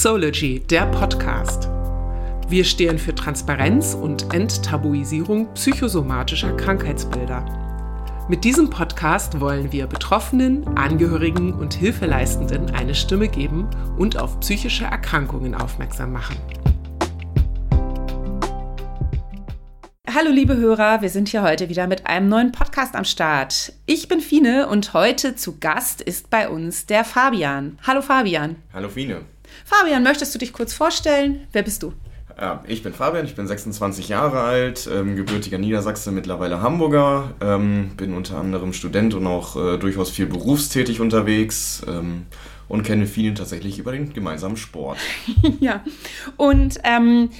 [0.00, 1.68] Sology, der Podcast.
[2.46, 7.44] Wir stehen für Transparenz und Enttabuisierung psychosomatischer Krankheitsbilder.
[8.28, 14.84] Mit diesem Podcast wollen wir Betroffenen, Angehörigen und Hilfeleistenden eine Stimme geben und auf psychische
[14.84, 16.36] Erkrankungen aufmerksam machen.
[20.08, 23.72] Hallo liebe Hörer, wir sind hier heute wieder mit einem neuen Podcast am Start.
[23.86, 27.80] Ich bin Fine und heute zu Gast ist bei uns der Fabian.
[27.84, 28.62] Hallo Fabian.
[28.72, 29.37] Hallo Fine.
[29.64, 31.46] Fabian, möchtest du dich kurz vorstellen?
[31.52, 31.92] Wer bist du?
[32.40, 37.90] Ja, ich bin Fabian, ich bin 26 Jahre alt, ähm, gebürtiger Niedersachse, mittlerweile Hamburger, ähm,
[37.96, 42.26] bin unter anderem Student und auch äh, durchaus viel berufstätig unterwegs ähm,
[42.68, 44.98] und kenne Fine tatsächlich über den gemeinsamen Sport.
[45.60, 45.82] ja,
[46.36, 47.30] und ähm,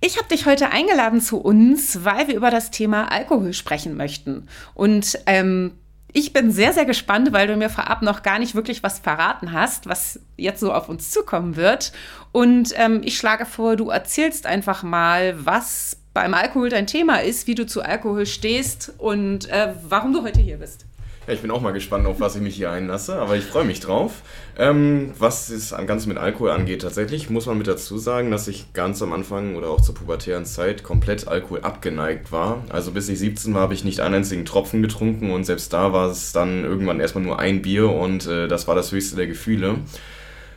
[0.00, 4.48] ich habe dich heute eingeladen zu uns, weil wir über das Thema Alkohol sprechen möchten.
[4.74, 5.72] Und ähm,
[6.12, 9.52] ich bin sehr, sehr gespannt, weil du mir vorab noch gar nicht wirklich was verraten
[9.52, 11.92] hast, was jetzt so auf uns zukommen wird.
[12.32, 17.46] Und ähm, ich schlage vor, du erzählst einfach mal, was beim Alkohol dein Thema ist,
[17.46, 20.86] wie du zu Alkohol stehst und äh, warum du heute hier bist.
[21.28, 23.66] Ja, ich bin auch mal gespannt, auf was ich mich hier einlasse, aber ich freue
[23.66, 24.22] mich drauf.
[24.56, 28.72] Ähm, was es ganz mit Alkohol angeht, tatsächlich muss man mit dazu sagen, dass ich
[28.72, 32.64] ganz am Anfang oder auch zur pubertären Zeit komplett Alkohol abgeneigt war.
[32.70, 35.92] Also bis ich 17 war, habe ich nicht einen einzigen Tropfen getrunken und selbst da
[35.92, 39.26] war es dann irgendwann erstmal nur ein Bier und äh, das war das höchste der
[39.26, 39.80] Gefühle.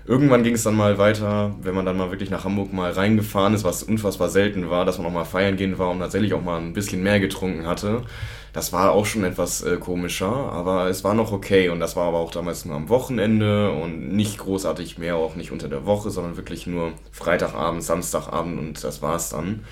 [0.05, 3.53] Irgendwann ging es dann mal weiter, wenn man dann mal wirklich nach Hamburg mal reingefahren
[3.53, 6.41] ist, was unfassbar selten war, dass man auch mal feiern gehen war und tatsächlich auch
[6.41, 8.01] mal ein bisschen mehr getrunken hatte.
[8.51, 12.07] Das war auch schon etwas äh, komischer, aber es war noch okay und das war
[12.07, 16.09] aber auch damals nur am Wochenende und nicht großartig mehr, auch nicht unter der Woche,
[16.09, 19.63] sondern wirklich nur Freitagabend, Samstagabend und das war's dann.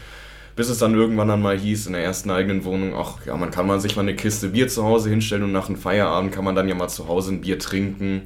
[0.56, 3.52] Bis es dann irgendwann dann mal hieß in der ersten eigenen Wohnung, ach ja, man
[3.52, 6.46] kann mal sich mal eine Kiste Bier zu Hause hinstellen und nach einem Feierabend kann
[6.46, 8.24] man dann ja mal zu Hause ein Bier trinken.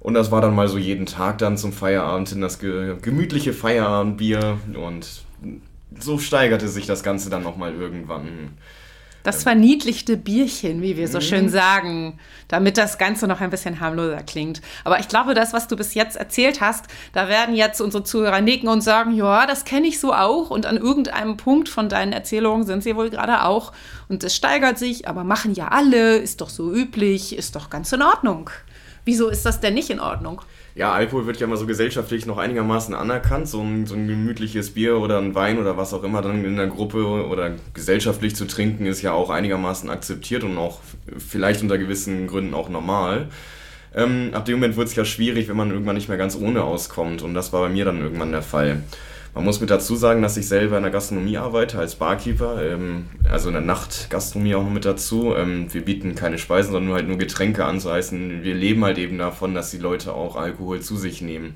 [0.00, 3.52] Und das war dann mal so jeden Tag dann zum Feierabend in das ge gemütliche
[3.52, 5.24] Feierabendbier und
[5.98, 8.50] so steigerte sich das Ganze dann nochmal irgendwann.
[9.26, 11.22] Das verniedlichte Bierchen, wie wir so mhm.
[11.22, 14.62] schön sagen, damit das Ganze noch ein bisschen harmloser klingt.
[14.84, 18.40] Aber ich glaube, das, was du bis jetzt erzählt hast, da werden jetzt unsere Zuhörer
[18.40, 20.50] nicken und sagen, ja, das kenne ich so auch.
[20.50, 23.72] Und an irgendeinem Punkt von deinen Erzählungen sind sie wohl gerade auch.
[24.08, 27.90] Und es steigert sich, aber machen ja alle, ist doch so üblich, ist doch ganz
[27.90, 28.50] in Ordnung.
[29.06, 30.42] Wieso ist das denn nicht in Ordnung?
[30.74, 33.48] Ja, Alkohol wird ja immer so gesellschaftlich noch einigermaßen anerkannt.
[33.48, 36.56] So ein, so ein gemütliches Bier oder ein Wein oder was auch immer dann in
[36.56, 40.80] der Gruppe oder gesellschaftlich zu trinken, ist ja auch einigermaßen akzeptiert und auch
[41.16, 43.28] vielleicht unter gewissen Gründen auch normal.
[43.94, 46.64] Ähm, ab dem Moment wird es ja schwierig, wenn man irgendwann nicht mehr ganz ohne
[46.64, 47.22] auskommt.
[47.22, 48.82] Und das war bei mir dann irgendwann der Fall.
[49.36, 53.04] Man muss mit dazu sagen, dass ich selber in der Gastronomie arbeite als Barkeeper, ähm,
[53.30, 55.34] also in der Nachtgastronomie auch mit dazu.
[55.36, 57.78] Ähm, wir bieten keine Speisen, sondern nur halt nur Getränke an.
[57.78, 61.54] So heißen, wir leben halt eben davon, dass die Leute auch Alkohol zu sich nehmen.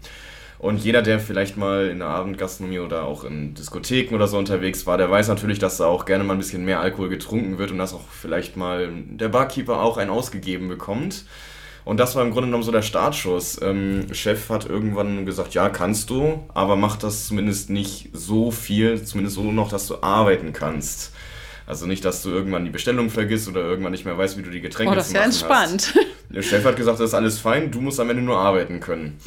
[0.59, 4.87] Und jeder, der vielleicht mal in der Abendgastronomie oder auch in Diskotheken oder so unterwegs
[4.87, 7.71] war, der weiß natürlich, dass da auch gerne mal ein bisschen mehr Alkohol getrunken wird
[7.71, 11.25] und dass auch vielleicht mal der Barkeeper auch einen ausgegeben bekommt.
[11.91, 13.61] Und das war im Grunde genommen so der Startschuss.
[13.63, 19.03] Ähm, Chef hat irgendwann gesagt, ja, kannst du, aber mach das zumindest nicht so viel,
[19.03, 21.11] zumindest so noch, dass du arbeiten kannst.
[21.67, 24.51] Also nicht, dass du irgendwann die Bestellung vergisst oder irgendwann nicht mehr weißt, wie du
[24.51, 25.93] die Getränke oh, das ist ja entspannt.
[25.97, 26.07] Hast.
[26.33, 29.19] Der Chef hat gesagt, das ist alles fein, du musst am Ende nur arbeiten können.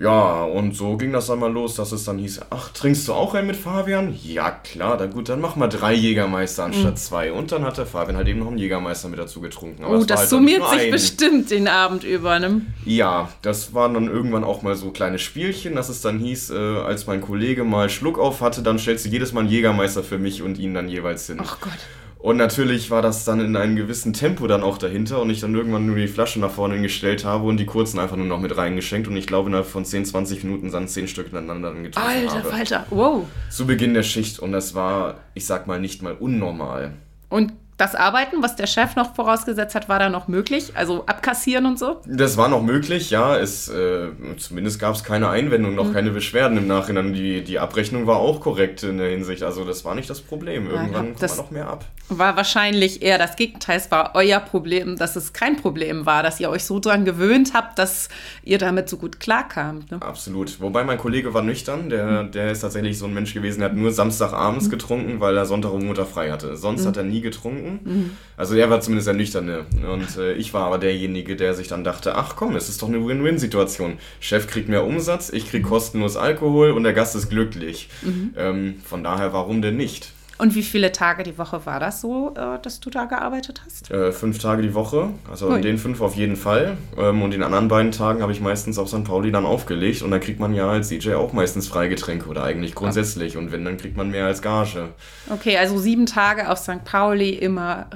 [0.00, 3.14] Ja, und so ging das dann mal los, dass es dann hieß, ach, trinkst du
[3.14, 4.16] auch einen mit Fabian?
[4.22, 6.96] Ja, klar, dann gut, dann mach mal drei Jägermeister anstatt mhm.
[6.96, 7.32] zwei.
[7.32, 9.84] Und dann hat der Fabian halt eben noch einen Jägermeister mit dazu getrunken.
[9.84, 10.90] Aber oh, das, halt summiert sich ein.
[10.92, 12.62] bestimmt den Abend über, ne?
[12.84, 16.54] Ja, das waren dann irgendwann auch mal so kleine Spielchen, dass es dann hieß, äh,
[16.54, 20.18] als mein Kollege mal Schluck auf hatte, dann stellst du jedes Mal einen Jägermeister für
[20.18, 21.38] mich und ihn dann jeweils hin.
[21.42, 21.72] Ach Gott.
[22.18, 25.54] Und natürlich war das dann in einem gewissen Tempo dann auch dahinter und ich dann
[25.54, 28.56] irgendwann nur die Flasche nach vorne gestellt habe und die kurzen einfach nur noch mit
[28.56, 32.08] reingeschenkt und ich glaube innerhalb von 10, 20 Minuten dann 10 Stück ineinander dann getrunken
[32.08, 32.52] Alter, habe.
[32.52, 33.24] Alter, wow.
[33.50, 36.94] Zu Beginn der Schicht und das war, ich sag mal, nicht mal unnormal.
[37.28, 40.72] Und das Arbeiten, was der Chef noch vorausgesetzt hat, war da noch möglich?
[40.74, 42.00] Also abkassieren und so?
[42.06, 43.36] Das war noch möglich, ja.
[43.36, 45.92] Es, äh, zumindest gab es keine Einwendung, noch mhm.
[45.92, 47.14] keine Beschwerden im Nachhinein.
[47.14, 49.44] Die, die Abrechnung war auch korrekt in der Hinsicht.
[49.44, 50.68] Also das war nicht das Problem.
[50.68, 51.84] Irgendwann ja, kam man noch mehr ab.
[52.08, 53.76] War wahrscheinlich eher das Gegenteil.
[53.76, 57.52] Es war euer Problem, dass es kein Problem war, dass ihr euch so dran gewöhnt
[57.54, 58.08] habt, dass
[58.42, 59.92] ihr damit so gut klarkamt.
[59.92, 60.02] Ne?
[60.02, 60.60] Absolut.
[60.60, 61.90] Wobei mein Kollege war nüchtern.
[61.90, 62.32] Der, mhm.
[62.32, 64.70] der ist tatsächlich so ein Mensch gewesen, der hat nur Samstagabends mhm.
[64.70, 66.56] getrunken, weil er Sonntag und Montag frei hatte.
[66.56, 66.88] Sonst mhm.
[66.88, 67.90] hat er nie getrunken getrunken.
[67.90, 68.10] Mhm.
[68.36, 69.66] Also er war zumindest der Nüchterne.
[69.92, 72.88] Und äh, ich war aber derjenige, der sich dann dachte, ach komm, es ist doch
[72.88, 73.98] eine Win-Win-Situation.
[74.20, 77.88] Chef kriegt mehr Umsatz, ich krieg kostenlos Alkohol und der Gast ist glücklich.
[78.02, 78.34] Mhm.
[78.36, 80.12] Ähm, von daher, warum denn nicht?
[80.38, 83.90] Und wie viele Tage die Woche war das so, äh, dass du da gearbeitet hast?
[83.90, 86.76] Äh, fünf Tage die Woche, also in den fünf auf jeden Fall.
[86.96, 89.02] Ähm, und den anderen beiden Tagen habe ich meistens auf St.
[89.02, 90.02] Pauli dann aufgelegt.
[90.02, 93.36] Und dann kriegt man ja als DJ auch meistens Freigetränke oder eigentlich grundsätzlich.
[93.36, 94.90] Und wenn, dann kriegt man mehr als Gage.
[95.28, 96.84] Okay, also sieben Tage auf St.
[96.84, 97.88] Pauli immer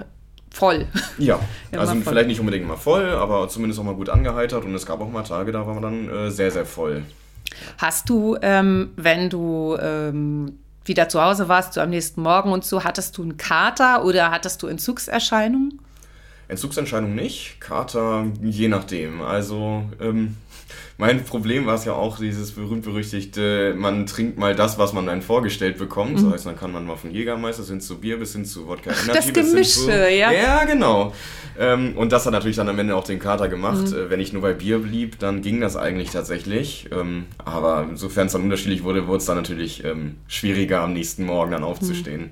[0.50, 0.86] voll.
[1.18, 1.38] Ja,
[1.72, 2.02] also voll.
[2.02, 4.64] vielleicht nicht unbedingt immer voll, aber zumindest auch mal gut angeheitert.
[4.64, 7.04] Und es gab auch mal Tage, da war man dann äh, sehr, sehr voll.
[7.78, 12.64] Hast du, ähm, wenn du ähm, wieder zu Hause warst, so am nächsten Morgen und
[12.64, 15.80] so, hattest du einen Kater oder hattest du Entzugserscheinungen?
[16.48, 19.22] Entzugserscheinungen nicht, Kater je nachdem.
[19.22, 20.36] Also ähm,
[20.98, 25.22] mein Problem war es ja auch, dieses berühmt-berüchtigte, man trinkt mal das, was man dann
[25.22, 26.18] vorgestellt bekommt.
[26.18, 26.24] Mhm.
[26.24, 28.90] Das heißt, dann kann man mal von Jägermeister hin zu Bier bis hin zu Wodka
[28.90, 29.32] Energy.
[29.32, 30.30] Das Gemische, ja.
[30.30, 31.12] Ja, genau.
[31.58, 33.88] Ähm, und das hat natürlich dann am Ende auch den Kater gemacht.
[33.88, 33.94] Mhm.
[33.94, 36.88] Äh, wenn ich nur bei Bier blieb, dann ging das eigentlich tatsächlich.
[36.92, 41.24] Ähm, aber sofern es dann unterschiedlich wurde, wurde es dann natürlich ähm, schwieriger, am nächsten
[41.24, 42.22] Morgen dann aufzustehen.
[42.22, 42.30] Mhm.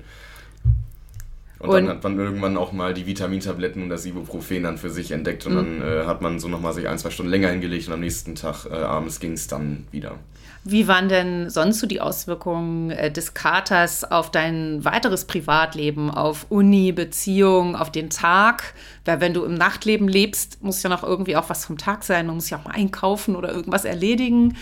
[1.61, 4.89] Und, und, dann hat man irgendwann auch mal die Vitamintabletten und das Ibuprofen dann für
[4.89, 5.79] sich entdeckt und mhm.
[5.79, 8.33] dann äh, hat man so nochmal sich ein, zwei Stunden länger hingelegt und am nächsten
[8.33, 10.15] Tag äh, abends ging es dann wieder.
[10.63, 16.47] Wie waren denn sonst so die Auswirkungen äh, des Katers auf dein weiteres Privatleben, auf
[16.49, 18.75] Uni, Beziehung, auf den Tag?
[19.05, 22.27] Weil wenn du im Nachtleben lebst, muss ja noch irgendwie auch was vom Tag sein.
[22.27, 24.55] Man muss ja auch mal einkaufen oder irgendwas erledigen.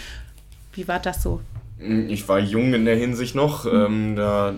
[0.73, 1.41] Wie war das so?
[1.79, 3.65] Ich war jung in der Hinsicht noch.
[3.65, 3.71] Mhm.
[3.71, 4.53] Ähm, da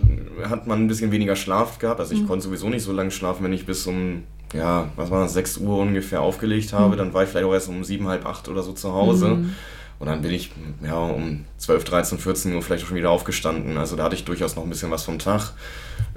[0.50, 2.00] hat man ein bisschen weniger Schlaf gehabt.
[2.00, 2.27] Also ich mhm.
[2.27, 4.23] konnte sowieso nicht so lange schlafen, wenn ich bis um,
[4.53, 6.95] ja, was war das, 6 Uhr ungefähr aufgelegt habe.
[6.95, 6.97] Mhm.
[6.97, 9.27] Dann war ich vielleicht auch erst um 7, halb 8 oder so zu Hause.
[9.29, 9.56] Mhm.
[10.00, 10.51] Und dann bin ich
[10.83, 13.77] ja, um 12, 13, 14 Uhr vielleicht auch schon wieder aufgestanden.
[13.77, 15.53] Also da hatte ich durchaus noch ein bisschen was vom Tag.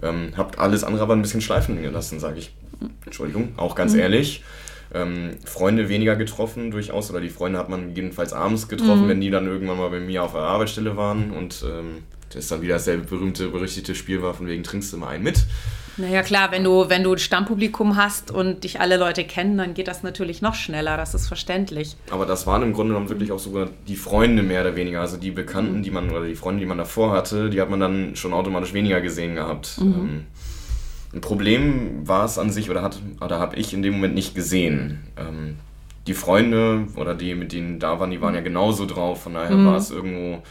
[0.03, 2.55] Ähm, hab alles andere aber ein bisschen schleifen gelassen, sage ich.
[3.05, 4.43] Entschuldigung, auch ganz ehrlich
[4.95, 9.09] ähm, Freunde weniger getroffen durchaus oder die Freunde hat man jedenfalls abends getroffen, mhm.
[9.09, 12.63] wenn die dann irgendwann mal bei mir auf der Arbeitsstelle waren und ähm, das dann
[12.63, 15.45] wieder dasselbe berühmte, berüchtigte Spiel war, von wegen trinkst du mal einen mit.
[15.97, 19.75] Naja klar, wenn du, wenn du ein Stammpublikum hast und dich alle Leute kennen, dann
[19.75, 21.97] geht das natürlich noch schneller, das ist verständlich.
[22.11, 25.17] Aber das waren im Grunde genommen wirklich auch sogar die Freunde mehr oder weniger, also
[25.17, 28.17] die Bekannten, die man, oder die Freunde, die man davor hatte, die hat man dann
[28.17, 29.81] schon automatisch weniger gesehen gehabt.
[29.81, 29.87] Mhm.
[29.87, 30.27] Ähm,
[31.15, 32.91] ein Problem war es an sich oder,
[33.21, 35.05] oder habe ich in dem Moment nicht gesehen.
[35.17, 35.57] Ähm,
[36.07, 39.23] die Freunde oder die, mit denen da waren, die waren ja genauso drauf.
[39.23, 39.67] Von daher mhm.
[39.67, 40.43] war es irgendwo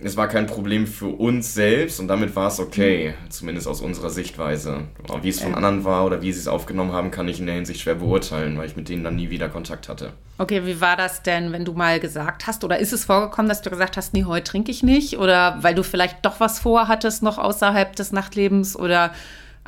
[0.00, 4.10] es war kein Problem für uns selbst und damit war es okay, zumindest aus unserer
[4.10, 4.82] Sichtweise.
[5.22, 7.56] Wie es von anderen war oder wie sie es aufgenommen haben, kann ich in der
[7.56, 10.12] Hinsicht schwer beurteilen, weil ich mit denen dann nie wieder Kontakt hatte.
[10.38, 13.60] Okay, wie war das denn, wenn du mal gesagt hast, oder ist es vorgekommen, dass
[13.62, 15.18] du gesagt hast, nee, heute trinke ich nicht?
[15.18, 19.10] Oder weil du vielleicht doch was vorhattest noch außerhalb des Nachtlebens oder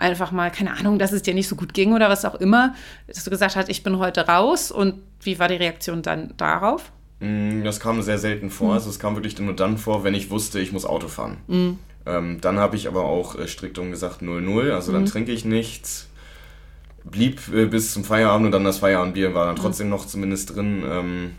[0.00, 2.75] einfach mal, keine Ahnung, dass es dir nicht so gut ging oder was auch immer,
[3.06, 6.93] dass du gesagt hast, ich bin heute raus und wie war die Reaktion dann darauf?
[7.20, 8.69] Mm, das kam sehr selten vor.
[8.69, 8.75] Mhm.
[8.75, 11.37] Also es kam wirklich nur dann vor, wenn ich wusste, ich muss Auto fahren.
[11.47, 11.79] Mhm.
[12.06, 14.73] Ähm, dann habe ich aber auch äh, strikt umgesagt 0-0.
[14.73, 15.06] Also dann mhm.
[15.06, 16.08] trinke ich nichts.
[17.05, 19.61] Blieb äh, bis zum Feierabend und dann das Feierabendbier war dann mhm.
[19.61, 20.82] trotzdem noch zumindest drin.
[20.88, 21.31] Ähm,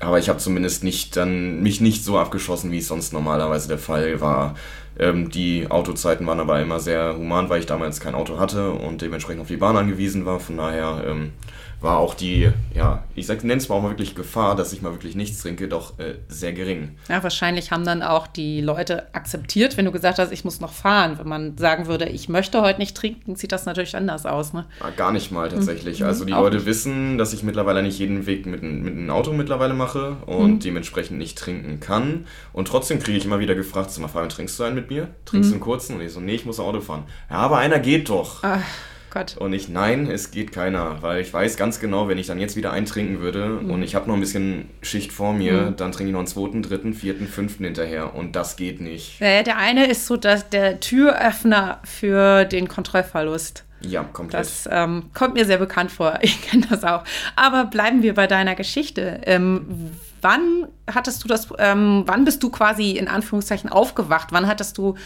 [0.00, 3.78] aber ich habe zumindest nicht dann mich nicht so abgeschossen, wie es sonst normalerweise der
[3.78, 4.54] Fall war.
[4.98, 9.00] Ähm, die Autozeiten waren aber immer sehr human, weil ich damals kein Auto hatte und
[9.02, 10.40] dementsprechend auf die Bahn angewiesen war.
[10.40, 11.32] Von daher ähm,
[11.80, 14.92] war auch die, ja, ich nenne es mal auch mal wirklich Gefahr, dass ich mal
[14.92, 16.96] wirklich nichts trinke, doch äh, sehr gering.
[17.08, 20.72] Ja, wahrscheinlich haben dann auch die Leute akzeptiert, wenn du gesagt hast, ich muss noch
[20.72, 21.18] fahren.
[21.18, 24.52] Wenn man sagen würde, ich möchte heute nicht trinken, sieht das natürlich anders aus.
[24.52, 24.66] Ne?
[24.80, 26.00] Ja, gar nicht mal tatsächlich.
[26.00, 26.06] Mhm.
[26.06, 26.66] Also die auch Leute nicht.
[26.66, 30.60] wissen, dass ich mittlerweile nicht jeden Weg mit, mit einem Auto mittlerweile mache und mhm.
[30.60, 32.26] dementsprechend nicht trinken kann.
[32.52, 35.08] Und trotzdem kriege ich immer wieder gefragt, sag mal, Fabian, trinkst du einen mit mir?
[35.26, 35.52] Trinkst mhm.
[35.52, 35.96] du einen kurzen?
[35.96, 37.04] Und ich so, nee, ich muss Auto fahren.
[37.30, 38.42] Ja, aber einer geht doch.
[38.42, 38.62] Ach.
[39.10, 39.36] Gott.
[39.38, 42.56] Und ich, nein, es geht keiner, weil ich weiß ganz genau, wenn ich dann jetzt
[42.56, 43.70] wieder eintrinken würde mhm.
[43.70, 45.76] und ich habe noch ein bisschen Schicht vor mir, mhm.
[45.76, 49.20] dann trinke ich noch einen zweiten, dritten, vierten, fünften hinterher und das geht nicht.
[49.20, 53.64] Ja, der eine ist so dass der Türöffner für den Kontrollverlust.
[53.80, 54.40] Ja, komplett.
[54.40, 56.18] Das ähm, kommt mir sehr bekannt vor.
[56.22, 57.04] Ich kenne das auch.
[57.36, 59.20] Aber bleiben wir bei deiner Geschichte.
[59.24, 64.28] Ähm, wann hattest du das, ähm, wann bist du quasi in Anführungszeichen aufgewacht?
[64.30, 64.96] Wann hattest du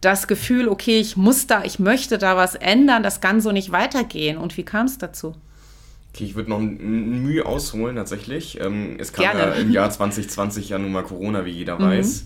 [0.00, 3.72] das Gefühl, okay, ich muss da, ich möchte da was ändern, das kann so nicht
[3.72, 4.38] weitergehen.
[4.38, 5.34] Und wie kam es dazu?
[6.12, 8.60] Okay, ich würde noch ein Mühe ausholen tatsächlich.
[8.60, 9.40] Ähm, es kam Gerne.
[9.40, 11.84] ja im Jahr 2020 ja nun mal Corona, wie jeder mhm.
[11.84, 12.24] weiß.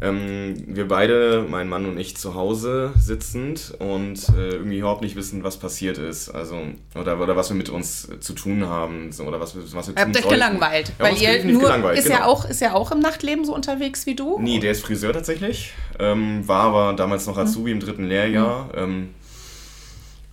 [0.00, 5.14] Ähm, wir beide, mein Mann und ich, zu Hause sitzend und äh, irgendwie überhaupt nicht
[5.16, 6.28] wissen, was passiert ist.
[6.28, 6.58] Also,
[6.98, 9.12] oder, oder was wir mit uns zu tun haben.
[9.12, 10.92] So, oder was, was wir tun Habt euch gelangweilt.
[10.98, 12.18] Ja, weil ihr nur, gelangweilt, ist, genau.
[12.18, 14.38] ja auch, ist ja auch im Nachtleben so unterwegs wie du?
[14.40, 15.72] Nee, der ist Friseur tatsächlich.
[15.98, 17.80] Ähm, war aber damals noch Azubi mhm.
[17.80, 18.64] im dritten Lehrjahr.
[18.64, 18.70] Mhm.
[18.76, 19.08] Ähm,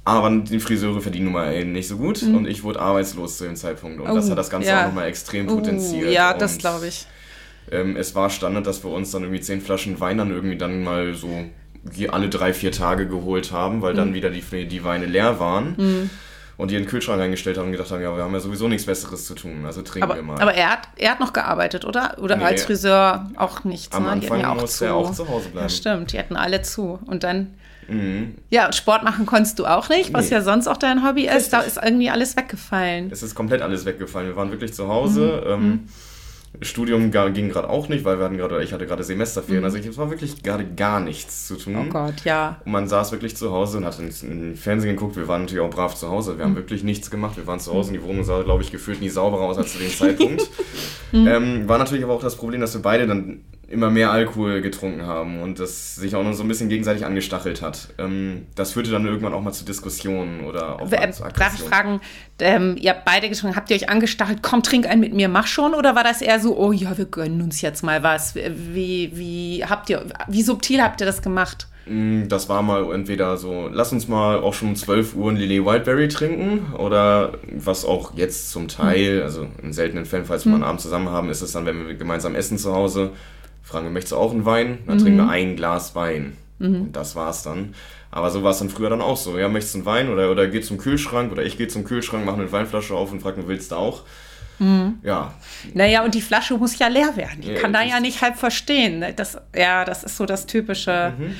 [0.03, 2.35] aber die Friseure verdienen nun mal nicht so gut mhm.
[2.35, 4.01] und ich wurde arbeitslos zu dem Zeitpunkt.
[4.01, 4.81] Und oh, das hat das Ganze ja.
[4.81, 6.07] auch nochmal extrem potenziert.
[6.07, 7.05] Uh, ja, das glaube ich
[7.71, 10.83] ähm, es war Standard, dass wir uns dann irgendwie zehn Flaschen Wein dann irgendwie dann
[10.83, 11.29] mal so
[12.11, 14.13] alle drei, vier Tage geholt haben, weil dann Mhm.
[14.13, 16.09] wieder die, die Weine leer waren.
[16.57, 18.67] Und die in den Kühlschrank reingestellt haben und gedacht haben, ja, wir haben ja sowieso
[18.67, 20.39] nichts Besseres zu tun, also trinken Aber, wir mal.
[20.39, 22.17] aber er, hat, er hat noch gearbeitet, oder?
[22.21, 22.43] Oder Nee.
[22.43, 23.95] als Friseur auch nichts.
[23.95, 24.09] Am ne?
[24.09, 25.65] Anfang ja musste er auch zu Hause bleiben.
[25.65, 26.99] Ja, stimmt, die hatten alle zu.
[27.07, 27.55] Und dann,
[27.87, 28.35] Mhm.
[28.51, 30.35] ja, Sport machen konntest du auch nicht, was Nee.
[30.35, 31.51] ja sonst auch dein Hobby ist.
[31.51, 31.77] Da Richtig.
[31.77, 33.09] ist irgendwie alles weggefallen.
[33.11, 34.27] Es ist komplett alles weggefallen.
[34.27, 35.41] Wir waren wirklich zu Hause.
[35.47, 35.51] Mhm.
[35.51, 35.79] Ähm,
[36.61, 39.63] Studium ging gerade auch nicht, weil wir hatten gerade, ich hatte gerade Semesterferien.
[39.63, 41.73] Also ich, es war wirklich gerade gar nichts zu tun.
[41.73, 41.79] Mhm.
[41.79, 42.59] Oh Gott, ja.
[42.65, 45.15] Und man saß wirklich zu Hause und hat ins, in Fernsehen geguckt.
[45.15, 46.33] Wir waren natürlich auch brav zu Hause.
[46.33, 46.37] Mhm.
[46.37, 47.37] Wir haben wirklich nichts gemacht.
[47.37, 49.71] Wir waren zu Hause und die Wohnung sah, glaube ich, gefühlt nie sauberer aus als
[49.73, 50.49] zu dem Zeitpunkt.
[51.13, 51.27] Mhm.
[51.27, 53.41] ähm, war natürlich aber auch das Problem, dass wir beide dann
[53.71, 57.61] immer mehr Alkohol getrunken haben und das sich auch noch so ein bisschen gegenseitig angestachelt
[57.61, 57.89] hat.
[57.97, 61.61] Ähm, das führte dann irgendwann auch mal zu Diskussionen oder auch Ähm, zu darf ich
[61.61, 62.01] fragen,
[62.39, 65.47] ähm, ihr habt beide getrunken, habt ihr euch angestachelt, komm, trink einen mit mir, mach
[65.47, 65.73] schon?
[65.73, 68.35] Oder war das eher so, oh ja, wir gönnen uns jetzt mal was?
[68.35, 71.67] Wie, wie habt ihr, wie subtil habt ihr das gemacht?
[71.85, 75.37] Mm, Das war mal entweder so, lass uns mal auch schon um 12 Uhr ein
[75.37, 80.51] Lily Wildberry trinken oder was auch jetzt zum Teil, also in seltenen Fällen, falls wir
[80.51, 83.11] mal einen Abend zusammen haben, ist es dann, wenn wir gemeinsam essen zu Hause,
[83.71, 84.79] fragen möchtest du auch einen Wein?
[84.87, 86.37] Dann trinken wir ein Glas Wein.
[86.59, 87.73] Und das war's dann.
[88.11, 89.37] Aber so war es dann früher dann auch so.
[89.39, 92.25] Ja, möchtest du einen Wein oder, oder geh zum Kühlschrank oder ich gehe zum Kühlschrank,
[92.25, 94.03] mache eine Weinflasche auf und frage, willst du auch?
[95.01, 95.33] Ja,
[95.73, 97.41] Naja, und die Flasche muss ja leer werden.
[97.41, 99.03] Die Ja, kann da ja nicht halb verstehen.
[99.15, 101.13] Das, ja, das ist so das typische.
[101.17, 101.35] Mhm.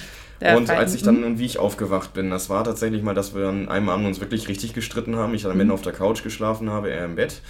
[0.58, 0.78] Und Fall.
[0.78, 3.70] als ich dann und wie ich aufgewacht bin, das war tatsächlich mal, dass wir an
[3.70, 5.36] einem Abend uns wirklich richtig gestritten haben.
[5.36, 7.42] Ich dann am Ende auf der Couch geschlafen habe, er im Bett.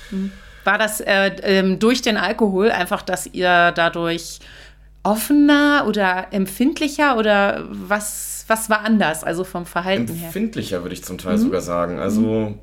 [0.66, 4.40] War das äh, ähm, durch den Alkohol einfach, dass ihr dadurch
[5.03, 10.27] offener oder empfindlicher oder was, was war anders, also vom Verhalten her?
[10.27, 12.00] Empfindlicher würde ich zum Teil sogar sagen.
[12.00, 12.55] Also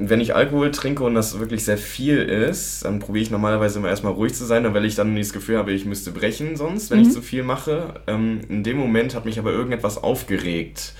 [0.00, 3.88] wenn ich Alkohol trinke und das wirklich sehr viel ist, dann probiere ich normalerweise immer
[3.88, 7.00] erstmal ruhig zu sein, weil ich dann das Gefühl habe, ich müsste brechen sonst, wenn
[7.00, 7.94] ich zu viel mache.
[8.06, 10.94] Ähm, in dem Moment hat mich aber irgendetwas aufgeregt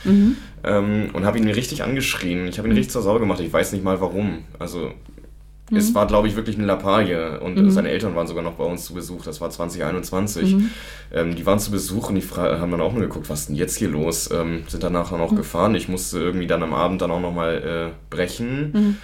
[0.64, 2.48] ähm, und habe ihn richtig angeschrien.
[2.48, 3.40] Ich habe ihn richtig zur Sau gemacht.
[3.40, 4.44] Ich weiß nicht mal warum.
[4.58, 4.92] Also
[5.70, 8.84] es war, glaube ich, wirklich eine Lappalie und seine Eltern waren sogar noch bei uns
[8.84, 9.24] zu Besuch.
[9.24, 10.56] Das war 2021.
[11.12, 13.56] Ähm, die waren zu Besuch und die haben dann auch nur geguckt, was ist denn
[13.56, 14.30] jetzt hier los?
[14.32, 15.74] Ähm, sind danach dann auch gefahren.
[15.74, 18.98] Ich musste irgendwie dann am Abend dann auch nochmal äh, brechen.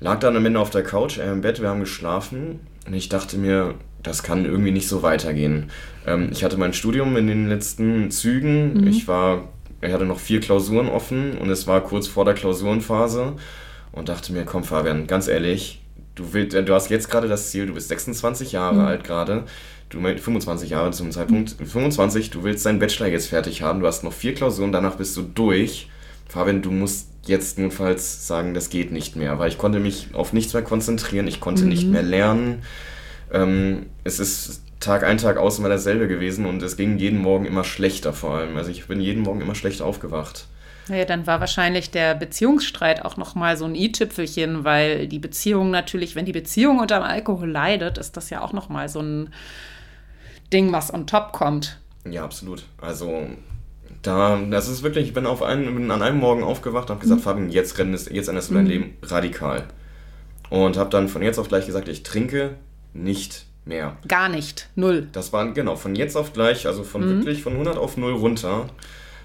[0.00, 3.08] Lag dann am Ende auf der Couch, er im Bett, wir haben geschlafen und ich
[3.08, 5.70] dachte mir, das kann irgendwie nicht so weitergehen.
[6.06, 8.86] Ähm, ich hatte mein Studium in den letzten Zügen.
[8.88, 9.48] Ich war,
[9.80, 13.34] ich hatte noch vier Klausuren offen und es war kurz vor der Klausurenphase
[13.92, 15.81] und dachte mir, komm Fabian, ganz ehrlich,
[16.14, 19.44] du, willst, du hast jetzt gerade das Ziel, du bist 26 Jahre alt gerade,
[19.88, 23.86] du mein- 25 Jahre zum Zeitpunkt, 25, du willst deinen Bachelor jetzt fertig haben, du
[23.86, 25.88] hast noch vier Klausuren, danach bist du durch.
[26.28, 30.32] Fabian, du musst jetzt notfalls sagen, das geht nicht mehr, weil ich konnte mich auf
[30.32, 32.62] nichts mehr konzentrieren, ich konnte nicht mehr lernen.
[33.32, 37.44] Ähm, es ist Tag ein, Tag aus immer dasselbe gewesen und es ging jeden Morgen
[37.44, 38.56] immer schlechter vor allem.
[38.56, 40.46] Also ich bin jeden Morgen immer schlecht aufgewacht.
[40.88, 46.16] Naja, dann war wahrscheinlich der Beziehungsstreit auch nochmal so ein i-Tüpfelchen, weil die Beziehung natürlich,
[46.16, 49.30] wenn die Beziehung unter dem Alkohol leidet, ist das ja auch nochmal so ein
[50.52, 51.78] Ding, was on top kommt.
[52.08, 52.64] Ja, absolut.
[52.80, 53.26] Also
[54.02, 57.02] da, das ist wirklich, ich bin auf einen, bin an einem Morgen aufgewacht und habe
[57.02, 59.68] gesagt, Fabian, jetzt, rennst, jetzt änderst du dein Leben radikal.
[60.50, 62.56] Und habe dann von jetzt auf gleich gesagt, ich trinke
[62.92, 63.96] nicht mehr.
[64.08, 64.68] Gar nicht.
[64.74, 65.08] Null.
[65.12, 68.68] Das waren, genau, von jetzt auf gleich, also von wirklich von 100 auf 0 runter,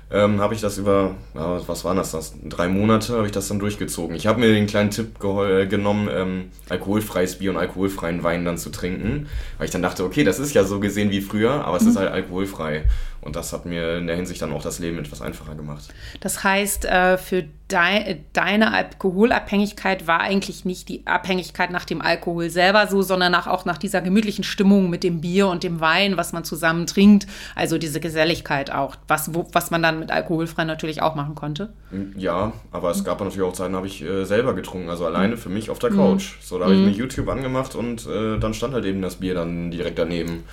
[0.09, 2.33] ähm, habe ich das über, ja, was waren das, das?
[2.43, 4.15] Drei Monate habe ich das dann durchgezogen.
[4.15, 8.57] Ich habe mir den kleinen Tipp äh, genommen, ähm, alkoholfreies Bier und alkoholfreien Wein dann
[8.57, 11.77] zu trinken, weil ich dann dachte, okay, das ist ja so gesehen wie früher, aber
[11.77, 12.83] es ist halt alkoholfrei.
[13.21, 15.83] Und das hat mir in der Hinsicht dann auch das Leben etwas einfacher gemacht.
[16.21, 22.49] Das heißt, äh, für dei deine Alkoholabhängigkeit war eigentlich nicht die Abhängigkeit nach dem Alkohol
[22.49, 26.15] selber so, sondern nach, auch nach dieser gemütlichen Stimmung mit dem Bier und dem Wein,
[26.15, 27.27] was man zusammen trinkt.
[27.55, 31.73] Also diese Geselligkeit auch, was, wo, was man dann mit alkoholfrei natürlich auch machen konnte.
[32.15, 35.37] Ja, aber es gab natürlich auch Zeiten, da habe ich äh, selber getrunken, also alleine
[35.37, 36.35] für mich auf der Couch.
[36.41, 39.33] So, da habe ich mir YouTube angemacht und äh, dann stand halt eben das Bier
[39.33, 40.43] dann direkt daneben.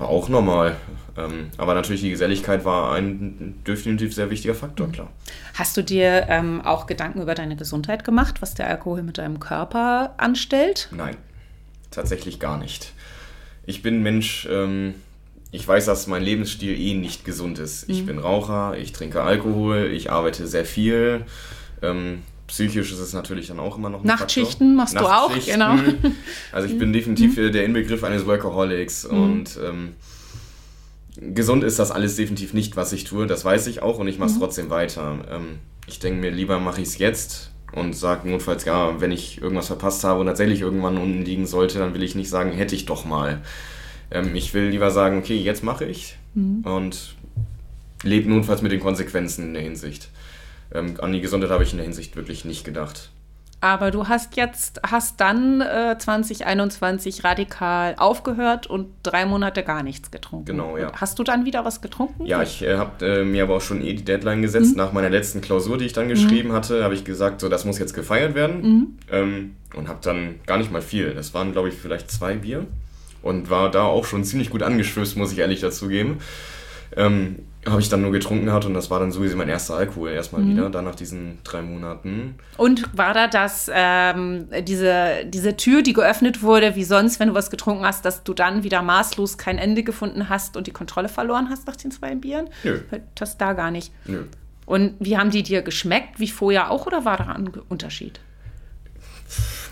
[0.00, 0.76] War auch normal.
[1.18, 5.10] Ähm, aber natürlich die Geselligkeit war ein definitiv sehr wichtiger Faktor, klar.
[5.52, 9.40] Hast du dir ähm, auch Gedanken über deine Gesundheit gemacht, was der Alkohol mit deinem
[9.40, 10.88] Körper anstellt?
[10.90, 11.18] Nein,
[11.90, 12.94] tatsächlich gar nicht.
[13.66, 14.94] Ich bin Mensch, ähm,
[15.50, 17.86] ich weiß, dass mein Lebensstil eh nicht gesund ist.
[17.90, 21.26] Ich bin Raucher, ich trinke Alkohol, ich arbeite sehr viel.
[21.82, 25.08] Ähm, psychisch ist es natürlich dann auch immer noch ein Nachtschichten Faktor.
[25.08, 25.76] machst du auch, genau.
[26.52, 29.94] Also ich bin definitiv der Inbegriff eines Workaholics und ähm,
[31.16, 33.26] gesund ist das alles definitiv nicht, was ich tue.
[33.26, 35.18] Das weiß ich auch und ich mache es trotzdem weiter.
[35.30, 39.40] Ähm, ich denke mir, lieber mache ich es jetzt und sage notfalls, ja, wenn ich
[39.40, 42.74] irgendwas verpasst habe und tatsächlich irgendwann unten liegen sollte, dann will ich nicht sagen, hätte
[42.74, 43.42] ich doch mal.
[44.10, 46.16] Ähm, ich will lieber sagen, okay, jetzt mache ich
[46.64, 47.14] und
[48.02, 50.08] lebe notfalls mit den Konsequenzen in der Hinsicht.
[50.72, 53.10] Ähm, an die Gesundheit habe ich in der Hinsicht wirklich nicht gedacht.
[53.62, 60.10] Aber du hast jetzt, hast dann äh, 2021 radikal aufgehört und drei Monate gar nichts
[60.10, 60.46] getrunken.
[60.46, 60.88] Genau, ja.
[60.88, 62.24] Und hast du dann wieder was getrunken?
[62.24, 64.72] Ja, ich äh, habe äh, mir aber auch schon eh die Deadline gesetzt.
[64.72, 64.78] Mhm.
[64.78, 66.54] Nach meiner letzten Klausur, die ich dann geschrieben mhm.
[66.54, 68.62] hatte, habe ich gesagt, so das muss jetzt gefeiert werden.
[68.62, 68.98] Mhm.
[69.10, 71.12] Ähm, und habe dann gar nicht mal viel.
[71.12, 72.66] Das waren, glaube ich, vielleicht zwei Bier.
[73.22, 76.20] Und war da auch schon ziemlich gut angeschwößt, muss ich ehrlich dazugeben.
[76.96, 80.10] Ähm, habe ich dann nur getrunken hat und das war dann sowieso mein erster Alkohol
[80.10, 80.50] erstmal mhm.
[80.50, 82.36] wieder, dann nach diesen drei Monaten.
[82.56, 87.34] Und war da das, ähm, diese, diese Tür, die geöffnet wurde, wie sonst, wenn du
[87.34, 91.10] was getrunken hast, dass du dann wieder maßlos kein Ende gefunden hast und die Kontrolle
[91.10, 92.48] verloren hast nach den zwei Bieren?
[92.64, 92.80] Nö.
[93.14, 93.92] Das da gar nicht.
[94.06, 94.24] Nö.
[94.64, 96.18] Und wie haben die dir geschmeckt?
[96.18, 98.20] Wie vorher auch oder war da ein Unterschied?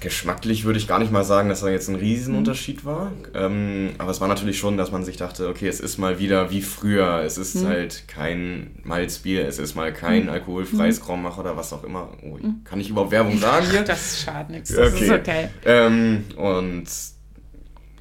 [0.01, 3.13] Geschmacklich würde ich gar nicht mal sagen, dass da jetzt ein Riesenunterschied war.
[3.35, 6.51] Ähm, aber es war natürlich schon, dass man sich dachte, okay, es ist mal wieder
[6.51, 7.23] wie früher.
[7.25, 7.67] Es ist mhm.
[7.67, 10.31] halt kein Malzbier, es ist mal kein mhm.
[10.31, 12.11] alkoholfreies Graumach oder was auch immer.
[12.23, 12.63] Oh, mhm.
[12.65, 13.83] kann ich überhaupt Werbung sagen hier?
[13.89, 14.75] Das schadet nichts.
[14.75, 15.05] Das okay.
[15.05, 15.49] ist okay.
[15.65, 16.87] Ähm, und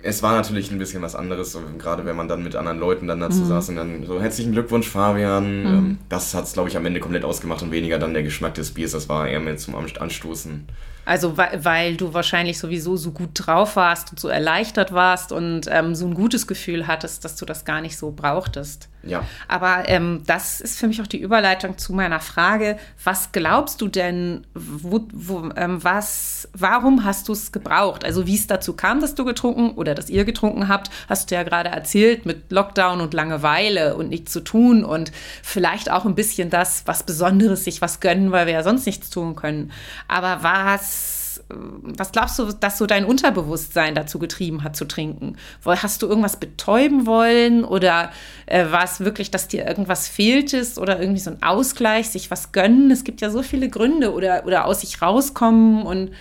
[0.04, 3.20] es war natürlich ein bisschen was anderes, gerade wenn man dann mit anderen Leuten dann
[3.20, 3.48] dazu mhm.
[3.48, 5.62] saß und dann so, herzlichen Glückwunsch, Fabian.
[5.62, 5.68] Mhm.
[5.68, 8.54] Ähm, das hat es, glaube ich, am Ende komplett ausgemacht und weniger dann der Geschmack
[8.54, 8.92] des Biers.
[8.92, 10.68] Das war eher mehr zum Anstoßen.
[11.08, 15.62] Also weil, weil du wahrscheinlich sowieso so gut drauf warst und so erleichtert warst und
[15.72, 18.90] ähm, so ein gutes Gefühl hattest, dass du das gar nicht so brauchtest.
[19.04, 19.24] Ja.
[19.48, 23.88] Aber ähm, das ist für mich auch die Überleitung zu meiner Frage, was glaubst du
[23.88, 28.04] denn, wo, wo, ähm, was, warum hast du es gebraucht?
[28.04, 31.36] Also wie es dazu kam, dass du getrunken oder dass ihr getrunken habt, hast du
[31.36, 35.12] ja gerade erzählt mit Lockdown und Langeweile und nichts zu tun und
[35.44, 39.10] vielleicht auch ein bisschen das, was Besonderes, sich was gönnen, weil wir ja sonst nichts
[39.10, 39.72] tun können.
[40.08, 41.17] Aber was
[41.50, 45.38] was glaubst du, dass so dein Unterbewusstsein dazu getrieben hat zu trinken?
[45.66, 48.12] Hast du irgendwas betäuben wollen oder
[48.46, 52.52] äh, war es wirklich, dass dir irgendwas fehltest oder irgendwie so ein Ausgleich, sich was
[52.52, 52.92] gönnen?
[52.92, 56.12] Es gibt ja so viele Gründe oder, oder aus sich rauskommen und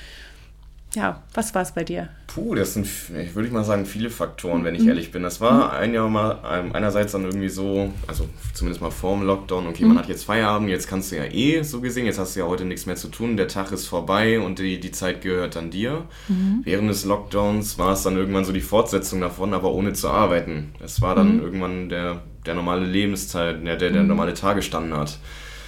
[0.96, 2.08] ja, was war es bei dir?
[2.26, 2.88] Puh, das sind,
[3.34, 4.88] würde ich mal sagen, viele Faktoren, wenn ich mhm.
[4.88, 5.22] ehrlich bin.
[5.22, 5.78] Das war mhm.
[5.78, 9.84] ein Jahr mal ähm, einerseits dann irgendwie so, also zumindest mal vor dem Lockdown, okay,
[9.84, 9.90] mhm.
[9.90, 12.47] man hat jetzt Feierabend, jetzt kannst du ja eh so gesehen, jetzt hast du ja
[12.47, 15.71] heute nichts mehr zu tun, der Tag ist vorbei und die, die Zeit gehört dann
[15.71, 16.04] dir.
[16.28, 16.62] Mhm.
[16.64, 20.73] Während des Lockdowns war es dann irgendwann so die Fortsetzung davon, aber ohne zu arbeiten.
[20.82, 21.42] Es war dann mhm.
[21.42, 24.08] irgendwann der, der normale Lebenszeit, der, der, der mhm.
[24.08, 25.18] normale Tagesstandard.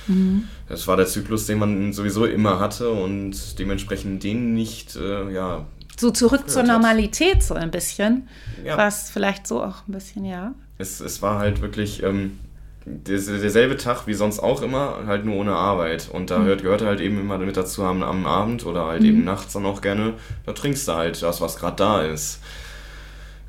[0.07, 0.49] Mhm.
[0.69, 5.67] Das war der Zyklus, den man sowieso immer hatte und dementsprechend den nicht, äh, ja.
[5.97, 7.43] So zurück zur Normalität hat.
[7.43, 8.29] so ein bisschen.
[8.65, 8.77] Ja.
[8.77, 10.55] Was vielleicht so auch ein bisschen, ja.
[10.77, 12.39] Es, es war halt wirklich ähm,
[12.85, 16.09] der, derselbe Tag wie sonst auch immer, halt nur ohne Arbeit.
[16.13, 16.45] Und da mhm.
[16.45, 19.09] hört, gehört halt eben immer mit dazu am, am Abend oder halt mhm.
[19.09, 20.15] eben nachts dann auch gerne,
[20.47, 22.41] da trinkst du halt das, was gerade da ist.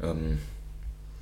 [0.01, 0.39] Ähm,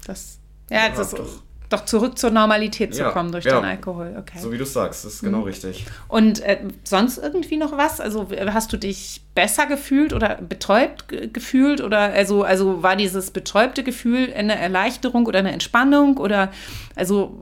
[0.05, 3.59] das, ja, ja das ist doch zurück zur Normalität zu ja, kommen durch ja.
[3.59, 4.15] den Alkohol.
[4.17, 4.39] Okay.
[4.39, 5.43] So wie du sagst, das ist genau mhm.
[5.43, 5.85] richtig.
[6.07, 7.99] Und äh, sonst irgendwie noch was?
[7.99, 11.81] Also hast du dich besser gefühlt oder betäubt gefühlt?
[11.81, 16.17] Oder also, also war dieses betäubte Gefühl eine Erleichterung oder eine Entspannung?
[16.17, 16.51] Oder
[16.95, 17.37] also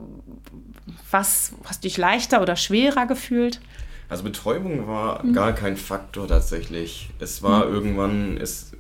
[1.12, 3.60] was hast du dich leichter oder schwerer gefühlt?
[4.08, 5.34] Also Betäubung war mhm.
[5.34, 7.10] gar kein Faktor tatsächlich.
[7.20, 7.74] Es war mhm.
[7.74, 8.72] irgendwann, es,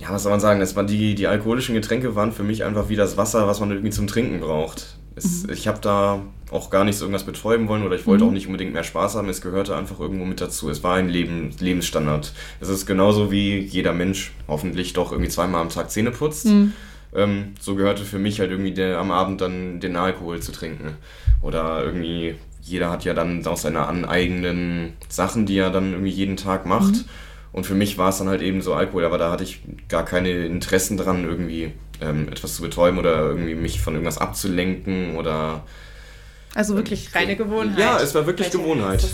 [0.00, 2.88] ja, was soll man sagen, das waren die, die alkoholischen Getränke waren für mich einfach
[2.88, 4.96] wie das Wasser, was man irgendwie zum Trinken braucht.
[5.14, 5.52] Es, mhm.
[5.52, 8.30] Ich habe da auch gar nicht so irgendwas betäuben wollen oder ich wollte mhm.
[8.30, 9.28] auch nicht unbedingt mehr Spaß haben.
[9.28, 10.70] Es gehörte einfach irgendwo mit dazu.
[10.70, 12.32] Es war ein Leben, Lebensstandard.
[12.60, 16.46] Es ist genauso wie jeder Mensch hoffentlich doch irgendwie zweimal am Tag Zähne putzt.
[16.46, 16.72] Mhm.
[17.14, 20.96] Ähm, so gehörte für mich halt irgendwie der, am Abend dann den Alkohol zu trinken.
[21.42, 26.38] Oder irgendwie, jeder hat ja dann auch seine eigenen Sachen, die er dann irgendwie jeden
[26.38, 27.04] Tag macht.
[27.52, 30.04] Und für mich war es dann halt eben so Alkohol, aber da hatte ich gar
[30.04, 35.64] keine Interessen dran, irgendwie ähm, etwas zu betäuben oder irgendwie mich von irgendwas abzulenken oder.
[36.54, 37.78] Also wirklich reine Gewohnheit.
[37.78, 39.04] Ja, es war wirklich Welche Gewohnheit.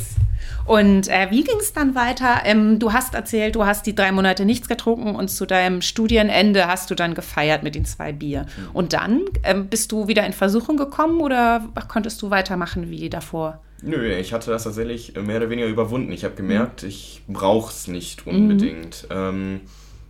[0.66, 2.42] Und äh, wie ging es dann weiter?
[2.44, 6.66] Ähm, du hast erzählt, du hast die drei Monate nichts getrunken und zu deinem Studienende
[6.66, 8.42] hast du dann gefeiert mit den zwei Bier.
[8.42, 8.70] Mhm.
[8.72, 13.60] Und dann ähm, bist du wieder in Versuchung gekommen oder konntest du weitermachen wie davor?
[13.86, 16.10] Nö, ich hatte das tatsächlich mehr oder weniger überwunden.
[16.10, 16.88] Ich habe gemerkt, mhm.
[16.88, 19.06] ich brauche es nicht unbedingt.
[19.08, 19.16] Mhm.
[19.16, 19.60] Ähm,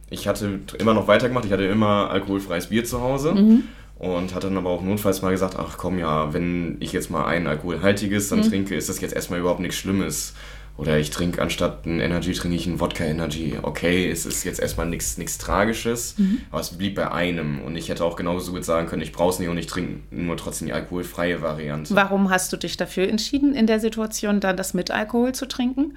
[0.09, 3.35] ich hatte immer noch weitergemacht, ich hatte immer alkoholfreies Bier zu Hause.
[3.35, 3.65] Mhm.
[3.99, 7.25] Und hatte dann aber auch notfalls mal gesagt, ach komm ja, wenn ich jetzt mal
[7.25, 8.51] ein alkoholhaltiges dann mhm.
[8.51, 10.35] trinke, ist das jetzt erstmal überhaupt nichts Schlimmes.
[10.79, 13.57] Oder ich trinke anstatt ein Energy, trinke ich ein Wodka Energy.
[13.63, 16.43] Okay, es ist jetzt erstmal nichts Tragisches, mhm.
[16.51, 17.63] aber es blieb bei einem.
[17.63, 20.01] Und ich hätte auch genauso gut sagen können, ich brauche es nicht und ich trinke
[20.11, 21.95] nur trotzdem die alkoholfreie Variante.
[21.95, 25.97] Warum hast du dich dafür entschieden, in der Situation dann das mit Alkohol zu trinken?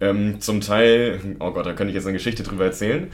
[0.00, 3.08] Ähm, zum Teil, oh Gott, da könnte ich jetzt eine Geschichte drüber erzählen.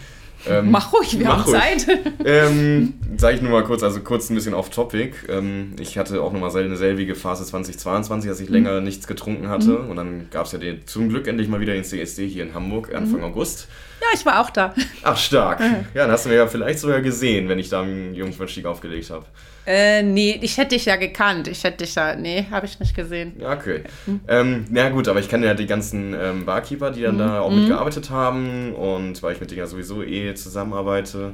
[0.49, 1.87] Ähm, mach ruhig, wir mach haben ruhig.
[1.87, 1.87] Zeit.
[2.25, 5.15] ähm, sag ich nur mal kurz, also kurz ein bisschen off topic.
[5.29, 8.55] Ähm, ich hatte auch nochmal eine selbige Phase 2022, als ich mhm.
[8.55, 9.71] länger nichts getrunken hatte.
[9.71, 9.91] Mhm.
[9.91, 12.55] Und dann gab es ja den, zum Glück endlich mal wieder den CSD hier in
[12.55, 13.27] Hamburg, Anfang mhm.
[13.27, 13.69] August.
[14.01, 14.75] Ja, ich war auch da.
[15.03, 15.61] Ach, stark.
[15.61, 19.11] Ja, dann hast du mir ja vielleicht sogar gesehen, wenn ich da einen Jungfernstieg aufgelegt
[19.11, 19.25] habe.
[19.67, 21.49] Äh, nee, ich hätte dich ja gekannt.
[21.49, 23.33] Ich hätte dich ja, nee, habe ich nicht gesehen.
[23.39, 23.83] Ja, okay.
[24.07, 24.21] Mhm.
[24.29, 27.21] Ähm, na gut, aber ich kenne ja die ganzen ähm, Barkeeper, die dann mhm.
[27.21, 31.33] da auch mitgearbeitet haben und weil ich mit denen ja sowieso eh zusammenarbeite.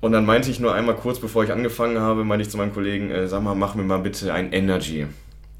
[0.00, 2.74] Und dann meinte ich nur einmal kurz, bevor ich angefangen habe, meinte ich zu meinem
[2.74, 5.06] Kollegen, äh, sag mal, mach mir mal bitte ein Energy.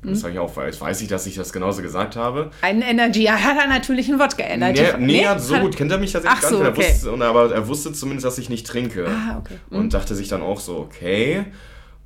[0.04, 0.30] Das mhm.
[0.30, 2.50] ich auch, jetzt weiß ich, dass ich das genauso gesagt habe.
[2.60, 4.82] Ein Energy, ja, hat er natürlich ein Wodka-Energy.
[4.98, 6.68] Nee, nee, nee, so gut kennt er mich tatsächlich gar so, nicht.
[6.68, 6.92] Okay.
[6.92, 9.06] Wusste, aber er wusste zumindest, dass ich nicht trinke.
[9.08, 9.54] Ah, okay.
[9.70, 9.78] Mhm.
[9.78, 11.46] Und dachte sich dann auch so, okay.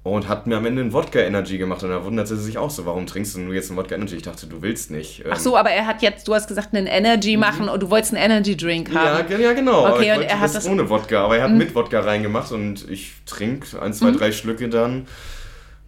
[0.05, 2.71] Und hat mir am Ende ein Wodka Energy gemacht und da wunderte sie sich auch
[2.71, 4.17] so, warum trinkst du nur jetzt ein Wodka Energy?
[4.17, 5.25] Ich dachte, du willst nicht.
[5.29, 7.41] Ach so, aber er hat jetzt, du hast gesagt, einen Energy mhm.
[7.41, 9.31] machen und du wolltest einen Energy Drink haben.
[9.31, 9.93] Ja, ja genau.
[9.93, 11.59] Okay, und er hat das ohne Wodka, aber er hat mhm.
[11.59, 14.19] mit Wodka reingemacht und ich trinke ein, zwei, mhm.
[14.19, 15.09] drei Schlücke dann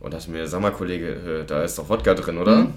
[0.00, 2.56] und dachte mir, sag mal, Kollege, äh, da ist doch Wodka drin, oder?
[2.56, 2.74] Mhm.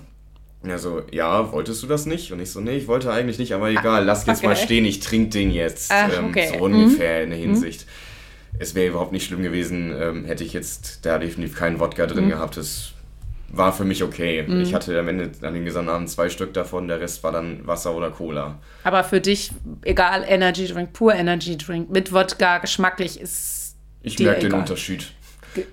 [0.66, 2.32] Er so, ja, wolltest du das nicht?
[2.32, 4.48] Und ich so, nee, ich wollte eigentlich nicht, aber egal, lass jetzt okay.
[4.48, 5.92] mal stehen, ich trinke den jetzt.
[5.92, 6.54] Ach, ähm, okay.
[6.54, 7.24] So ungefähr mhm.
[7.24, 7.86] in der Hinsicht.
[7.86, 8.58] Mhm.
[8.60, 12.26] Es wäre überhaupt nicht schlimm gewesen, ähm, hätte ich jetzt da definitiv keinen Wodka drin
[12.26, 12.30] mhm.
[12.30, 12.56] gehabt.
[12.56, 12.94] Das
[13.50, 14.44] war für mich okay.
[14.48, 14.62] Mhm.
[14.62, 17.68] Ich hatte am Ende an den gesamten Abend zwei Stück davon, der Rest war dann
[17.68, 18.60] Wasser oder Cola.
[18.84, 19.52] Aber für dich,
[19.84, 23.76] egal, Energy Drink, pur Energy Drink, mit Wodka, geschmacklich ist.
[24.02, 25.12] Ich merke den Unterschied.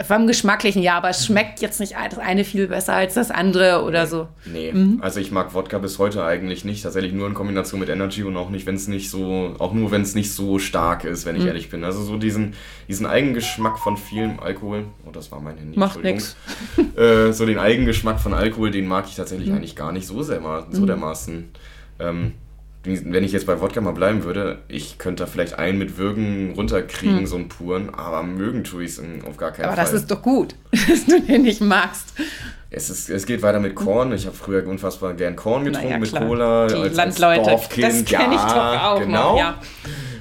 [0.06, 3.82] Vom Geschmacklichen, ja, aber es schmeckt jetzt nicht das eine viel besser als das andere
[3.84, 4.28] oder so.
[4.44, 4.98] Nee, mhm.
[5.00, 6.82] also ich mag Wodka bis heute eigentlich nicht.
[6.82, 9.90] Tatsächlich nur in Kombination mit Energy und auch nicht, wenn es nicht so, auch nur
[9.90, 11.48] wenn es nicht so stark ist, wenn ich mhm.
[11.48, 11.84] ehrlich bin.
[11.84, 12.54] Also so diesen,
[12.88, 15.78] diesen Eigengeschmack von vielem Alkohol, oh, das war mein Handy.
[15.78, 16.36] Macht nichts.
[16.96, 19.56] Äh, so den Eigengeschmack von Alkohol, den mag ich tatsächlich mhm.
[19.56, 20.40] eigentlich gar nicht so sehr,
[20.70, 20.86] so mhm.
[20.86, 21.50] dermaßen.
[21.98, 22.34] Ähm,
[22.84, 26.52] wenn ich jetzt bei Wodka mal bleiben würde, ich könnte da vielleicht einen mit Würgen
[26.54, 27.26] runterkriegen, hm.
[27.26, 29.84] so einen puren, aber mögen tue ich es auf gar keinen aber Fall.
[29.84, 30.54] Aber das ist doch gut,
[30.88, 32.14] dass du den nicht magst.
[32.72, 34.12] Es, ist, es geht weiter mit Korn.
[34.12, 36.68] Ich habe früher unfassbar gern Korn getrunken naja, mit Cola.
[36.68, 39.32] Die als, Landleute, als das kenne ich doch auch genau.
[39.32, 39.58] Noch, ja.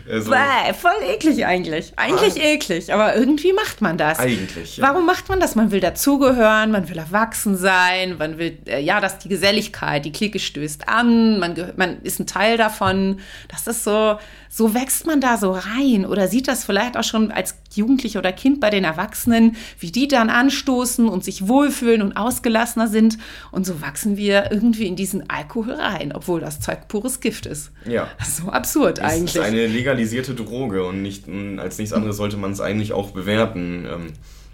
[0.09, 1.93] Also, Bäh, voll eklig eigentlich.
[1.95, 4.17] Eigentlich ah, eklig, aber irgendwie macht man das.
[4.17, 4.77] Eigentlich.
[4.77, 4.87] Ja.
[4.87, 5.53] Warum macht man das?
[5.53, 10.11] Man will dazugehören, man will erwachsen sein, man will, äh, ja, dass die Geselligkeit, die
[10.11, 13.19] Clique stößt an, man, man ist ein Teil davon.
[13.49, 14.17] Das ist so,
[14.51, 18.31] so wächst man da so rein oder sieht das vielleicht auch schon als Jugendliche oder
[18.31, 23.19] Kind bei den Erwachsenen, wie die dann anstoßen und sich wohlfühlen und ausgelassener sind.
[23.51, 27.71] Und so wachsen wir irgendwie in diesen Alkohol rein, obwohl das Zeug pures Gift ist.
[27.85, 28.07] Ja.
[28.25, 29.35] So absurd es eigentlich.
[29.35, 31.25] ist eine legalisierte Droge und nicht,
[31.57, 33.87] als nichts anderes sollte man es eigentlich auch bewerten.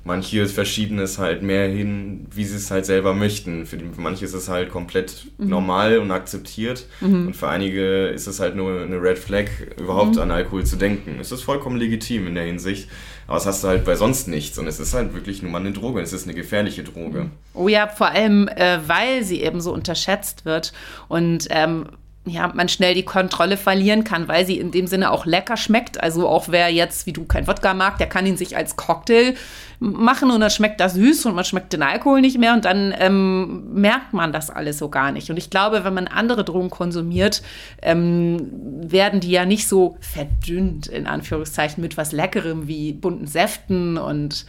[0.08, 3.66] Manche verschieben es halt mehr hin, wie sie es halt selber möchten.
[3.66, 5.50] Für, die, für manche ist es halt komplett mhm.
[5.50, 7.28] normal und akzeptiert mhm.
[7.28, 9.46] und für einige ist es halt nur eine Red Flag,
[9.80, 10.22] überhaupt mhm.
[10.22, 11.18] an Alkohol zu denken.
[11.20, 12.88] Es ist vollkommen legitim in der Hinsicht,
[13.26, 15.60] aber das hast du halt bei sonst nichts und es ist halt wirklich nur mal
[15.60, 17.24] eine Droge, es ist eine gefährliche Droge.
[17.24, 17.32] Mhm.
[17.56, 20.72] Oh ja, vor allem, äh, weil sie eben so unterschätzt wird
[21.08, 21.88] und ähm,
[22.28, 26.02] ja, man schnell die Kontrolle verlieren kann, weil sie in dem Sinne auch lecker schmeckt.
[26.02, 29.36] Also auch wer jetzt, wie du, kein Wodka mag, der kann ihn sich als Cocktail
[29.80, 32.94] machen und dann schmeckt das süß und man schmeckt den Alkohol nicht mehr und dann
[32.98, 35.30] ähm, merkt man das alles so gar nicht.
[35.30, 37.42] Und ich glaube, wenn man andere Drogen konsumiert,
[37.82, 43.98] ähm, werden die ja nicht so verdünnt, in Anführungszeichen, mit was Leckerem wie bunten Säften
[43.98, 44.46] und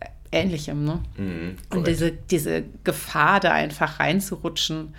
[0.00, 0.84] äh, Ähnlichem.
[0.84, 1.00] Ne?
[1.16, 4.94] Mhm, und diese, diese Gefahr, da einfach reinzurutschen.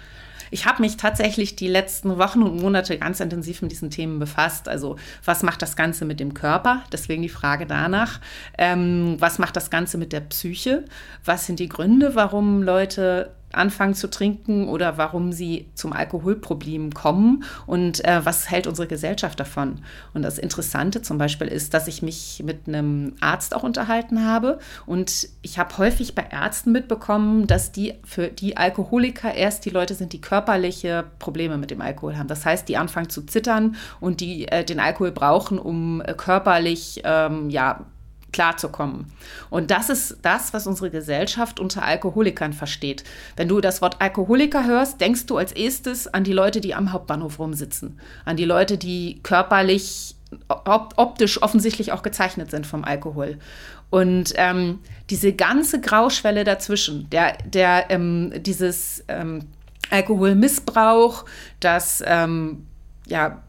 [0.51, 4.67] Ich habe mich tatsächlich die letzten Wochen und Monate ganz intensiv mit diesen Themen befasst.
[4.67, 6.83] Also was macht das Ganze mit dem Körper?
[6.91, 8.19] Deswegen die Frage danach.
[8.57, 10.85] Ähm, was macht das Ganze mit der Psyche?
[11.25, 17.43] Was sind die Gründe, warum Leute anfangen zu trinken oder warum sie zum Alkoholproblem kommen
[17.65, 19.81] und äh, was hält unsere Gesellschaft davon.
[20.13, 24.59] Und das Interessante zum Beispiel ist, dass ich mich mit einem Arzt auch unterhalten habe
[24.85, 29.95] und ich habe häufig bei Ärzten mitbekommen, dass die für die Alkoholiker erst die Leute
[29.95, 32.27] sind, die körperliche Probleme mit dem Alkohol haben.
[32.27, 37.01] Das heißt, die anfangen zu zittern und die äh, den Alkohol brauchen, um äh, körperlich
[37.03, 37.85] ähm, ja
[38.31, 39.11] klarzukommen.
[39.49, 43.03] Und das ist das, was unsere Gesellschaft unter Alkoholikern versteht.
[43.35, 46.91] Wenn du das Wort Alkoholiker hörst, denkst du als erstes an die Leute, die am
[46.91, 50.15] Hauptbahnhof rumsitzen, an die Leute, die körperlich,
[50.47, 53.39] op optisch offensichtlich auch gezeichnet sind vom Alkohol.
[53.89, 59.47] Und ähm, diese ganze Grauschwelle dazwischen, der, der, ähm, dieses ähm,
[59.89, 61.25] Alkoholmissbrauch,
[61.59, 62.67] das ähm,
[63.07, 63.41] ja,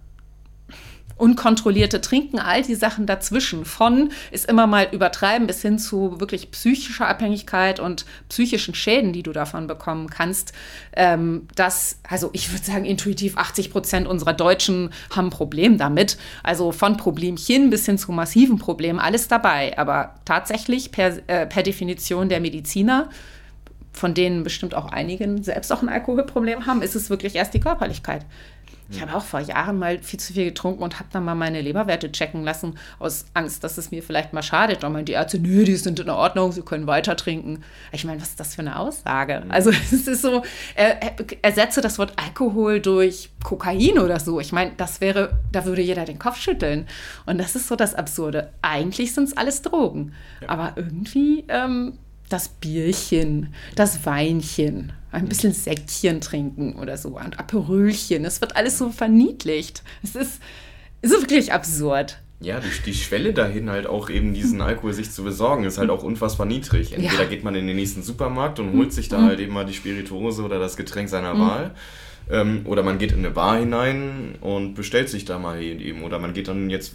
[1.21, 3.65] unkontrollierte Trinken, all die Sachen dazwischen.
[3.65, 9.23] Von ist immer mal übertreiben bis hin zu wirklich psychischer Abhängigkeit und psychischen Schäden, die
[9.23, 10.53] du davon bekommen kannst.
[10.95, 16.17] Ähm, das, also ich würde sagen, intuitiv 80 Prozent unserer Deutschen haben ein Problem damit.
[16.43, 19.77] Also von Problemchen bis hin zu massiven Problemen, alles dabei.
[19.79, 23.09] Aber tatsächlich per, äh, per Definition der Mediziner
[23.93, 27.61] von denen bestimmt auch einigen selbst auch ein Alkoholproblem haben, ist es wirklich erst die
[27.61, 28.25] Körperlichkeit.
[28.91, 31.61] Ich habe auch vor Jahren mal viel zu viel getrunken und habe dann mal meine
[31.61, 34.83] Leberwerte checken lassen, aus Angst, dass es mir vielleicht mal schadet.
[34.83, 37.63] Und die Ärzte, nö, die sind in Ordnung, sie können weiter trinken.
[37.93, 39.43] Ich meine, was ist das für eine Aussage?
[39.45, 39.51] Mhm.
[39.51, 40.43] Also es ist so,
[40.75, 40.95] äh,
[41.43, 44.41] ersetze das Wort Alkohol durch Kokain oder so.
[44.41, 46.87] Ich meine, das wäre, da würde jeder den Kopf schütteln.
[47.27, 48.51] Und das ist so das Absurde.
[48.63, 50.13] Eigentlich sind es alles Drogen.
[50.41, 50.49] Ja.
[50.49, 51.99] Aber irgendwie ähm,
[52.29, 58.25] das Bierchen, das Weinchen, ein bisschen Säckchen trinken oder so, ein Aperölchen.
[58.25, 59.83] Es wird alles so verniedlicht.
[60.03, 60.41] Es ist,
[61.03, 62.19] ist wirklich absurd.
[62.43, 65.91] Ja, die, die Schwelle dahin halt auch eben diesen Alkohol sich zu besorgen, ist halt
[65.91, 66.93] auch unfassbar niedrig.
[66.93, 67.29] Entweder ja.
[67.29, 69.27] geht man in den nächsten Supermarkt und holt sich da mhm.
[69.27, 71.41] halt eben mal die Spirituose oder das Getränk seiner mhm.
[71.41, 71.71] Wahl.
[72.31, 76.03] Ähm, oder man geht in eine Bar hinein und bestellt sich da mal eben.
[76.03, 76.95] Oder man geht dann jetzt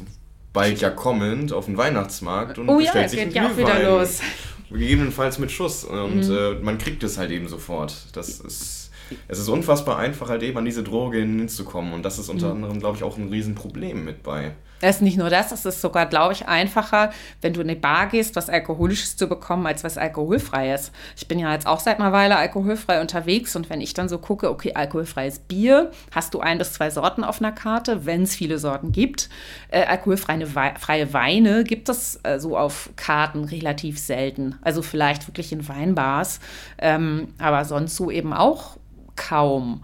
[0.51, 3.83] bald ja kommend auf den Weihnachtsmarkt und oh bestellt ja, sich geht ja auch wieder
[3.83, 4.21] los
[4.69, 5.83] gegebenenfalls mit Schuss.
[5.83, 6.37] Und mhm.
[6.37, 7.95] äh, man kriegt es halt eben sofort.
[8.13, 8.84] Das ist,
[9.27, 11.93] es ist unfassbar einfach, halt eben an diese Droge hinzukommen.
[11.93, 12.55] Und das ist unter mhm.
[12.55, 14.53] anderem, glaube ich, auch ein Riesenproblem mit bei.
[14.81, 17.79] Es ist nicht nur das, es ist sogar, glaube ich, einfacher, wenn du in eine
[17.79, 20.91] Bar gehst, was Alkoholisches zu bekommen, als was Alkoholfreies.
[21.15, 24.17] Ich bin ja jetzt auch seit einer Weile alkoholfrei unterwegs und wenn ich dann so
[24.17, 28.35] gucke, okay, alkoholfreies Bier, hast du ein bis zwei Sorten auf einer Karte, wenn es
[28.35, 29.29] viele Sorten gibt.
[29.69, 34.55] Äh, alkoholfreie freie Weine gibt es äh, so auf Karten relativ selten.
[34.61, 36.41] Also vielleicht wirklich in Weinbars,
[36.77, 38.77] ähm, aber sonst so eben auch
[39.15, 39.83] kaum.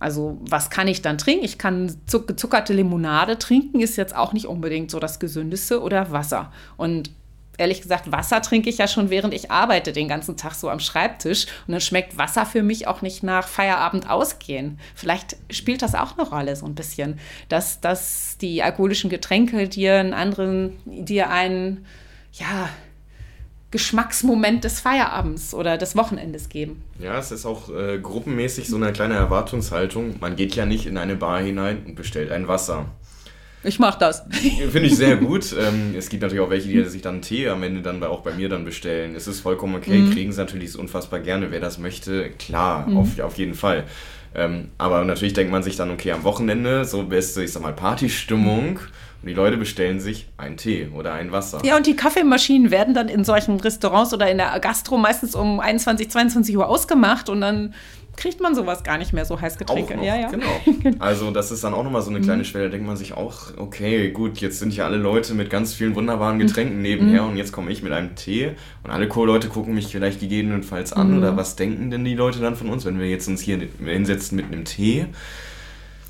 [0.00, 1.44] Also was kann ich dann trinken?
[1.44, 6.52] Ich kann gezuckerte Limonade trinken, ist jetzt auch nicht unbedingt so das Gesündeste oder Wasser.
[6.76, 7.10] Und
[7.58, 10.78] ehrlich gesagt, Wasser trinke ich ja schon, während ich arbeite, den ganzen Tag so am
[10.78, 11.46] Schreibtisch.
[11.66, 14.78] Und dann schmeckt Wasser für mich auch nicht nach Feierabend ausgehen.
[14.94, 17.18] Vielleicht spielt das auch eine Rolle so ein bisschen,
[17.48, 21.84] dass, dass die alkoholischen Getränke dir einen anderen, dir einen,
[22.32, 22.68] ja,
[23.70, 26.82] Geschmacksmoment des Feierabends oder des Wochenendes geben.
[26.98, 30.16] Ja, es ist auch äh, gruppenmäßig so eine kleine Erwartungshaltung.
[30.20, 32.86] Man geht ja nicht in eine Bar hinein und bestellt ein Wasser.
[33.62, 34.22] Ich mach das.
[34.30, 35.54] Finde ich sehr gut.
[35.58, 38.32] Ähm, es gibt natürlich auch welche, die sich dann Tee am Ende dann auch bei
[38.32, 39.14] mir dann bestellen.
[39.14, 40.12] Es ist vollkommen okay, mhm.
[40.12, 41.50] kriegen sie natürlich unfassbar gerne.
[41.50, 42.96] Wer das möchte, klar, mhm.
[42.96, 43.84] auf, auf jeden Fall.
[44.34, 47.74] Ähm, aber natürlich denkt man sich dann, okay, am Wochenende, so beste, ich sag mal,
[47.74, 48.74] Partystimmung.
[48.74, 51.60] Mhm und die Leute bestellen sich einen Tee oder ein Wasser.
[51.64, 55.58] Ja, und die Kaffeemaschinen werden dann in solchen Restaurants oder in der Gastro meistens um
[55.58, 57.74] 21, 22 Uhr ausgemacht und dann
[58.18, 59.96] kriegt man sowas gar nicht mehr, so heiß Getränke.
[59.96, 60.28] Noch, ja, ja.
[60.30, 60.96] Genau.
[60.98, 62.46] Also das ist dann auch nochmal so eine kleine mhm.
[62.46, 65.72] Schwelle, da denkt man sich auch, okay, gut, jetzt sind ja alle Leute mit ganz
[65.72, 66.40] vielen wunderbaren mhm.
[66.40, 67.30] Getränken nebenher mhm.
[67.30, 68.52] und jetzt komme ich mit einem Tee
[68.84, 71.18] und alle Co-Leute gucken mich vielleicht gegebenenfalls an mhm.
[71.18, 74.36] oder was denken denn die Leute dann von uns, wenn wir jetzt uns hier hinsetzen
[74.36, 75.06] mit einem Tee?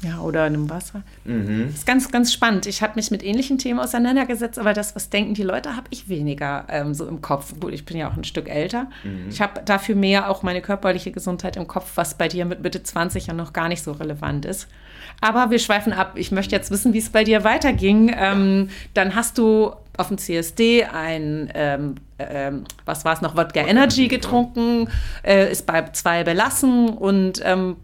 [0.02, 1.02] Ja, oder in einem Wasser.
[1.24, 1.66] Mhm.
[1.66, 2.66] Das ist ganz, ganz spannend.
[2.66, 6.08] Ich habe mich mit ähnlichen Themen auseinandergesetzt, aber das, was denken die Leute, habe ich
[6.08, 7.54] weniger ähm, so im Kopf.
[7.58, 8.88] Gut, ich bin ja auch ein Stück älter.
[9.02, 9.28] Mhm.
[9.30, 12.82] Ich habe dafür mehr auch meine körperliche Gesundheit im Kopf, was bei dir mit Mitte
[12.82, 14.68] 20 ja noch gar nicht so relevant ist.
[15.20, 16.12] Aber wir schweifen ab.
[16.14, 18.14] Ich möchte jetzt wissen, wie es bei dir weiterging.
[18.16, 23.60] Ähm, dann hast du auf dem CSD ein, ähm, ähm, was war es noch, Wodka
[23.60, 24.88] Energy getrunken,
[25.24, 27.76] äh, ist bei zwei belassen und ähm,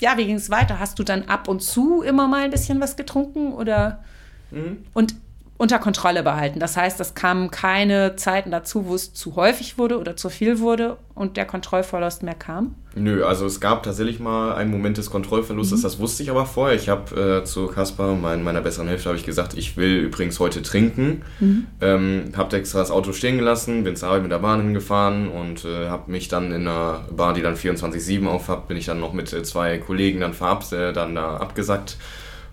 [0.00, 0.78] ja, wie ging es weiter?
[0.78, 4.02] Hast du dann ab und zu immer mal ein bisschen was getrunken oder?
[4.50, 4.78] Mhm.
[4.92, 5.14] Und
[5.56, 6.58] unter Kontrolle behalten.
[6.58, 10.58] Das heißt, es kamen keine Zeiten dazu, wo es zu häufig wurde oder zu viel
[10.58, 12.74] wurde und der Kontrollverlust mehr kam?
[12.96, 15.82] Nö, also es gab tatsächlich mal einen Moment des Kontrollverlustes, mhm.
[15.82, 16.76] das wusste ich aber vorher.
[16.76, 20.40] Ich habe äh, zu Kaspar, mein, meiner besseren Hälfte, habe ich gesagt, ich will übrigens
[20.40, 21.22] heute trinken.
[21.38, 21.66] Mhm.
[21.80, 25.64] Ähm, habe extra das Auto stehen gelassen, bin zur Arbeit mit der Bahn hingefahren und
[25.64, 29.12] äh, habe mich dann in einer Bar, die dann 24-7 aufhat, bin ich dann noch
[29.12, 31.96] mit äh, zwei Kollegen dann verabs äh, dann da abgesackt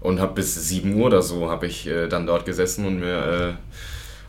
[0.01, 3.57] und habe bis 7 Uhr oder so habe ich äh, dann dort gesessen und mir
[3.57, 3.75] äh,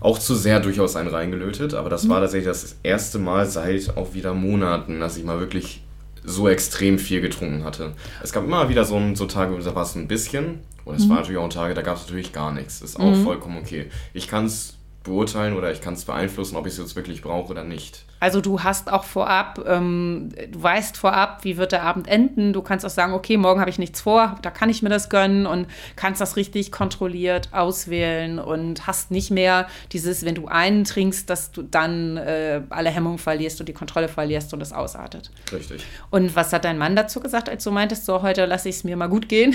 [0.01, 1.75] auch zu sehr durchaus einen reingelötet.
[1.75, 2.11] Aber das mhm.
[2.11, 5.83] war tatsächlich das erste Mal seit auch wieder Monaten, dass ich mal wirklich
[6.25, 7.93] so extrem viel getrunken hatte.
[8.23, 10.61] Es gab immer wieder so, so Tage, da war es ein bisschen.
[10.85, 11.11] Und es mhm.
[11.11, 12.83] war natürlich auch Tage, da gab es natürlich gar nichts.
[12.83, 13.25] Ist auch mhm.
[13.25, 13.87] vollkommen okay.
[14.13, 17.51] Ich kann es beurteilen oder ich kann es beeinflussen, ob ich es jetzt wirklich brauche
[17.51, 18.05] oder nicht.
[18.21, 22.53] Also du hast auch vorab, ähm, du weißt vorab, wie wird der Abend enden.
[22.53, 25.09] Du kannst auch sagen, okay, morgen habe ich nichts vor, da kann ich mir das
[25.09, 30.85] gönnen und kannst das richtig kontrolliert auswählen und hast nicht mehr dieses, wenn du einen
[30.85, 35.31] trinkst, dass du dann äh, alle Hemmungen verlierst und die Kontrolle verlierst und es ausartet.
[35.53, 35.85] Richtig.
[36.11, 38.85] Und was hat dein Mann dazu gesagt, als du meintest, so heute lasse ich es
[38.85, 39.55] mir mal gut gehen?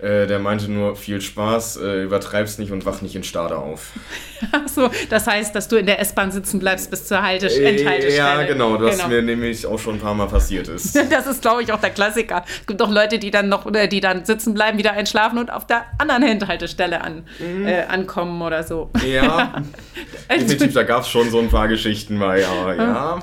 [0.00, 3.90] Äh, der meinte nur, viel Spaß, äh, übertreib's nicht und wach nicht in Stade auf.
[4.52, 8.16] Ach so, das heißt, dass du in der S-Bahn sitzen bleibst bis zur Halte Endhaltestelle.
[8.16, 9.08] Ja, genau, was genau.
[9.08, 10.94] mir nämlich auch schon ein paar Mal passiert ist.
[10.94, 12.44] das ist, glaube ich, auch der Klassiker.
[12.60, 15.52] Es gibt auch Leute, die dann noch, oder die dann sitzen bleiben, wieder einschlafen und
[15.52, 17.66] auf der anderen Endhaltestelle an, mhm.
[17.66, 18.90] äh, ankommen oder so.
[19.04, 19.62] Ja,
[20.30, 23.18] definitiv, da gab es schon so ein paar Geschichten, weil ja, ja.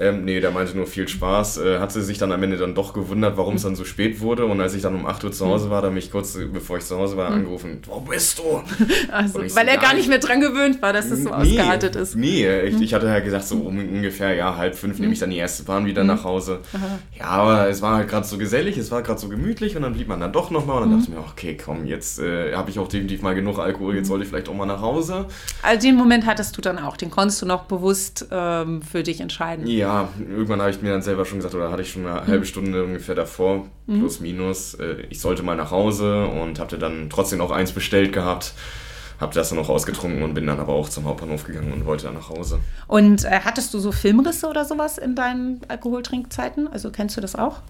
[0.00, 1.58] Ähm, nee, der meinte nur viel Spaß.
[1.58, 4.20] Äh, hat sie sich dann am Ende dann doch gewundert, warum es dann so spät
[4.20, 4.46] wurde.
[4.46, 6.84] Und als ich dann um 8 Uhr zu Hause war, dann mich kurz, bevor ich
[6.84, 7.34] zu Hause war, hm.
[7.34, 8.62] angerufen, wo bist du?
[9.10, 11.96] Also, weil so, er gar nicht mehr dran gewöhnt war, dass es so nee, ausgeartet
[11.96, 12.14] ist.
[12.14, 12.82] Nee, ich, hm.
[12.82, 15.22] ich hatte ja halt gesagt, so um ungefähr, ja, halb fünf nehme ich hm.
[15.22, 16.60] dann die erste Bahn wieder nach Hause.
[17.18, 19.92] Ja, aber es war halt gerade so gesellig, es war gerade so gemütlich und dann
[19.92, 22.70] blieb man dann doch nochmal und dann dachte ich mir, okay, komm, jetzt äh, habe
[22.70, 25.26] ich auch definitiv mal genug Alkohol, jetzt sollte ich vielleicht auch mal nach Hause.
[25.62, 29.20] Also den Moment hattest du dann auch, den konntest du noch bewusst ähm, für dich
[29.20, 29.66] entscheiden.
[29.66, 32.20] Ja, irgendwann habe habe ich mir dann selber schon gesagt, oder hatte ich schon eine
[32.20, 32.26] mhm.
[32.26, 34.00] halbe Stunde ungefähr davor, mhm.
[34.00, 38.12] plus minus, äh, ich sollte mal nach Hause und hatte dann trotzdem noch eins bestellt
[38.12, 38.54] gehabt.
[39.18, 42.04] Habe das dann noch ausgetrunken und bin dann aber auch zum Hauptbahnhof gegangen und wollte
[42.04, 42.60] dann nach Hause.
[42.86, 46.68] Und äh, hattest du so Filmrisse oder sowas in deinen Alkoholtrinkzeiten?
[46.68, 47.60] Also kennst du das auch?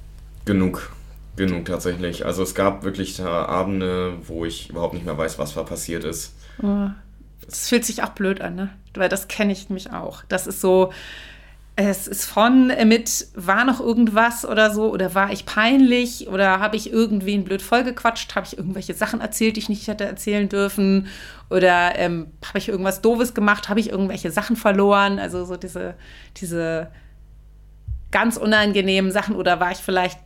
[0.45, 0.93] Genug.
[1.35, 2.25] Genug tatsächlich.
[2.25, 6.35] Also es gab wirklich Abende, wo ich überhaupt nicht mehr weiß, was da passiert ist.
[6.63, 6.91] Oh.
[7.47, 8.71] Das fühlt sich auch blöd an, ne?
[8.95, 10.23] Weil das kenne ich nämlich auch.
[10.29, 10.93] Das ist so,
[11.77, 16.61] es ist von äh, mit, war noch irgendwas oder so, oder war ich peinlich, oder
[16.61, 20.49] habe ich irgendwen blöd vollgequatscht, habe ich irgendwelche Sachen erzählt, die ich nicht hätte erzählen
[20.49, 21.07] dürfen,
[21.49, 25.95] oder ähm, habe ich irgendwas Doofes gemacht, habe ich irgendwelche Sachen verloren, also so diese,
[26.37, 26.89] diese
[28.11, 30.19] ganz unangenehmen Sachen, oder war ich vielleicht,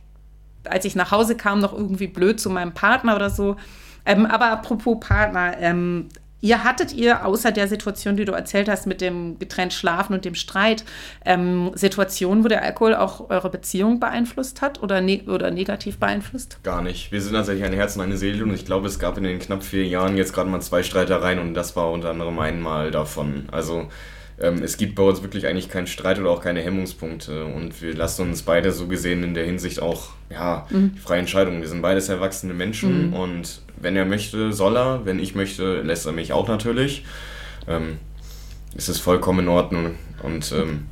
[0.65, 3.55] als ich nach Hause kam, noch irgendwie blöd zu meinem Partner oder so.
[4.05, 6.09] Ähm, aber apropos Partner, ähm,
[6.41, 10.25] Ihr hattet ihr, außer der Situation, die du erzählt hast, mit dem getrennt Schlafen und
[10.25, 10.83] dem Streit,
[11.25, 16.59] ähm, Situationen, wo der Alkohol auch eure Beziehung beeinflusst hat oder, ne oder negativ beeinflusst?
[16.63, 17.11] Gar nicht.
[17.11, 19.39] Wir sind tatsächlich ein Herz und eine Seele und ich glaube, es gab in den
[19.39, 23.45] knapp vier Jahren jetzt gerade mal zwei Streitereien und das war unter anderem einmal davon.
[23.51, 23.87] Also
[24.39, 27.93] ähm, es gibt bei uns wirklich eigentlich keinen Streit oder auch keine Hemmungspunkte und wir
[27.95, 30.95] lassen uns beide so gesehen in der Hinsicht auch, ja, mhm.
[30.97, 31.61] freie Entscheidung.
[31.61, 33.13] Wir sind beides erwachsene Menschen mhm.
[33.13, 35.05] und wenn er möchte, soll er.
[35.05, 37.05] Wenn ich möchte, lässt er mich auch natürlich.
[37.67, 37.99] Ähm,
[38.75, 40.85] es ist vollkommen in Ordnung und ähm,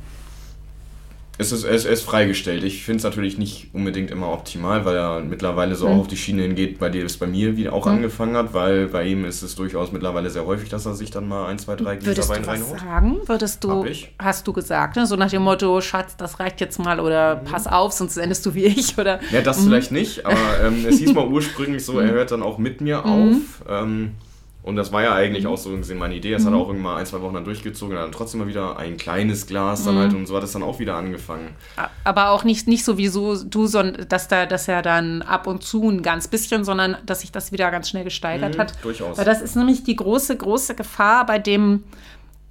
[1.36, 2.62] es ist, es ist freigestellt.
[2.62, 5.94] Ich finde es natürlich nicht unbedingt immer optimal, weil er mittlerweile so mhm.
[5.94, 7.92] auch auf die Schiene hingeht, bei dem es bei mir wieder auch mhm.
[7.92, 11.26] angefangen hat, weil bei ihm ist es durchaus mittlerweile sehr häufig, dass er sich dann
[11.26, 12.70] mal ein, zwei, drei Gläser Wein reinholt.
[12.70, 13.16] Würdest du sagen?
[13.26, 13.86] Würdest du,
[14.18, 15.06] hast du gesagt, ne?
[15.06, 17.44] so nach dem Motto, Schatz, das reicht jetzt mal oder mhm.
[17.46, 19.18] pass auf, sonst endest du wie ich oder?
[19.32, 19.64] Ja, das mhm.
[19.64, 22.98] vielleicht nicht, aber ähm, es hieß mal ursprünglich so, er hört dann auch mit mir
[22.98, 23.10] mhm.
[23.10, 23.36] auf.
[23.68, 24.10] Ähm,
[24.64, 25.50] und das war ja eigentlich mhm.
[25.50, 26.32] auch so gesehen meine Idee.
[26.32, 26.46] Es mhm.
[26.46, 29.84] hat auch irgendwann ein, zwei Wochen dann durchgezogen, dann trotzdem mal wieder ein kleines Glas
[29.84, 29.98] dann mhm.
[29.98, 31.54] halt und so hat es dann auch wieder angefangen.
[32.02, 35.46] Aber auch nicht, nicht so wie so du, sondern dass da dass er dann ab
[35.46, 38.72] und zu ein ganz bisschen, sondern dass sich das wieder ganz schnell gesteigert mhm, hat.
[38.82, 39.18] Durchaus.
[39.18, 41.84] Weil das ist nämlich die große, große Gefahr bei dem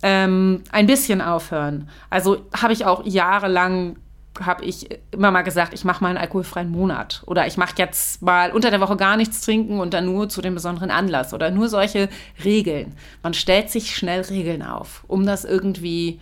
[0.03, 1.89] ähm, ein bisschen aufhören.
[2.11, 3.95] Also habe ich auch jahrelang
[4.39, 8.21] habe ich immer mal gesagt, ich mache mal einen alkoholfreien Monat oder ich mache jetzt
[8.21, 11.51] mal unter der Woche gar nichts trinken und dann nur zu dem besonderen Anlass oder
[11.51, 12.09] nur solche
[12.43, 12.93] Regeln.
[13.21, 16.19] Man stellt sich schnell Regeln auf, um das irgendwie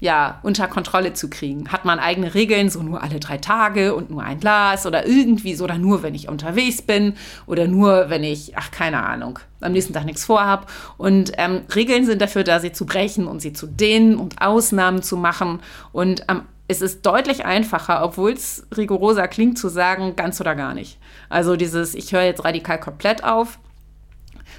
[0.00, 1.70] ja, unter Kontrolle zu kriegen.
[1.70, 5.54] Hat man eigene Regeln, so nur alle drei Tage und nur ein Glas oder irgendwie
[5.54, 7.14] so, oder nur, wenn ich unterwegs bin
[7.46, 10.70] oder nur, wenn ich, ach, keine Ahnung, am nächsten Tag nichts vorhab.
[10.98, 15.02] Und ähm, Regeln sind dafür da, sie zu brechen und sie zu dehnen und Ausnahmen
[15.02, 15.60] zu machen.
[15.92, 20.74] Und am es ist deutlich einfacher, obwohl es rigoroser klingt, zu sagen, ganz oder gar
[20.74, 20.98] nicht.
[21.28, 23.58] Also dieses, ich höre jetzt radikal komplett auf.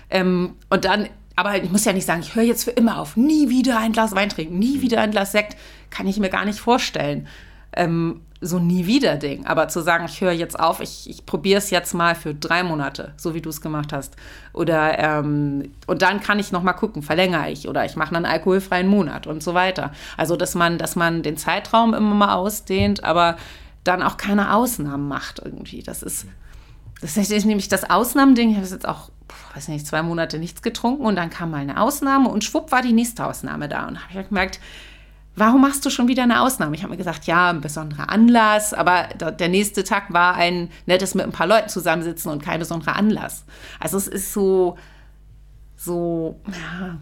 [0.10, 3.18] Ähm, und dann, aber ich muss ja nicht sagen, ich höre jetzt für immer auf,
[3.18, 5.58] nie wieder ein Glas Wein trinken, nie wieder ein Glas Sekt,
[5.90, 7.28] kann ich mir gar nicht vorstellen.
[7.74, 9.46] Ähm, so nie wieder Ding.
[9.46, 12.64] Aber zu sagen, ich höre jetzt auf, ich, ich probiere es jetzt mal für drei
[12.64, 14.16] Monate, so wie du es gemacht hast.
[14.54, 18.26] Oder ähm, und dann kann ich noch mal gucken, verlängere ich oder ich mache einen
[18.26, 19.92] alkoholfreien Monat und so weiter.
[20.18, 23.38] Also dass man, dass man den Zeitraum immer mal ausdehnt, aber
[23.84, 25.82] dann auch keine Ausnahmen macht irgendwie.
[25.82, 26.26] Das ist,
[27.02, 28.52] das ist nämlich das Ausnahmending.
[28.52, 29.12] Ich habe jetzt auch,
[29.54, 32.82] weiß nicht, zwei Monate nichts getrunken und dann kam mal eine Ausnahme und schwupp war
[32.82, 34.60] die nächste Ausnahme da und habe ich gemerkt,
[35.36, 36.76] warum machst du schon wieder eine Ausnahme?
[36.76, 41.16] Ich habe mir gesagt, ja, ein besonderer Anlass, aber der nächste Tag war ein nettes
[41.16, 43.44] mit ein paar Leuten zusammensitzen und kein besonderer Anlass.
[43.80, 44.78] Also es ist so,
[45.76, 46.98] so, ja,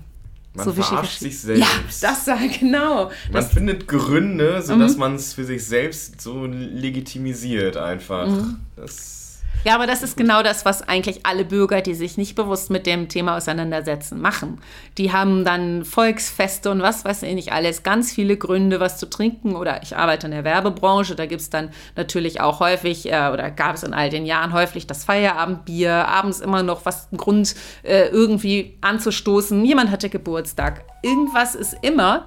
[0.56, 1.62] man so verarscht sich selbst.
[2.04, 3.06] Ja, das war genau.
[3.06, 5.00] Man das findet Gründe, sodass mhm.
[5.00, 8.28] man es für sich selbst so legitimisiert einfach.
[8.28, 8.58] Mhm.
[8.76, 9.23] Das
[9.64, 12.86] Ja, aber das ist genau das, was eigentlich alle Bürger, die sich nicht bewusst mit
[12.86, 14.60] dem Thema auseinandersetzen, machen.
[14.98, 19.10] Die haben dann Volksfeste und was weiß ich nicht alles, ganz viele Gründe, was zu
[19.10, 19.56] trinken.
[19.56, 23.52] Oder ich arbeite in der Werbebranche, da gibt es dann natürlich auch häufig, äh, oder
[23.52, 28.08] gab es in all den Jahren häufig das Feierabendbier, abends immer noch was, Grund, äh,
[28.08, 29.64] irgendwie anzustoßen.
[29.64, 30.84] Jemand hatte Geburtstag.
[31.04, 32.26] Irgendwas ist immer.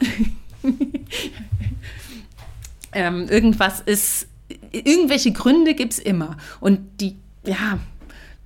[2.93, 4.29] ähm, irgendwas ist,
[4.73, 6.39] irgendwelche Gründe gibt es immer.
[6.61, 7.17] Und die,
[7.47, 7.79] ja,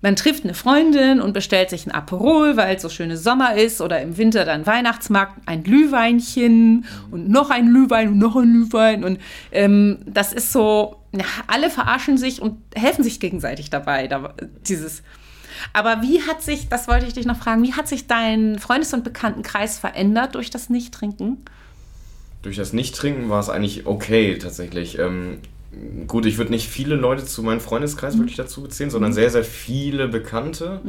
[0.03, 3.83] man trifft eine Freundin und bestellt sich ein Aperol, weil es so schöne Sommer ist
[3.83, 9.05] oder im Winter dann Weihnachtsmarkt, ein Glühweinchen und noch ein Glühwein und noch ein Glühwein
[9.05, 9.21] und
[9.53, 14.35] ähm, das ist so, ja, alle verarschen sich und helfen sich gegenseitig dabei, da,
[14.67, 15.03] dieses.
[15.75, 18.95] Aber wie hat sich, das wollte ich dich noch fragen, wie hat sich dein Freundes-
[18.95, 21.45] und Bekanntenkreis verändert durch das Nicht-Trinken?
[22.41, 24.99] Durch das Nicht-Trinken war es eigentlich okay tatsächlich.
[24.99, 25.41] Ähm,
[26.09, 29.45] gut, ich würde nicht viele Leute zu meinem Freundeskreis wirklich dazu zählen, sondern sehr, sehr
[29.45, 30.81] viele Bekannte.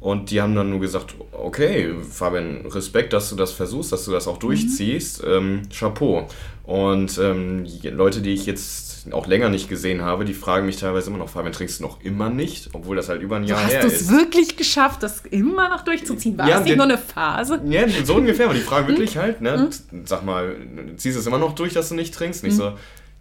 [0.00, 4.12] Und die haben dann nur gesagt, okay, Fabian, Respekt, dass du das versuchst, dass du
[4.12, 5.22] das auch durchziehst.
[5.26, 6.26] Ähm, Chapeau.
[6.64, 10.76] Und ähm, die Leute, die ich jetzt auch länger nicht gesehen habe, die fragen mich
[10.76, 12.70] teilweise immer noch, Fabian, trinkst du noch immer nicht?
[12.74, 14.02] Obwohl das halt über ein Jahr Hast her du ist.
[14.02, 16.38] es wirklich geschafft, das immer noch durchzuziehen?
[16.38, 17.60] War Ja, das nicht nur eine Phase?
[17.66, 18.46] Ja, so ungefähr.
[18.46, 18.90] Aber die fragen Mhm.
[18.92, 19.68] wirklich halt, ne,
[20.04, 20.54] sag mal,
[20.96, 22.42] ziehst du es immer noch durch, dass du nicht trinkst?
[22.44, 22.58] Nicht Mhm.
[22.58, 22.72] so,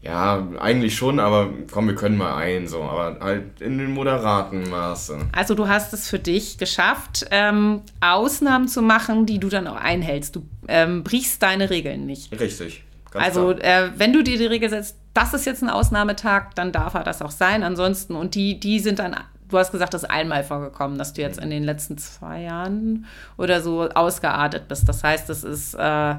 [0.02, 2.82] ja, eigentlich schon, aber komm, wir können mal ein, so.
[2.82, 5.18] Aber halt in den moderaten Maße.
[5.34, 9.76] Also du hast es für dich geschafft, ähm, Ausnahmen zu machen, die du dann auch
[9.76, 10.38] einhältst.
[10.38, 12.32] Du ähm, brichst deine Regeln nicht.
[12.40, 12.84] Richtig.
[13.12, 16.72] Ganz Also äh, wenn du dir die Regel setzt, das ist jetzt ein Ausnahmetag, dann
[16.72, 17.64] darf er das auch sein.
[17.64, 19.18] Ansonsten, und die, die sind dann,
[19.50, 23.06] du hast gesagt, das ist einmal vorgekommen, dass du jetzt in den letzten zwei Jahren
[23.36, 24.88] oder so ausgeartet bist.
[24.88, 26.12] Das heißt, es ist, äh,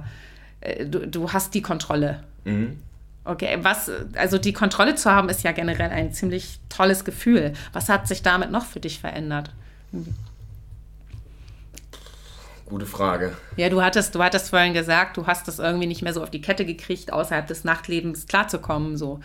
[0.61, 2.25] äh, du, du hast die Kontrolle.
[2.45, 2.79] Mhm.
[3.25, 7.53] Okay, was, also die Kontrolle zu haben, ist ja generell ein ziemlich tolles Gefühl.
[7.73, 9.51] Was hat sich damit noch für dich verändert?
[12.67, 13.33] Gute Frage.
[13.57, 16.31] Ja, du hattest, du hattest vorhin gesagt, du hast es irgendwie nicht mehr so auf
[16.31, 19.19] die Kette gekriegt, außerhalb des Nachtlebens klarzukommen, so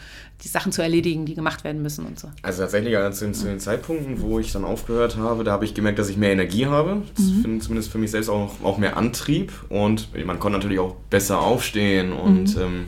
[0.44, 2.32] die Sachen zu erledigen, die gemacht werden müssen und so.
[2.42, 5.76] Also tatsächlich, als zu, zu den Zeitpunkten, wo ich dann aufgehört habe, da habe ich
[5.76, 7.04] gemerkt, dass ich mehr Energie habe.
[7.16, 7.62] Das Mhm.
[7.62, 9.54] zumindest für mich selbst auch, auch mehr Antrieb.
[9.70, 12.62] Und man konnte natürlich auch besser aufstehen und Mhm.
[12.62, 12.86] ähm,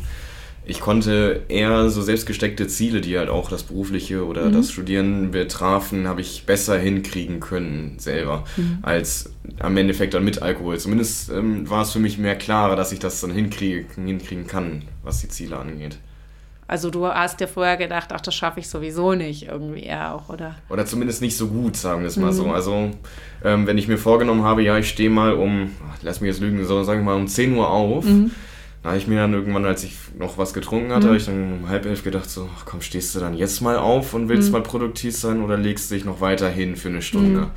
[0.68, 4.54] ich konnte eher so selbstgesteckte Ziele, die halt auch das Berufliche oder Mhm.
[4.54, 8.80] das Studieren betrafen, habe ich besser hinkriegen können selber, Mhm.
[8.82, 10.78] als am Endeffekt dann mit Alkohol.
[10.78, 14.84] Zumindest ähm, war es für mich mehr klarer, dass ich das dann hinkriege, hinkriegen kann,
[15.04, 15.98] was die Ziele angeht.
[16.70, 20.28] Also du hast dir vorher gedacht, ach, das schaffe ich sowieso nicht, irgendwie eher auch,
[20.28, 20.56] oder?
[20.68, 22.36] Oder zumindest nicht so gut, sagen wir es mal Mhm.
[22.36, 22.48] so.
[22.52, 22.92] Also,
[23.42, 26.42] ähm, wenn ich mir vorgenommen habe, ja, ich stehe mal um, ach, lass mich jetzt
[26.42, 28.32] lügen, so sagen wir mal um 10 Uhr auf, Mhm.
[28.88, 31.60] Da habe ich mir dann irgendwann, als ich noch was getrunken hatte, habe ich dann
[31.60, 34.30] um halb elf gedacht, so, ach komm, stehst du dann jetzt mal auf und Mhm.
[34.30, 37.42] willst mal produktiv sein oder legst du dich noch weiter hin für eine Stunde?
[37.42, 37.48] Mhm.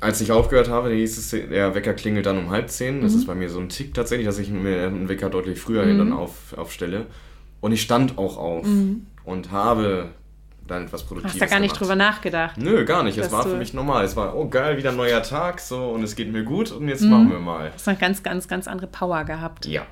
[0.00, 2.98] Als ich aufgehört habe, hieß es, der Wecker klingelt dann um halb zehn.
[2.98, 3.02] Mhm.
[3.02, 5.84] Das ist bei mir so ein Tick tatsächlich, dass ich mir einen Wecker deutlich früher
[5.84, 7.06] hin dann auf, aufstelle.
[7.60, 8.68] Und ich stand auch auf
[9.24, 10.10] und habe
[10.70, 11.40] dann etwas Produktives Mhm.
[11.42, 11.80] Hast da gar nicht gemacht.
[11.82, 12.56] drüber nachgedacht.
[12.58, 13.18] Nö, gar nicht.
[13.18, 14.04] Es war für mich normal.
[14.04, 16.82] Es war, oh geil, wieder ein neuer Tag so und es geht mir gut und
[16.84, 16.88] Mhm.
[16.88, 17.70] jetzt machen wir mal.
[17.74, 19.66] hast eine ganz, ganz, ganz andere Power gehabt.
[19.66, 19.82] Ja.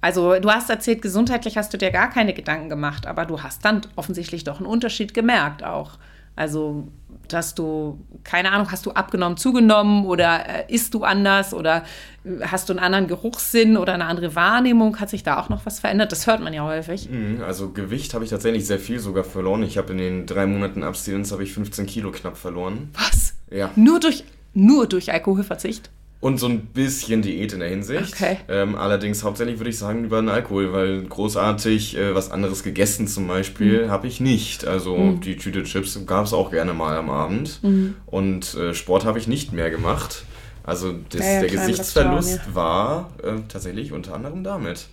[0.00, 3.64] Also du hast erzählt, gesundheitlich hast du dir gar keine Gedanken gemacht, aber du hast
[3.64, 5.92] dann offensichtlich doch einen Unterschied gemerkt auch.
[6.36, 6.86] Also,
[7.32, 11.84] dass du, keine Ahnung, hast du abgenommen, zugenommen oder äh, isst du anders oder
[12.24, 14.98] äh, hast du einen anderen Geruchssinn oder eine andere Wahrnehmung?
[15.00, 16.12] Hat sich da auch noch was verändert?
[16.12, 17.08] Das hört man ja häufig.
[17.10, 19.62] Mhm, Also Gewicht habe ich tatsächlich sehr viel sogar verloren.
[19.62, 22.90] Ich habe in den drei Monaten Abstinenz habe ich 15 Kilo knapp verloren.
[22.94, 23.34] Was?
[23.50, 23.70] Ja.
[23.76, 24.24] Nur durch,
[24.54, 25.90] nur durch Alkoholverzicht?
[26.18, 28.14] Und so ein bisschen Diät in der Hinsicht.
[28.14, 28.38] Okay.
[28.48, 33.06] Ähm, allerdings hauptsächlich würde ich sagen über den Alkohol, weil großartig äh, was anderes gegessen
[33.06, 33.90] zum Beispiel Mhm.
[33.90, 34.66] habe ich nicht.
[34.66, 37.62] Also die Tüte Chips gab es auch gerne mal am Abend.
[37.62, 37.96] Mhm.
[38.06, 40.24] Und äh, Sport habe ich nicht mehr gemacht.
[40.64, 44.86] Also das, Ja, ja, der klar, Gesichtsverlust Restaurant, war äh, tatsächlich unter anderem damit.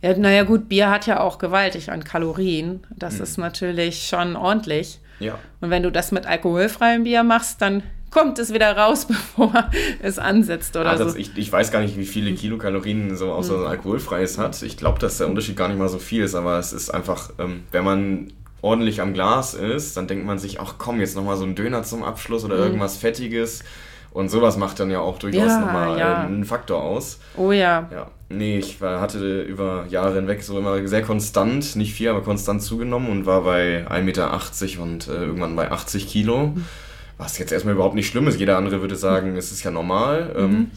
[0.00, 2.80] Ja, naja, gut, Bier hat ja auch gewaltig an Kalorien.
[2.96, 5.00] Das ist natürlich schon ordentlich.
[5.20, 5.38] Ja.
[5.60, 7.82] Und wenn du das mit alkoholfreiem Bier machst, dann
[8.12, 9.52] kommt es wieder raus, bevor
[10.00, 11.04] es ansetzt oder Ah, so.
[11.06, 11.16] Mhm.
[11.16, 14.62] ich, ich weiß gar nicht, wie viele Kilokalorien so außer so ein alkoholfreies hat.
[14.62, 17.30] Ich glaube, dass der Unterschied gar nicht mal so viel ist, aber es ist einfach,
[17.38, 21.36] ähm, wenn man ordentlich am Glas ist, dann denkt man sich, ach komm, jetzt nochmal
[21.36, 23.64] so ein Döner zum Abschluss oder irgendwas Fettiges.
[24.12, 25.48] Und sowas macht dann ja auch durchaus Mhm.
[25.48, 26.20] Ja, nochmal ja.
[26.20, 27.18] einen Faktor aus.
[27.34, 27.88] Oh ja.
[27.90, 32.20] Ja, nee, ich war, hatte über Jahre hinweg so immer sehr konstant, nicht viel, aber
[32.20, 36.54] konstant zugenommen und war bei 1,80 Meter und äh, irgendwann bei 80 Kilo.
[37.22, 38.40] Was jetzt erstmal überhaupt nicht schlimm ist.
[38.40, 40.34] Jeder andere würde sagen, es ist ja normal.
[40.36, 40.70] Ähm,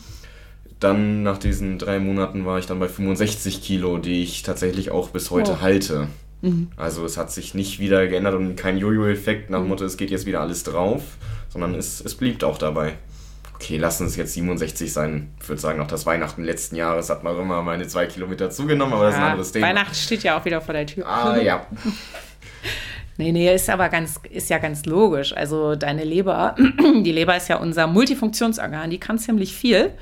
[0.80, 5.10] dann nach diesen drei Monaten war ich dann bei 65 Kilo, die ich tatsächlich auch
[5.10, 5.62] bis heute Oh.
[5.62, 6.08] halte.
[6.42, 6.68] Mhm.
[6.78, 10.28] Also es hat sich nicht wieder geändert und kein Jojo-Effekt nach Motto, es geht jetzt
[10.28, 11.02] wieder alles drauf,
[11.50, 12.94] sondern es, es blieb auch dabei.
[13.56, 15.32] Okay, lassen es jetzt 67 sein.
[15.42, 18.94] Ich würde sagen, noch das Weihnachten letzten Jahres hat man immer meine zwei Kilometer zugenommen,
[18.94, 19.68] aber das ja, ist ein anderes Thema.
[19.68, 21.08] Weihnachten steht ja auch wieder vor der Tür.
[21.08, 21.66] Ah, ja.
[23.18, 25.36] Nee, nee, ist aber ganz, ist ja ganz logisch.
[25.36, 26.56] Also deine Leber,
[27.04, 29.94] die Leber ist ja unser Multifunktionsorgan, die kann ziemlich viel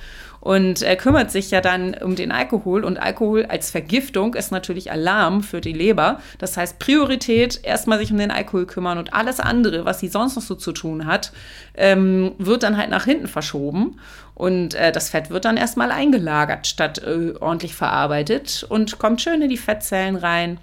[0.43, 2.84] und äh, kümmert sich ja dann um den Alkohol.
[2.84, 6.20] Und Alkohol als Vergiftung ist natürlich Alarm für die Leber.
[6.38, 10.36] Das heißt, Priorität erstmal sich um den Alkohol kümmern und alles andere, was sie sonst
[10.36, 11.32] noch so zu tun hat,
[11.76, 13.99] ähm, wird dann halt nach hinten verschoben.
[14.36, 19.41] Und äh, das Fett wird dann erstmal eingelagert, statt äh, ordentlich verarbeitet und kommt schön
[19.41, 20.59] in die Fettzellen rein.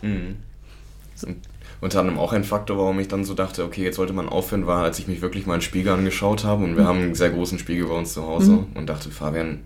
[0.00, 0.36] Mhm.
[1.80, 4.66] Unter anderem auch ein Faktor, warum ich dann so dachte, okay, jetzt sollte man aufhören,
[4.66, 6.88] war, als ich mich wirklich mal einen Spiegel angeschaut habe und wir mhm.
[6.88, 8.66] haben einen sehr großen Spiegel bei uns zu Hause mhm.
[8.74, 9.60] und dachte, Fabian,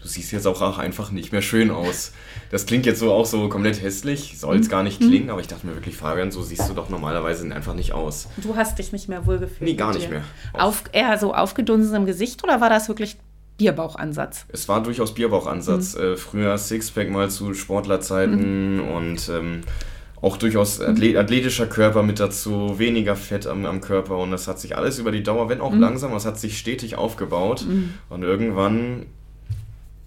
[0.00, 2.12] du siehst jetzt auch einfach nicht mehr schön aus.
[2.50, 4.70] Das klingt jetzt so auch so komplett hässlich, soll es mhm.
[4.70, 5.30] gar nicht klingen, mhm.
[5.30, 8.28] aber ich dachte mir wirklich, Fabian, so siehst du doch normalerweise einfach nicht aus.
[8.38, 9.62] Du hast dich nicht mehr wohlgefühlt.
[9.68, 10.22] Nee, gar nicht mehr.
[10.54, 13.18] Auf, eher so aufgedunsen im Gesicht oder war das wirklich
[13.58, 14.46] Bierbauchansatz?
[14.48, 15.96] Es war durchaus Bierbauchansatz.
[15.96, 16.02] Mhm.
[16.02, 18.88] Äh, früher Sixpack mal zu Sportlerzeiten mhm.
[18.88, 19.60] und ähm,
[20.20, 24.76] auch durchaus athletischer Körper mit dazu, weniger Fett am, am Körper und das hat sich
[24.76, 25.80] alles über die Dauer, wenn auch mhm.
[25.80, 27.94] langsam, es hat sich stetig aufgebaut mhm.
[28.08, 29.06] und irgendwann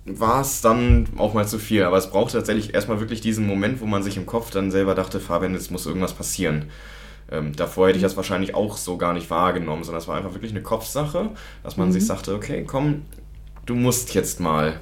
[0.06, 1.84] war es dann auch mal zu viel.
[1.84, 4.96] Aber es braucht tatsächlich erstmal wirklich diesen Moment, wo man sich im Kopf dann selber
[4.96, 6.66] dachte, Fabian, jetzt muss irgendwas passieren.
[7.32, 10.34] Ähm, davor hätte ich das wahrscheinlich auch so gar nicht wahrgenommen, sondern es war einfach
[10.34, 11.30] wirklich eine Kopfsache,
[11.64, 11.92] dass man mhm.
[11.94, 13.04] sich sagte, okay, komm,
[13.66, 14.80] du musst jetzt mal.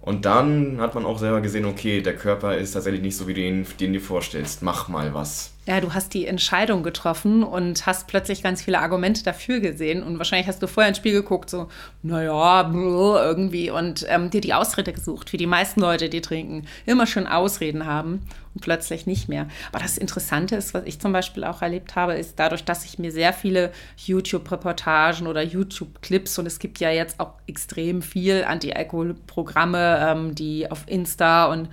[0.00, 3.34] Und dann hat man auch selber gesehen, okay, der Körper ist tatsächlich nicht so, wie
[3.34, 4.62] du ihn, den dir vorstellst.
[4.62, 5.52] Mach mal was.
[5.66, 10.02] Ja, du hast die Entscheidung getroffen und hast plötzlich ganz viele Argumente dafür gesehen.
[10.02, 11.68] Und wahrscheinlich hast du vorher ins Spiel geguckt, so,
[12.02, 17.06] naja, irgendwie, und ähm, dir die Ausrede gesucht, wie die meisten Leute, die trinken, immer
[17.06, 18.22] schon Ausreden haben
[18.54, 19.48] und plötzlich nicht mehr.
[19.70, 22.98] Aber das Interessante ist, was ich zum Beispiel auch erlebt habe, ist dadurch, dass ich
[22.98, 30.08] mir sehr viele YouTube-Reportagen oder YouTube-Clips und es gibt ja jetzt auch extrem viel Anti-Alkohol-Programme,
[30.10, 31.68] ähm, die auf Insta und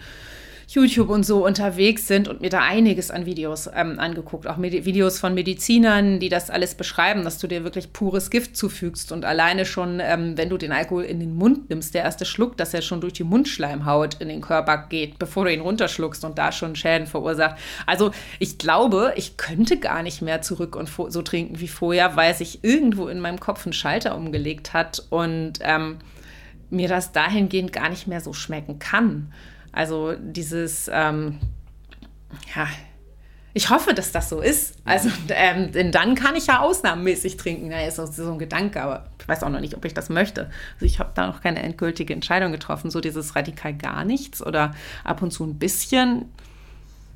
[0.69, 4.47] YouTube und so unterwegs sind und mir da einiges an Videos ähm, angeguckt.
[4.47, 8.57] Auch Medi Videos von Medizinern, die das alles beschreiben, dass du dir wirklich pures Gift
[8.57, 9.13] zufügst.
[9.13, 12.57] Und alleine schon, ähm, wenn du den Alkohol in den Mund nimmst, der erste Schluck,
[12.57, 16.37] dass er schon durch die Mundschleimhaut in den Körper geht, bevor du ihn runterschluckst und
[16.37, 17.55] da schon Schäden verursacht.
[17.85, 22.35] Also ich glaube, ich könnte gar nicht mehr zurück und so trinken wie vorher, weil
[22.35, 25.99] sich irgendwo in meinem Kopf ein Schalter umgelegt hat und ähm,
[26.69, 29.31] mir das dahingehend gar nicht mehr so schmecken kann.
[29.77, 31.37] Also dieses, ähm,
[32.55, 32.67] ja,
[33.53, 34.73] ich hoffe, dass das so ist.
[34.85, 37.69] Also, ähm, denn dann kann ich ja ausnahmemäßig trinken.
[37.69, 40.49] Ja, ist so ein Gedanke, aber ich weiß auch noch nicht, ob ich das möchte.
[40.73, 42.89] Also ich habe da noch keine endgültige Entscheidung getroffen.
[42.89, 44.73] So dieses radikal gar nichts oder
[45.03, 46.25] ab und zu ein bisschen.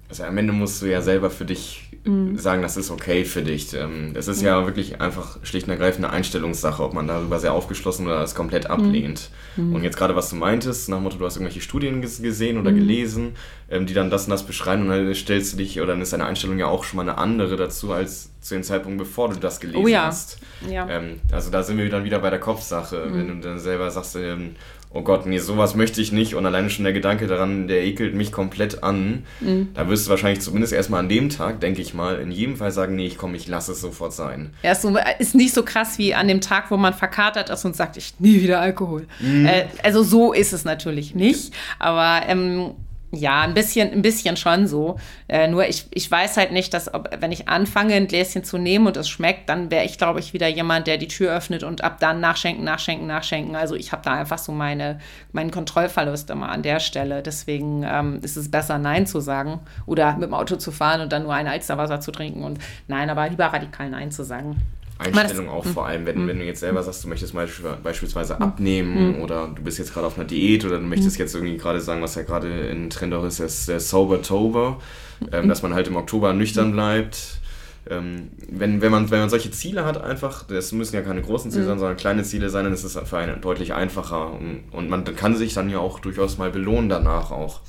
[0.07, 2.37] Also am Ende musst du ja selber für dich mhm.
[2.37, 3.73] sagen, das ist okay für dich.
[3.73, 4.47] Ähm, es ist mhm.
[4.47, 8.35] ja wirklich einfach schlicht und ergreifend eine Einstellungssache, ob man darüber sehr aufgeschlossen oder es
[8.35, 8.71] komplett mhm.
[8.71, 9.29] ablehnt.
[9.55, 9.75] Mhm.
[9.75, 12.71] Und jetzt gerade, was du meintest, nach dem Motto, du hast irgendwelche Studien gesehen oder
[12.71, 12.75] mhm.
[12.75, 13.31] gelesen,
[13.69, 16.13] ähm, die dann das und das beschreiben und dann stellst du dich, oder dann ist
[16.13, 19.39] deine Einstellung ja auch schon mal eine andere dazu als zu dem Zeitpunkt, bevor du
[19.39, 20.05] das gelesen oh ja.
[20.05, 20.39] hast.
[20.67, 20.87] Ja.
[20.89, 23.09] Ähm, also da sind wir dann wieder bei der Kopfsache.
[23.11, 24.15] Wenn du dann selber sagst,
[24.93, 28.13] oh Gott, nee, sowas möchte ich nicht und alleine schon der Gedanke daran, der ekelt
[28.13, 29.23] mich komplett an.
[29.39, 29.69] Mhm.
[29.73, 32.71] Da wirst du wahrscheinlich zumindest erstmal an dem Tag, denke ich mal, in jedem Fall
[32.71, 34.53] sagen, nee, ich komme, ich lasse es sofort sein.
[34.63, 37.63] Ja, ist, so, ist nicht so krass wie an dem Tag, wo man verkatert ist
[37.63, 39.07] und sagt, ich nie wieder Alkohol.
[39.19, 39.45] Mhm.
[39.45, 42.71] Äh, also so ist es natürlich nicht, aber ähm,
[43.13, 44.97] ja, ein bisschen, ein bisschen schon so.
[45.27, 48.57] Äh, nur ich, ich weiß halt nicht, dass, ob, wenn ich anfange, ein Gläschen zu
[48.57, 51.63] nehmen und es schmeckt, dann wäre ich, glaube ich, wieder jemand, der die Tür öffnet
[51.63, 53.55] und ab dann nachschenken, nachschenken, nachschenken.
[53.55, 54.99] Also ich habe da einfach so meine,
[55.33, 57.21] meinen Kontrollverlust immer an der Stelle.
[57.21, 61.11] Deswegen ähm, ist es besser, Nein zu sagen oder mit dem Auto zu fahren und
[61.11, 64.55] dann nur ein Alsterwasser zu trinken und nein, aber lieber radikal Nein zu sagen.
[65.01, 67.33] Einstellung auch vor allem, wenn, wenn du jetzt selber sagst, du möchtest
[67.83, 69.21] beispielsweise abnehmen mhm.
[69.23, 71.23] oder du bist jetzt gerade auf einer Diät oder du möchtest mhm.
[71.23, 74.79] jetzt irgendwie gerade sagen, was ja gerade in Trend auch ist, ist der Sober-Tober,
[75.31, 77.39] ähm, dass man halt im Oktober nüchtern bleibt.
[77.89, 81.49] Ähm, wenn, wenn, man, wenn man solche Ziele hat, einfach, das müssen ja keine großen
[81.49, 84.89] Ziele sein, sondern kleine Ziele sein, dann ist es für einen deutlich einfacher und, und
[84.89, 87.61] man kann sich dann ja auch durchaus mal belohnen danach auch.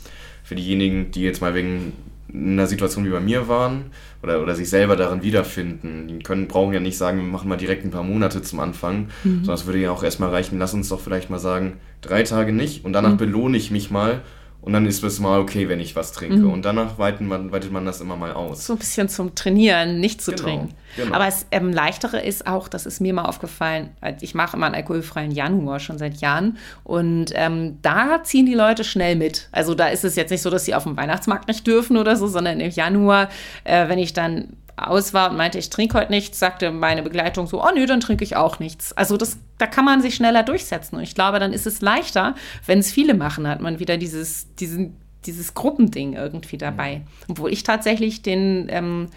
[0.44, 1.94] Für diejenigen, die jetzt mal wegen
[2.32, 3.86] in einer Situation wie bei mir waren
[4.22, 6.08] oder, oder sich selber darin wiederfinden.
[6.08, 9.08] Die können, brauchen ja nicht sagen, wir machen mal direkt ein paar Monate zum Anfang,
[9.24, 9.38] mhm.
[9.38, 12.52] sondern es würde ja auch erstmal reichen, lass uns doch vielleicht mal sagen, drei Tage
[12.52, 13.18] nicht und danach mhm.
[13.18, 14.22] belohne ich mich mal
[14.62, 16.36] Und dann ist es mal okay, wenn ich was trinke.
[16.36, 16.52] Mhm.
[16.52, 18.64] Und danach weitet man, weitet man das immer mal aus.
[18.64, 20.74] So ein bisschen zum Trainieren, nicht zu genau, trinken.
[20.96, 21.16] Genau.
[21.16, 23.90] Aber das ähm, Leichtere ist auch, das ist mir mal aufgefallen,
[24.20, 26.58] ich mache immer einen alkoholfreien Januar schon seit Jahren.
[26.84, 29.48] Und ähm, da ziehen die Leute schnell mit.
[29.50, 32.14] Also da ist es jetzt nicht so, dass sie auf dem Weihnachtsmarkt nicht dürfen oder
[32.14, 33.30] so, sondern im Januar,
[33.64, 34.56] äh, wenn ich dann
[34.88, 38.00] aus war und meinte, ich trinke heute nichts, sagte meine Begleitung so, oh nö, dann
[38.00, 38.92] trinke ich auch nichts.
[38.92, 40.96] Also das, da kann man sich schneller durchsetzen.
[40.96, 42.34] Und ich glaube, dann ist es leichter,
[42.66, 47.02] wenn es viele machen, hat man wieder dieses, diesen, dieses Gruppending irgendwie dabei.
[47.28, 49.08] Obwohl ich tatsächlich den ähm,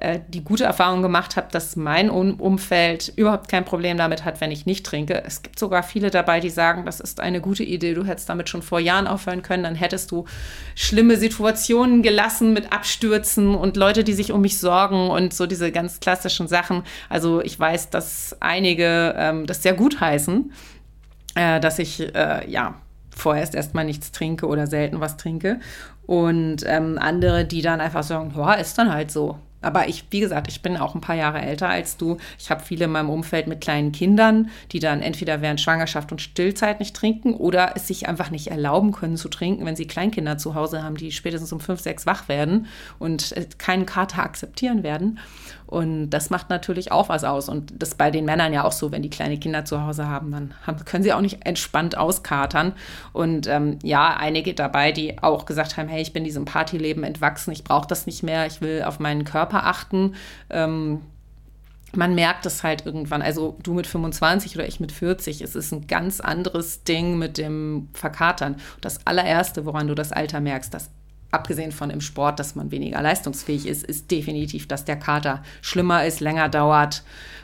[0.00, 4.50] äh, die gute Erfahrung gemacht habe, dass mein Umfeld überhaupt kein Problem damit hat, wenn
[4.50, 5.22] ich nicht trinke.
[5.24, 8.48] Es gibt sogar viele dabei, die sagen, das ist eine gute Idee, du hättest damit
[8.48, 10.24] schon vor Jahren aufhören können, dann hättest du
[10.74, 15.70] schlimme Situationen gelassen mit Abstürzen und Leute, die sich um mich sorgen und so diese
[15.70, 16.82] ganz klassischen Sachen.
[17.08, 20.52] Also ich weiß, dass einige ähm, das sehr gut heißen,
[21.34, 22.74] äh, dass ich äh, ja
[23.10, 25.60] vorerst erstmal nichts trinke oder selten was trinke.
[26.06, 29.38] Und ähm, andere, die dann einfach sagen, ja, ist dann halt so.
[29.62, 32.16] Aber ich, wie gesagt, ich bin auch ein paar Jahre älter als du.
[32.38, 36.20] Ich habe viele in meinem Umfeld mit kleinen Kindern, die dann entweder während Schwangerschaft und
[36.20, 40.38] Stillzeit nicht trinken oder es sich einfach nicht erlauben können zu trinken, wenn sie Kleinkinder
[40.38, 42.66] zu Hause haben, die spätestens um fünf, sechs wach werden
[42.98, 45.18] und äh, keinen Kater akzeptieren werden.
[45.70, 47.48] Und das macht natürlich auch was aus.
[47.48, 50.32] Und das bei den Männern ja auch so, wenn die kleine Kinder zu Hause haben,
[50.32, 52.72] dann haben, können sie auch nicht entspannt auskatern.
[53.12, 57.52] Und ähm, ja, einige dabei, die auch gesagt haben, hey, ich bin diesem Partyleben entwachsen,
[57.52, 60.16] ich brauche das nicht mehr, ich will auf meinen Körper achten.
[60.50, 61.02] Ähm,
[61.94, 63.22] man merkt es halt irgendwann.
[63.22, 67.38] Also du mit 25 oder ich mit 40, es ist ein ganz anderes Ding mit
[67.38, 68.56] dem Verkatern.
[68.80, 70.90] Das allererste, woran du das Alter merkst, das
[71.30, 76.04] abgesehen von im Sport, dass man weniger leistungsfähig ist, ist definitiv, dass der Kater schlimmer
[76.04, 77.02] ist, länger dauert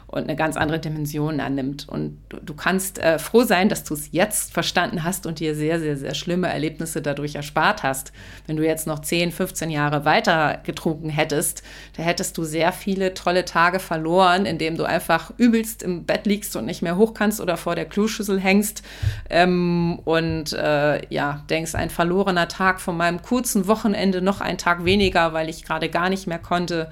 [0.09, 1.89] und eine ganz andere Dimension annimmt.
[1.89, 5.55] Und du, du kannst äh, froh sein, dass du es jetzt verstanden hast und dir
[5.55, 8.13] sehr, sehr, sehr schlimme Erlebnisse dadurch erspart hast.
[8.47, 11.65] Wenn du jetzt noch 10, 15 Jahre weiter getrunken hättest,
[11.97, 16.55] da hättest du sehr viele tolle Tage verloren, indem du einfach übelst im Bett liegst
[16.55, 18.83] und nicht mehr hoch kannst oder vor der Kloschüssel hängst
[19.29, 24.85] ähm, und äh, ja, denkst, ein verlorener Tag von meinem kurzen Wochenende, noch ein Tag
[24.85, 26.91] weniger, weil ich gerade gar nicht mehr konnte.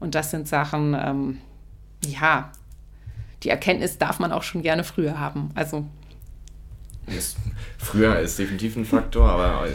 [0.00, 1.38] Und das sind Sachen, ähm,
[2.10, 2.50] ja,
[3.42, 5.50] die Erkenntnis darf man auch schon gerne früher haben.
[5.54, 5.86] Also.
[7.06, 7.36] Ist,
[7.76, 9.68] früher ist definitiv ein Faktor, aber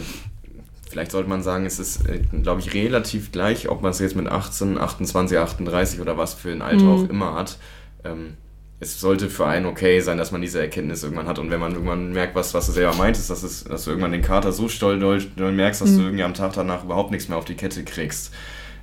[0.90, 4.16] vielleicht sollte man sagen, es ist, äh, glaube ich, relativ gleich, ob man es jetzt
[4.16, 6.92] mit 18, 28, 38 oder was für ein Alter mhm.
[6.92, 7.60] auch immer hat.
[8.04, 8.38] Ähm,
[8.82, 11.38] es sollte für einen okay sein, dass man diese Erkenntnis irgendwann hat.
[11.38, 14.14] Und wenn man irgendwann merkt, was, was du selber meintest, dass, es, dass du irgendwann
[14.14, 15.98] den Kater so stolz merkst, dass mhm.
[15.98, 18.34] du irgendwie am Tag danach überhaupt nichts mehr auf die Kette kriegst.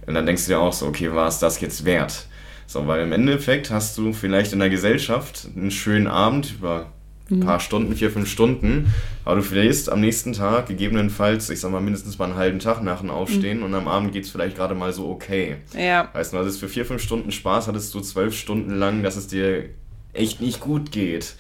[0.07, 2.27] Und dann denkst du dir auch so, okay, war es das jetzt wert?
[2.67, 6.87] So, weil im Endeffekt hast du vielleicht in der Gesellschaft einen schönen Abend über
[7.31, 7.61] ein paar mhm.
[7.61, 8.93] Stunden, vier, fünf Stunden,
[9.25, 12.83] aber du verlierst am nächsten Tag gegebenenfalls, ich sag mal, mindestens mal einen halben Tag
[12.83, 13.65] nach dem Aufstehen mhm.
[13.65, 15.57] und am Abend geht es vielleicht gerade mal so okay.
[15.77, 16.09] Ja.
[16.13, 19.27] Weißt du, also für vier, fünf Stunden Spaß hattest du zwölf Stunden lang, dass es
[19.27, 19.65] dir
[20.13, 21.35] echt nicht gut geht.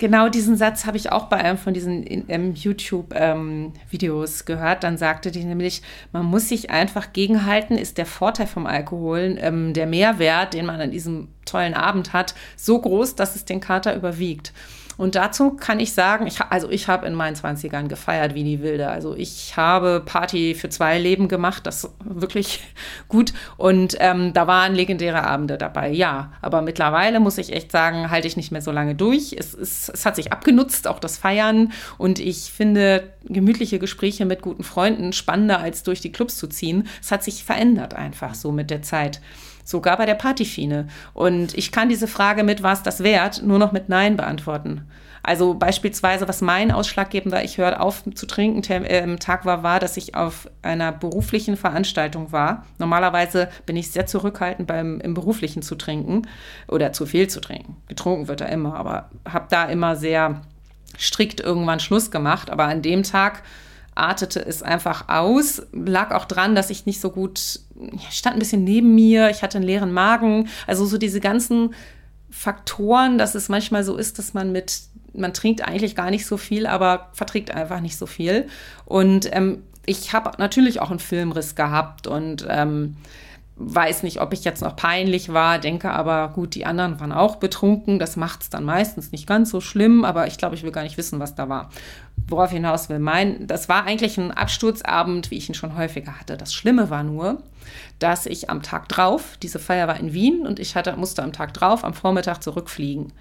[0.00, 4.82] Genau diesen Satz habe ich auch bei einem von diesen ähm, YouTube-Videos ähm, gehört.
[4.82, 9.74] Dann sagte die nämlich, man muss sich einfach gegenhalten, ist der Vorteil vom Alkohol, ähm,
[9.74, 13.94] der Mehrwert, den man an diesem tollen Abend hat, so groß, dass es den Kater
[13.94, 14.54] überwiegt.
[15.00, 18.60] Und dazu kann ich sagen, ich, also ich habe in meinen 20ern gefeiert wie die
[18.60, 18.90] Wilde.
[18.90, 22.60] Also ich habe Party für zwei Leben gemacht, das wirklich
[23.08, 23.32] gut.
[23.56, 26.34] Und ähm, da waren legendäre Abende dabei, ja.
[26.42, 29.34] Aber mittlerweile muss ich echt sagen, halte ich nicht mehr so lange durch.
[29.38, 31.72] Es, es, es hat sich abgenutzt, auch das Feiern.
[31.96, 36.86] Und ich finde gemütliche Gespräche mit guten Freunden spannender, als durch die Clubs zu ziehen.
[37.00, 39.22] Es hat sich verändert einfach so mit der Zeit
[39.70, 40.88] sogar bei der Partyfine.
[41.14, 44.86] Und ich kann diese Frage mit, was das wert, nur noch mit Nein beantworten.
[45.22, 49.96] Also beispielsweise, was mein ausschlaggebender, ich höre auf zu trinken, äh, Tag war, war, dass
[49.96, 52.64] ich auf einer beruflichen Veranstaltung war.
[52.78, 56.26] Normalerweise bin ich sehr zurückhaltend beim im beruflichen zu trinken
[56.68, 57.76] oder zu viel zu trinken.
[57.88, 60.40] Getrunken wird da immer, aber habe da immer sehr
[60.98, 62.50] strikt irgendwann Schluss gemacht.
[62.50, 63.42] Aber an dem Tag
[64.00, 65.62] artete es einfach aus.
[65.72, 67.60] Lag auch dran, dass ich nicht so gut,
[68.10, 70.48] stand ein bisschen neben mir, ich hatte einen leeren Magen.
[70.66, 71.74] Also so diese ganzen
[72.30, 74.80] Faktoren, dass es manchmal so ist, dass man mit,
[75.12, 78.46] man trinkt eigentlich gar nicht so viel, aber verträgt einfach nicht so viel.
[78.84, 82.96] Und ähm, ich habe natürlich auch einen Filmriss gehabt und ähm,
[83.62, 87.36] weiß nicht, ob ich jetzt noch peinlich war, denke aber, gut, die anderen waren auch
[87.36, 87.98] betrunken.
[87.98, 90.82] Das macht es dann meistens nicht ganz so schlimm, aber ich glaube, ich will gar
[90.82, 91.68] nicht wissen, was da war.
[92.26, 96.38] Worauf hinaus will, mein, das war eigentlich ein Absturzabend, wie ich ihn schon häufiger hatte.
[96.38, 97.42] Das Schlimme war nur,
[97.98, 101.34] dass ich am Tag drauf, diese Feier war in Wien und ich hatte, musste am
[101.34, 103.12] Tag drauf, am Vormittag zurückfliegen.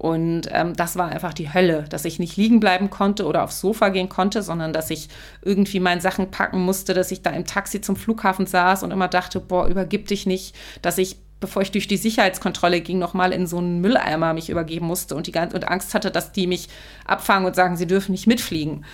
[0.00, 3.60] Und ähm, das war einfach die Hölle, dass ich nicht liegen bleiben konnte oder aufs
[3.60, 5.10] Sofa gehen konnte, sondern dass ich
[5.42, 9.08] irgendwie meine Sachen packen musste, dass ich da im Taxi zum Flughafen saß und immer
[9.08, 13.46] dachte, boah, übergib dich nicht, dass ich bevor ich durch die Sicherheitskontrolle ging, nochmal in
[13.46, 16.68] so einen Mülleimer mich übergeben musste und, die ganze, und Angst hatte, dass die mich
[17.04, 18.86] abfangen und sagen, sie dürfen nicht mitfliegen.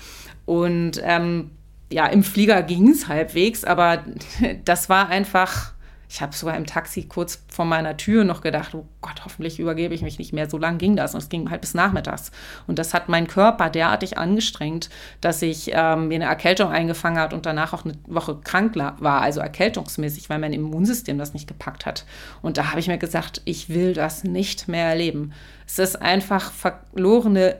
[0.45, 1.53] Und ähm,
[1.93, 4.05] ja, im Flieger ging es halbwegs, aber
[4.65, 5.73] das war einfach
[6.09, 9.95] ich habe sogar im Taxi kurz vor meiner Tür noch gedacht, oh Gott, hoffentlich übergebe
[9.95, 10.49] ich mich nicht mehr.
[10.49, 12.31] So lang ging das und es ging halt bis nachmittags.
[12.67, 14.89] Und das hat meinen Körper derartig angestrengt,
[15.21, 19.21] dass ich ähm, mir eine Erkältung eingefangen hat und danach auch eine Woche krank war,
[19.21, 22.05] also erkältungsmäßig, weil mein Immunsystem das nicht gepackt hat.
[22.43, 25.33] Und da habe ich mir gesagt, ich will das nicht mehr erleben.
[25.67, 27.59] Es ist einfach verlorene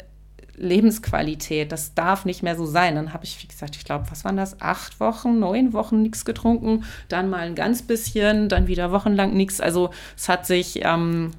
[0.57, 1.71] Lebensqualität.
[1.73, 2.95] Das darf nicht mehr so sein.
[2.95, 4.61] Dann habe ich, wie gesagt, ich glaube, was waren das?
[4.61, 9.61] Acht Wochen, neun Wochen nichts getrunken, dann mal ein ganz bisschen, dann wieder wochenlang nichts.
[9.61, 11.33] Also es hat sich, ähm,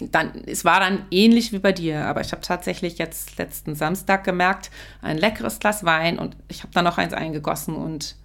[0.00, 4.24] dann, es war dann ähnlich wie bei dir, aber ich habe tatsächlich jetzt letzten Samstag
[4.24, 4.70] gemerkt,
[5.02, 8.16] ein leckeres Glas Wein und ich habe da noch eins eingegossen und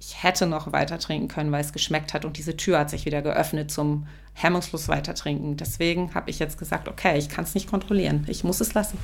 [0.00, 3.06] ich hätte noch weiter trinken können, weil es geschmeckt hat und diese Tür hat sich
[3.06, 5.56] wieder geöffnet zum hemmungslos weiter trinken.
[5.56, 8.98] Deswegen habe ich jetzt gesagt, okay, ich kann es nicht kontrollieren, ich muss es lassen.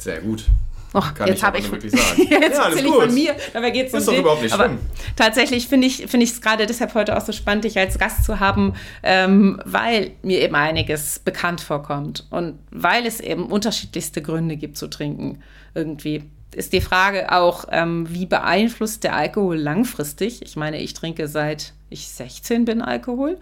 [0.00, 0.44] Sehr gut.
[0.92, 2.22] Och, Kann jetzt habe ich, wirklich sagen.
[2.28, 4.78] jetzt ja, erzähle ich von mir, dabei geht es um Ist doch überhaupt nicht schlimm.
[5.14, 8.40] tatsächlich finde ich es find gerade deshalb heute auch so spannend, dich als Gast zu
[8.40, 8.74] haben,
[9.04, 14.88] ähm, weil mir eben einiges bekannt vorkommt und weil es eben unterschiedlichste Gründe gibt zu
[14.88, 15.40] trinken.
[15.74, 16.24] Irgendwie
[16.56, 20.42] ist die Frage auch, ähm, wie beeinflusst der Alkohol langfristig?
[20.42, 23.38] Ich meine, ich trinke seit ich 16 bin Alkohol,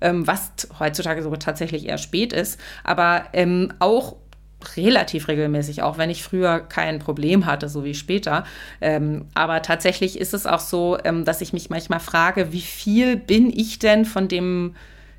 [0.00, 4.16] ähm, was heutzutage sogar tatsächlich eher spät ist, aber ähm, auch
[4.76, 8.44] relativ regelmäßig, auch wenn ich früher kein Problem hatte, so wie später.
[8.80, 13.16] Ähm, aber tatsächlich ist es auch so, ähm, dass ich mich manchmal frage, wie viel
[13.16, 14.74] bin ich denn von dem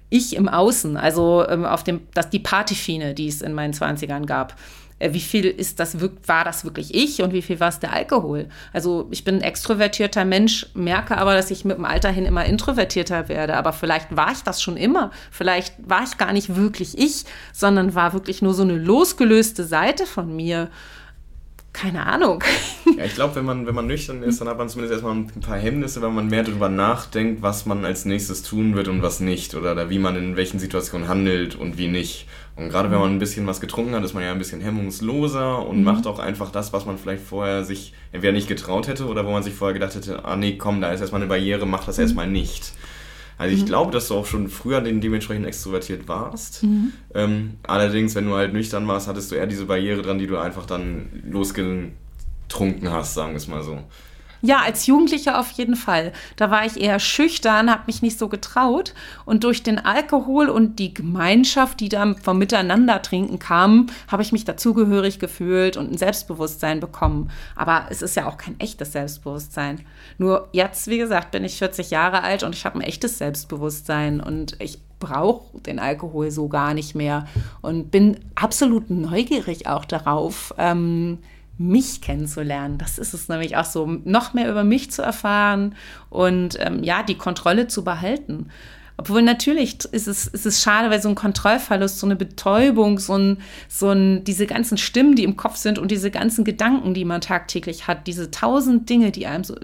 [0.09, 4.25] Ich im Außen, also ähm, auf dem, dass die Partyfine, die es in meinen 20ern
[4.25, 4.55] gab.
[5.01, 7.93] Äh, wie viel ist das, war das wirklich ich und wie viel war es der
[7.93, 8.47] Alkohol?
[8.71, 12.45] Also ich bin ein extrovertierter Mensch, merke aber, dass ich mit dem Alter hin immer
[12.45, 13.57] introvertierter werde.
[13.57, 15.11] Aber vielleicht war ich das schon immer.
[15.31, 20.05] Vielleicht war ich gar nicht wirklich ich, sondern war wirklich nur so eine losgelöste Seite
[20.05, 20.69] von mir
[21.73, 22.43] keine Ahnung.
[22.97, 25.27] Ja, ich glaube, wenn man, wenn man nüchtern ist, dann hat man zumindest erstmal ein
[25.41, 29.21] paar Hemmnisse, wenn man mehr darüber nachdenkt, was man als nächstes tun wird und was
[29.21, 29.55] nicht.
[29.55, 32.27] Oder, wie man in welchen Situationen handelt und wie nicht.
[32.57, 35.65] Und gerade wenn man ein bisschen was getrunken hat, ist man ja ein bisschen hemmungsloser
[35.65, 35.83] und mhm.
[35.83, 39.31] macht auch einfach das, was man vielleicht vorher sich entweder nicht getraut hätte oder wo
[39.31, 41.97] man sich vorher gedacht hätte, ah nee, komm, da ist erstmal eine Barriere, mach das
[41.97, 42.03] mhm.
[42.03, 42.73] erstmal nicht.
[43.41, 43.65] Also ich mhm.
[43.65, 46.61] glaube, dass du auch schon früher dementsprechend extrovertiert warst.
[46.61, 46.93] Mhm.
[47.15, 50.37] Ähm, allerdings, wenn du halt nüchtern warst, hattest du eher diese Barriere dran, die du
[50.37, 53.79] einfach dann losgetrunken hast, sagen wir es mal so.
[54.41, 56.13] Ja, als Jugendlicher auf jeden Fall.
[56.35, 58.93] Da war ich eher schüchtern, habe mich nicht so getraut.
[59.25, 64.31] Und durch den Alkohol und die Gemeinschaft, die dann vom Miteinander trinken kam, habe ich
[64.31, 67.29] mich dazugehörig gefühlt und ein Selbstbewusstsein bekommen.
[67.55, 69.81] Aber es ist ja auch kein echtes Selbstbewusstsein.
[70.17, 74.21] Nur jetzt, wie gesagt, bin ich 40 Jahre alt und ich habe ein echtes Selbstbewusstsein
[74.21, 77.27] und ich brauche den Alkohol so gar nicht mehr
[77.61, 81.17] und bin absolut neugierig auch darauf, ähm,
[81.69, 82.77] mich kennenzulernen.
[82.77, 85.75] Das ist es nämlich auch so, noch mehr über mich zu erfahren
[86.09, 88.47] und ähm, ja, die Kontrolle zu behalten.
[88.97, 93.17] Obwohl natürlich ist es, ist es schade, weil so ein Kontrollverlust, so eine Betäubung, so
[93.17, 93.37] ein,
[93.67, 97.19] so ein, diese ganzen Stimmen, die im Kopf sind und diese ganzen Gedanken, die man
[97.19, 99.55] tagtäglich hat, diese tausend Dinge, die einem so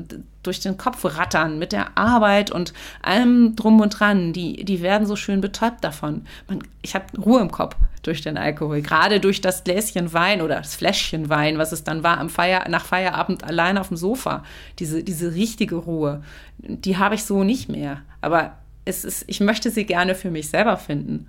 [0.47, 5.05] durch den Kopf rattern mit der Arbeit und allem drum und dran, die, die werden
[5.05, 6.25] so schön betäubt davon.
[6.47, 10.55] Man, ich habe Ruhe im Kopf durch den Alkohol, gerade durch das Gläschen Wein oder
[10.55, 14.43] das Fläschchen Wein, was es dann war am Feier, nach Feierabend allein auf dem Sofa.
[14.79, 16.23] Diese, diese richtige Ruhe,
[16.57, 18.01] die habe ich so nicht mehr.
[18.21, 21.27] Aber es ist, ich möchte sie gerne für mich selber finden,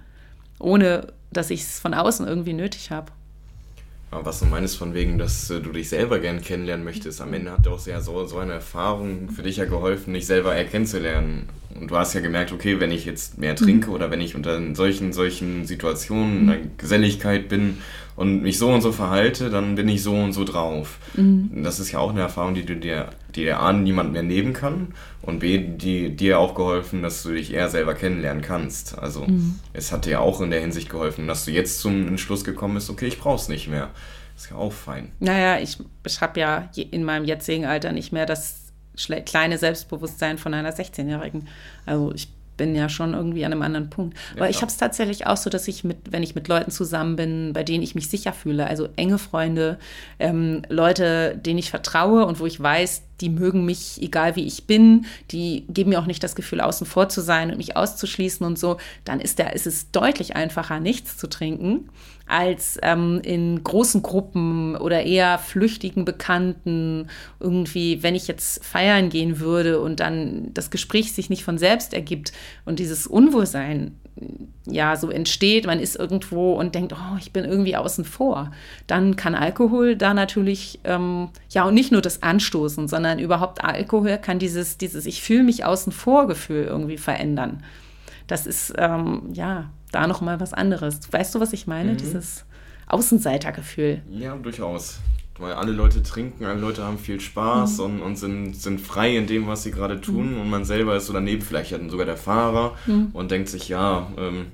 [0.61, 3.13] ohne dass ich es von außen irgendwie nötig habe.
[4.11, 7.53] Was du meinst von wegen, dass äh, du dich selber gern kennenlernen möchtest, am Ende
[7.53, 11.49] hat auch sehr so, so eine Erfahrung für dich ja geholfen, dich selber erkennenzulernen.
[11.79, 13.95] Und du hast ja gemerkt, okay, wenn ich jetzt mehr trinke mhm.
[13.95, 17.79] oder wenn ich unter solchen, solchen Situationen in der Geselligkeit bin
[18.19, 20.99] und mich so und so verhalte, dann bin ich so und so drauf.
[21.15, 21.63] Mhm.
[21.63, 24.53] Das ist ja auch eine Erfahrung, die du dir, die dir A, niemand mehr nehmen
[24.53, 24.89] kann
[25.23, 28.99] und B, die dir auch geholfen, dass du dich eher selber kennenlernen kannst.
[28.99, 29.61] Also mhm.
[29.73, 32.91] es hat dir auch in der Hinsicht geholfen, dass du jetzt zum Entschluss gekommen bist,
[32.91, 33.91] okay, ich brauch's nicht mehr.
[34.37, 35.13] Ist ja auch fein.
[35.21, 38.73] Naja, ich, ich habe ja in meinem jetzigen Alter nicht mehr das
[39.27, 41.47] kleine Selbstbewusstsein von einer 16-Jährigen.
[41.87, 44.19] Also ich bin ja schon irgendwie an einem anderen Punkt.
[44.35, 46.71] Ja, Aber ich habe es tatsächlich auch so, dass ich mit, wenn ich mit Leuten
[46.71, 49.79] zusammen bin, bei denen ich mich sicher fühle, also enge Freunde,
[50.19, 54.67] ähm, Leute, denen ich vertraue und wo ich weiß, die mögen mich, egal wie ich
[54.67, 58.47] bin, die geben mir auch nicht das Gefühl, außen vor zu sein und mich auszuschließen
[58.47, 61.89] und so, dann ist, der, ist es deutlich einfacher, nichts zu trinken,
[62.29, 67.09] als ähm, in großen Gruppen oder eher flüchtigen Bekannten.
[67.41, 71.95] Irgendwie, wenn ich jetzt feiern gehen würde und dann das Gespräch sich nicht von selbst
[71.95, 72.33] ergibt
[72.65, 73.97] und dieses Unwohlsein
[74.67, 78.51] ja so entsteht, man ist irgendwo und denkt, oh, ich bin irgendwie außen vor,
[78.87, 84.19] dann kann Alkohol da natürlich, ähm, ja, und nicht nur das Anstoßen, sondern überhaupt Alkohol
[84.19, 87.63] kann dieses, dieses Ich fühle mich außen vor Gefühl irgendwie verändern.
[88.27, 91.01] Das ist, ähm, ja, da nochmal was anderes.
[91.11, 91.93] Weißt du, was ich meine?
[91.93, 91.97] Mhm.
[91.99, 92.45] Dieses
[92.87, 94.03] Außenseitergefühl.
[94.11, 95.01] Ja, durchaus.
[95.39, 97.85] Weil alle Leute trinken, alle Leute haben viel Spaß mhm.
[97.85, 100.35] und, und sind, sind frei in dem, was sie gerade tun.
[100.35, 100.41] Mhm.
[100.41, 103.11] Und man selber ist so daneben, vielleicht sogar der Fahrer mhm.
[103.13, 104.47] und denkt sich, ja, ähm,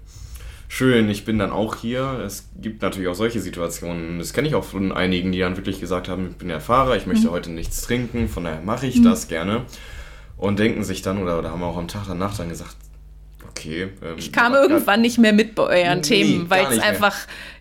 [0.68, 2.20] schön, ich bin dann auch hier.
[2.26, 4.18] Es gibt natürlich auch solche Situationen.
[4.18, 6.96] Das kenne ich auch von einigen, die dann wirklich gesagt haben, ich bin der Fahrer,
[6.96, 7.32] ich möchte mhm.
[7.32, 9.04] heute nichts trinken, von daher mache ich mhm.
[9.04, 9.62] das gerne.
[10.36, 12.76] Und denken sich dann, oder, oder haben auch am Tag danach dann gesagt,
[13.56, 13.88] okay.
[14.02, 17.16] Ähm, ich kam irgendwann nicht mehr mit bei euren nee, Themen, weil es einfach,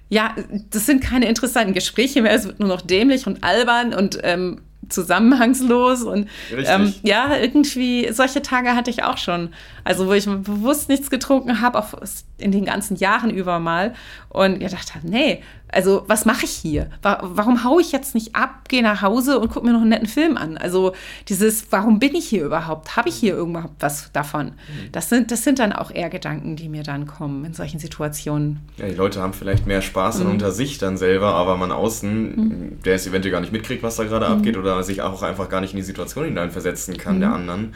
[0.09, 0.35] ja,
[0.69, 4.61] das sind keine interessanten Gespräche mehr, es wird nur noch dämlich und albern und ähm,
[4.89, 9.49] zusammenhangslos und ähm, ja, irgendwie solche Tage hatte ich auch schon.
[9.83, 11.93] Also wo ich bewusst nichts getrunken habe, auch
[12.37, 13.93] in den ganzen Jahren über mal
[14.29, 15.41] und ich dachte, nee,
[15.73, 16.89] also was mache ich hier?
[17.01, 20.07] Warum haue ich jetzt nicht ab, gehe nach Hause und gucke mir noch einen netten
[20.07, 20.57] Film an?
[20.57, 20.93] Also
[21.29, 22.95] dieses, warum bin ich hier überhaupt?
[22.95, 24.47] Habe ich hier überhaupt was davon?
[24.47, 24.91] Mhm.
[24.91, 28.59] Das sind, das sind dann auch eher Gedanken, die mir dann kommen in solchen Situationen.
[28.77, 30.31] Ja, die Leute haben vielleicht mehr Spaß mhm.
[30.31, 32.81] unter sich dann selber, aber man außen, mhm.
[32.83, 34.33] der es eventuell gar nicht mitkriegt, was da gerade mhm.
[34.33, 37.35] abgeht oder sich auch einfach gar nicht in die Situation hineinversetzen kann, der mhm.
[37.35, 37.73] anderen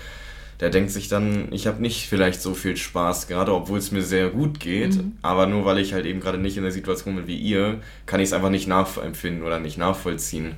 [0.60, 4.02] der denkt sich dann, ich habe nicht vielleicht so viel Spaß gerade, obwohl es mir
[4.02, 5.18] sehr gut geht, mhm.
[5.22, 8.20] aber nur weil ich halt eben gerade nicht in der Situation bin wie ihr, kann
[8.20, 10.56] ich es einfach nicht nachempfinden oder nicht nachvollziehen.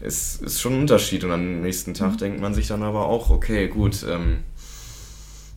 [0.00, 2.18] Es ist schon ein Unterschied und am nächsten Tag mhm.
[2.18, 4.38] denkt man sich dann aber auch, okay, gut, ähm,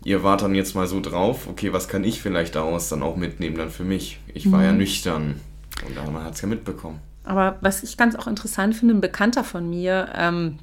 [0.03, 3.15] ihr wart dann jetzt mal so drauf, okay, was kann ich vielleicht daraus dann auch
[3.15, 4.19] mitnehmen dann für mich?
[4.33, 4.65] Ich war mhm.
[4.65, 5.41] ja nüchtern
[5.87, 6.99] und man hat es ja mitbekommen.
[7.23, 10.59] Aber was ich ganz auch interessant finde, ein Bekannter von mir, ähm,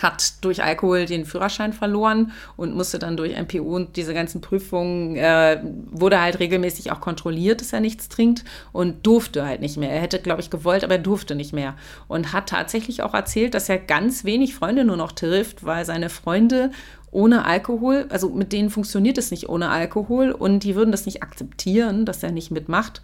[0.00, 5.16] hat durch Alkohol den Führerschein verloren und musste dann durch MPU und diese ganzen Prüfungen,
[5.16, 5.60] äh,
[5.90, 9.90] wurde halt regelmäßig auch kontrolliert, dass er nichts trinkt und durfte halt nicht mehr.
[9.90, 11.74] Er hätte, glaube ich, gewollt, aber er durfte nicht mehr.
[12.06, 16.10] Und hat tatsächlich auch erzählt, dass er ganz wenig Freunde nur noch trifft, weil seine
[16.10, 16.70] Freunde
[17.10, 21.22] ohne Alkohol, also mit denen funktioniert es nicht ohne Alkohol und die würden das nicht
[21.22, 23.00] akzeptieren, dass er nicht mitmacht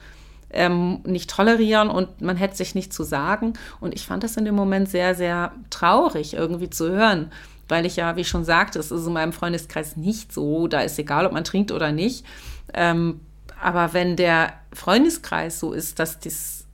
[0.55, 3.55] ähm, nicht tolerieren und man hätte sich nicht zu sagen.
[3.81, 7.31] Und ich fand das in dem Moment sehr, sehr traurig irgendwie zu hören,
[7.69, 10.81] weil ich ja, wie ich schon sagte, es ist in meinem Freundeskreis nicht so, da
[10.81, 12.25] ist egal, ob man trinkt oder nicht.
[12.73, 13.21] Ähm,
[13.61, 16.67] aber wenn der Freundeskreis so ist, dass, dies,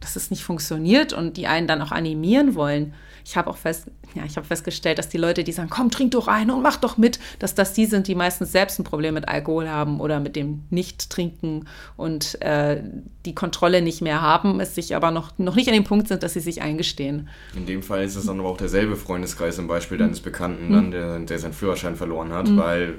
[0.00, 2.94] dass es nicht funktioniert und die einen dann auch animieren wollen,
[3.24, 6.12] ich habe auch fest, ja, ich habe festgestellt, dass die Leute, die sagen, komm, trink
[6.12, 9.14] doch ein und mach doch mit, dass das die sind, die meistens selbst ein Problem
[9.14, 12.82] mit Alkohol haben oder mit dem Nicht-Trinken und äh,
[13.24, 16.22] die Kontrolle nicht mehr haben, es sich aber noch, noch nicht an dem Punkt sind,
[16.22, 17.28] dass sie sich eingestehen.
[17.56, 20.90] In dem Fall ist es dann aber auch derselbe Freundeskreis im Beispiel deines Bekannten, dann,
[20.90, 22.56] der, der seinen Führerschein verloren hat, mhm.
[22.56, 22.94] weil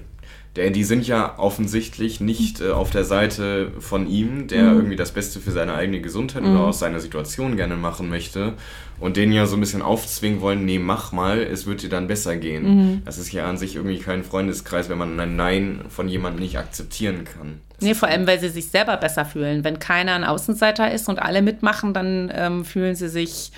[0.55, 4.77] der, die sind ja offensichtlich nicht äh, auf der Seite von ihm, der mhm.
[4.77, 6.51] irgendwie das Beste für seine eigene Gesundheit mhm.
[6.51, 8.53] oder aus seiner Situation gerne machen möchte
[8.99, 12.07] und den ja so ein bisschen aufzwingen wollen, nee, mach mal, es wird dir dann
[12.07, 12.63] besser gehen.
[12.63, 13.01] Mhm.
[13.03, 16.57] Das ist ja an sich irgendwie kein Freundeskreis, wenn man ein Nein von jemandem nicht
[16.57, 17.59] akzeptieren kann.
[17.75, 19.65] Das nee, vor allem, weil sie sich selber besser fühlen.
[19.65, 23.51] Wenn keiner ein Außenseiter ist und alle mitmachen, dann ähm, fühlen sie sich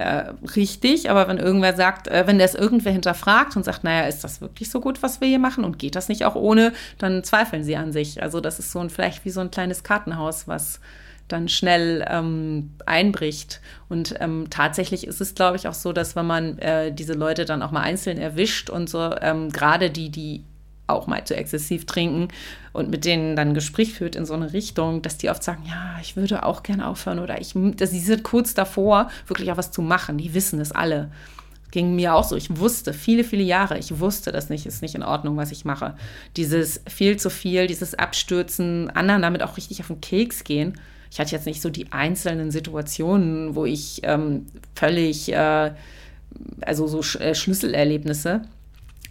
[0.00, 4.24] äh, richtig, aber wenn irgendwer sagt, äh, wenn das irgendwer hinterfragt und sagt, naja, ist
[4.24, 7.22] das wirklich so gut, was wir hier machen und geht das nicht auch ohne, dann
[7.22, 8.22] zweifeln sie an sich.
[8.22, 10.80] Also das ist so ein vielleicht wie so ein kleines Kartenhaus, was
[11.28, 13.60] dann schnell ähm, einbricht.
[13.88, 17.44] Und ähm, tatsächlich ist es, glaube ich, auch so, dass wenn man äh, diese Leute
[17.44, 20.44] dann auch mal einzeln erwischt und so, ähm, gerade die, die
[20.92, 22.28] auch mal zu exzessiv trinken
[22.72, 25.64] und mit denen dann ein Gespräch führt in so eine Richtung, dass die oft sagen,
[25.66, 29.56] ja, ich würde auch gerne aufhören oder ich, dass sie sind kurz davor, wirklich auch
[29.56, 30.18] was zu machen.
[30.18, 31.10] Die wissen es alle.
[31.70, 32.36] Ging mir auch so.
[32.36, 35.64] Ich wusste viele, viele Jahre, ich wusste, das nicht ist nicht in Ordnung, was ich
[35.64, 35.94] mache.
[36.36, 40.74] Dieses viel zu viel, dieses Abstürzen, anderen damit auch richtig auf den Keks gehen.
[41.12, 45.72] Ich hatte jetzt nicht so die einzelnen Situationen, wo ich ähm, völlig, äh,
[46.60, 48.42] also so Sch äh, Schlüsselerlebnisse,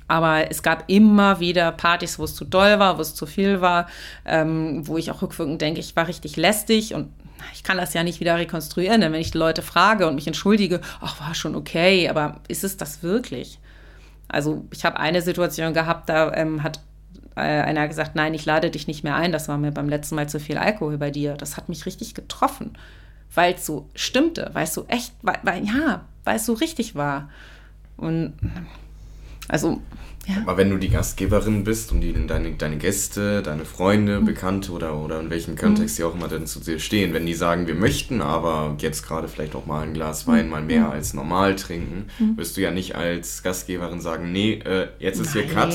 [0.09, 3.61] aber es gab immer wieder Partys, wo es zu doll war, wo es zu viel
[3.61, 3.87] war,
[4.25, 7.13] ähm, wo ich auch rückwirkend denke, ich war richtig lästig und
[7.53, 10.27] ich kann das ja nicht wieder rekonstruieren, denn wenn ich die Leute frage und mich
[10.27, 13.59] entschuldige, ach, war schon okay, aber ist es das wirklich?
[14.27, 16.79] Also ich habe eine Situation gehabt, da ähm, hat
[17.35, 20.15] äh, einer gesagt, nein, ich lade dich nicht mehr ein, das war mir beim letzten
[20.15, 21.35] Mal zu viel Alkohol bei dir.
[21.35, 22.77] Das hat mich richtig getroffen,
[23.33, 26.95] weil es so stimmte, weil es so echt, weil, weil ja, weil es so richtig
[26.95, 27.29] war.
[27.95, 28.33] Und
[29.49, 29.81] also
[30.27, 30.35] ja.
[30.41, 34.25] Aber wenn du die Gastgeberin bist und die, deine, deine Gäste, deine Freunde, mhm.
[34.25, 36.01] Bekannte oder, oder in welchem Kontext mhm.
[36.01, 39.27] die auch immer denn zu dir stehen, wenn die sagen, wir möchten aber jetzt gerade
[39.27, 40.51] vielleicht auch mal ein Glas Wein mhm.
[40.51, 40.91] mal mehr mhm.
[40.91, 42.37] als normal trinken, mhm.
[42.37, 45.45] wirst du ja nicht als Gastgeberin sagen, nee, äh, jetzt ist Nein.
[45.45, 45.73] hier Cut,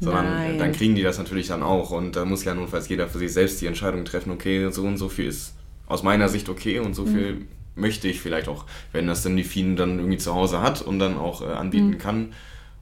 [0.00, 0.58] sondern Nein.
[0.58, 3.32] dann kriegen die das natürlich dann auch und da muss ja notfalls jeder für sich
[3.32, 5.54] selbst die Entscheidung treffen, okay, so und so viel ist
[5.86, 7.14] aus meiner Sicht okay und so mhm.
[7.14, 10.80] viel möchte ich vielleicht auch, wenn das dann die Fien dann irgendwie zu Hause hat
[10.80, 12.32] und dann auch äh, anbieten kann,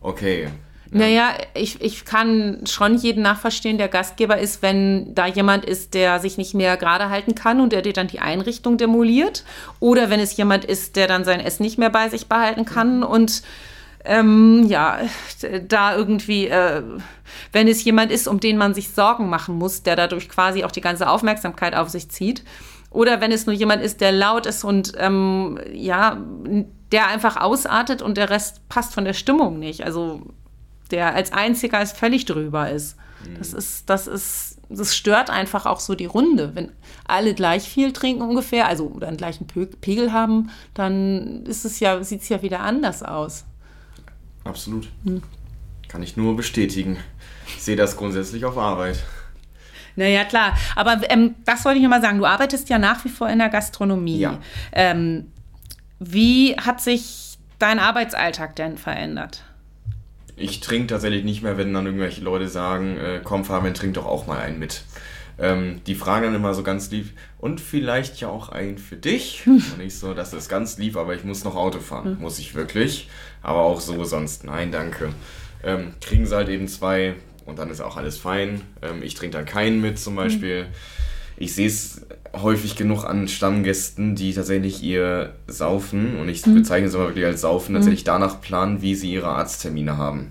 [0.01, 0.49] okay.
[0.91, 6.19] Naja, ich, ich kann schon jeden nachverstehen, der Gastgeber ist, wenn da jemand ist, der
[6.19, 9.45] sich nicht mehr gerade halten kann und der dir dann die Einrichtung demoliert.
[9.81, 13.03] Oder wenn es jemand ist, der dann sein Essen nicht mehr bei sich behalten kann
[13.03, 13.43] und
[14.05, 15.01] ähm, ja,
[15.67, 16.83] da irgendwie, äh,
[17.53, 20.73] wenn es jemand ist, um den man sich Sorgen machen muss, der dadurch quasi auch
[20.73, 22.45] die ganze Aufmerksamkeit auf sich zieht.
[22.91, 26.17] Oder wenn es nur jemand ist, der laut ist und ähm, ja,
[26.93, 29.85] der einfach ausartet und der Rest passt von der Stimmung nicht.
[29.85, 30.23] Also
[30.91, 32.97] der als einziger ist völlig drüber ist.
[33.25, 33.39] Mhm.
[33.39, 36.55] Das ist, das ist, das stört einfach auch so die Runde.
[36.55, 36.73] Wenn
[37.07, 42.03] alle gleich viel trinken ungefähr, also oder einen gleichen Pegel haben, dann ist es ja,
[42.03, 43.45] sieht es ja wieder anders aus.
[44.45, 44.89] Absolut.
[45.05, 45.23] Hm.
[45.89, 46.99] Kann ich nur bestätigen.
[47.47, 49.05] Ich sehe das grundsätzlich auf Arbeit.
[49.97, 50.57] Naja, klar.
[50.77, 52.19] Aber ähm, das wollte ich nochmal sagen.
[52.19, 54.19] Du arbeitest ja nach wie vor in der Gastronomie.
[54.19, 54.39] Ja.
[54.73, 55.33] Ähm,
[55.99, 59.45] wie hat sich dein Arbeitsalltag denn verändert?
[60.37, 64.07] Ich trinke tatsächlich nicht mehr, wenn dann irgendwelche Leute sagen, äh, komm Fabian, trink doch
[64.07, 64.85] auch mal einen mit.
[65.41, 69.45] Ähm, die fragen dann immer so ganz lieb, und vielleicht ja auch einen für dich.
[69.47, 69.63] Hm.
[69.75, 72.17] Und ich so, das ist ganz lieb, aber ich muss noch Auto fahren.
[72.17, 72.21] Hm.
[72.21, 73.09] Muss ich wirklich.
[73.43, 75.11] Aber auch so sonst, nein, danke.
[75.63, 77.15] Ähm, kriegen sie halt eben zwei
[77.47, 78.63] und dann ist auch alles fein.
[78.83, 80.25] Ähm, ich trinke dann keinen mit zum hm.
[80.25, 80.61] Beispiel.
[80.63, 80.73] Hm.
[81.37, 86.55] Ich sehe es häufig genug an Stammgästen, die tatsächlich ihr Saufen, und ich hm.
[86.55, 88.07] bezeichne es aber wirklich als Saufen, tatsächlich hm.
[88.07, 90.31] danach planen, wie sie ihre Arzttermine haben.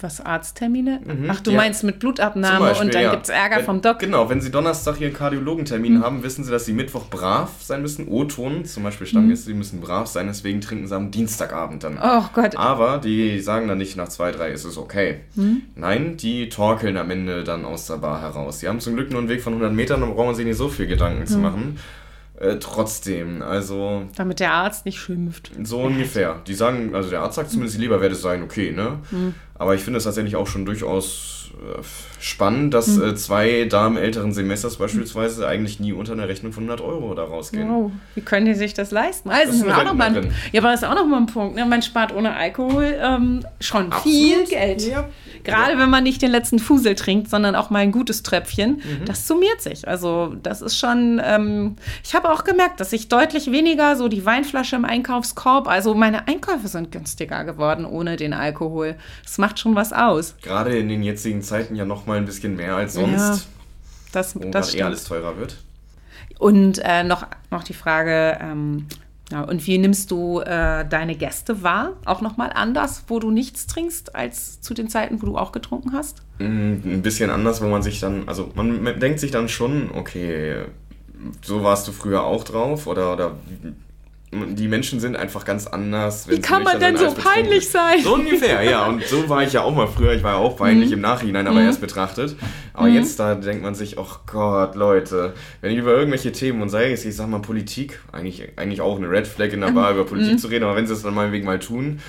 [0.00, 1.00] Was Arzttermine?
[1.04, 1.56] Mhm, Ach, du ja.
[1.58, 3.10] meinst mit Blutabnahme Beispiel, und dann ja.
[3.10, 3.98] gibt es Ärger wenn, vom Doc.
[3.98, 6.02] Genau, wenn sie Donnerstag ihren Kardiologentermin mhm.
[6.02, 8.08] haben, wissen sie, dass sie Mittwoch brav sein müssen.
[8.08, 9.54] O-Ton, zum Beispiel Stammgäste, mhm.
[9.54, 11.98] die müssen brav sein, deswegen trinken sie am Dienstagabend dann.
[12.02, 12.56] Oh Gott.
[12.56, 15.20] Aber die sagen dann nicht nach zwei, drei, ist es okay.
[15.34, 15.62] Mhm.
[15.74, 18.60] Nein, die torkeln am Ende dann aus der Bar heraus.
[18.60, 20.56] Die haben zum Glück nur einen Weg von 100 Metern, da braucht man sich nicht
[20.56, 21.42] so viel Gedanken zu mhm.
[21.42, 21.78] machen.
[22.40, 24.08] Äh, trotzdem, also.
[24.16, 25.50] Damit der Arzt nicht schimpft.
[25.62, 26.40] So ungefähr.
[26.46, 28.98] Die sagen, also der Arzt sagt zumindest, lieber wäre das sein, okay, ne?
[29.10, 29.34] Mhm.
[29.60, 31.39] Aber ich finde es tatsächlich auch schon durchaus
[32.20, 36.80] spannend, dass äh, zwei Damen älteren Semesters beispielsweise eigentlich nie unter einer Rechnung von 100
[36.86, 37.68] Euro da rausgehen.
[37.68, 37.92] Wow.
[38.14, 39.30] Wie können die sich das leisten?
[39.30, 41.26] Also, das ist auch noch mal ein, ja, aber das ist auch noch mal ein
[41.26, 41.56] Punkt.
[41.56, 41.64] Ne?
[41.64, 44.02] Man spart ohne Alkohol ähm, schon Absolut.
[44.02, 44.86] viel Geld.
[44.86, 45.08] Ja.
[45.44, 45.78] Gerade ja.
[45.78, 48.76] wenn man nicht den letzten Fusel trinkt, sondern auch mal ein gutes Tröpfchen.
[48.76, 49.04] Mhm.
[49.06, 49.88] Das summiert sich.
[49.88, 54.24] Also das ist schon, ähm, ich habe auch gemerkt, dass ich deutlich weniger so die
[54.24, 58.96] Weinflasche im Einkaufskorb, also meine Einkäufe sind günstiger geworden ohne den Alkohol.
[59.22, 60.36] Das macht schon was aus.
[60.42, 63.18] Gerade in den jetzigen Zeiten ja noch mal ein bisschen mehr als sonst.
[63.18, 63.38] Ja,
[64.12, 65.56] das, wo das eh alles teurer wird.
[66.38, 68.86] Und äh, noch, noch die Frage, ähm,
[69.30, 71.92] ja, und wie nimmst du äh, deine Gäste wahr?
[72.04, 75.92] Auch nochmal anders, wo du nichts trinkst, als zu den Zeiten, wo du auch getrunken
[75.92, 76.22] hast?
[76.38, 80.64] Mm, ein bisschen anders, wo man sich dann, also man denkt sich dann schon, okay,
[81.42, 83.36] so warst du früher auch drauf oder, oder
[84.32, 86.28] die Menschen sind einfach ganz anders.
[86.28, 88.00] Wie kann man denn so peinlich sein?
[88.00, 88.86] So ungefähr, ja.
[88.86, 90.12] Und so war ich ja auch mal früher.
[90.12, 90.94] Ich war ja auch peinlich mhm.
[90.94, 91.66] im Nachhinein, aber mhm.
[91.66, 92.36] erst betrachtet.
[92.72, 92.94] Aber mhm.
[92.94, 96.92] jetzt da denkt man sich, oh Gott, Leute, wenn ich über irgendwelche Themen und sei
[96.92, 100.04] es, ich sag mal Politik, eigentlich, eigentlich auch eine Red Flag in der Bar über
[100.04, 100.38] Politik mhm.
[100.38, 102.00] zu reden, aber wenn sie es dann meinetwegen mal tun,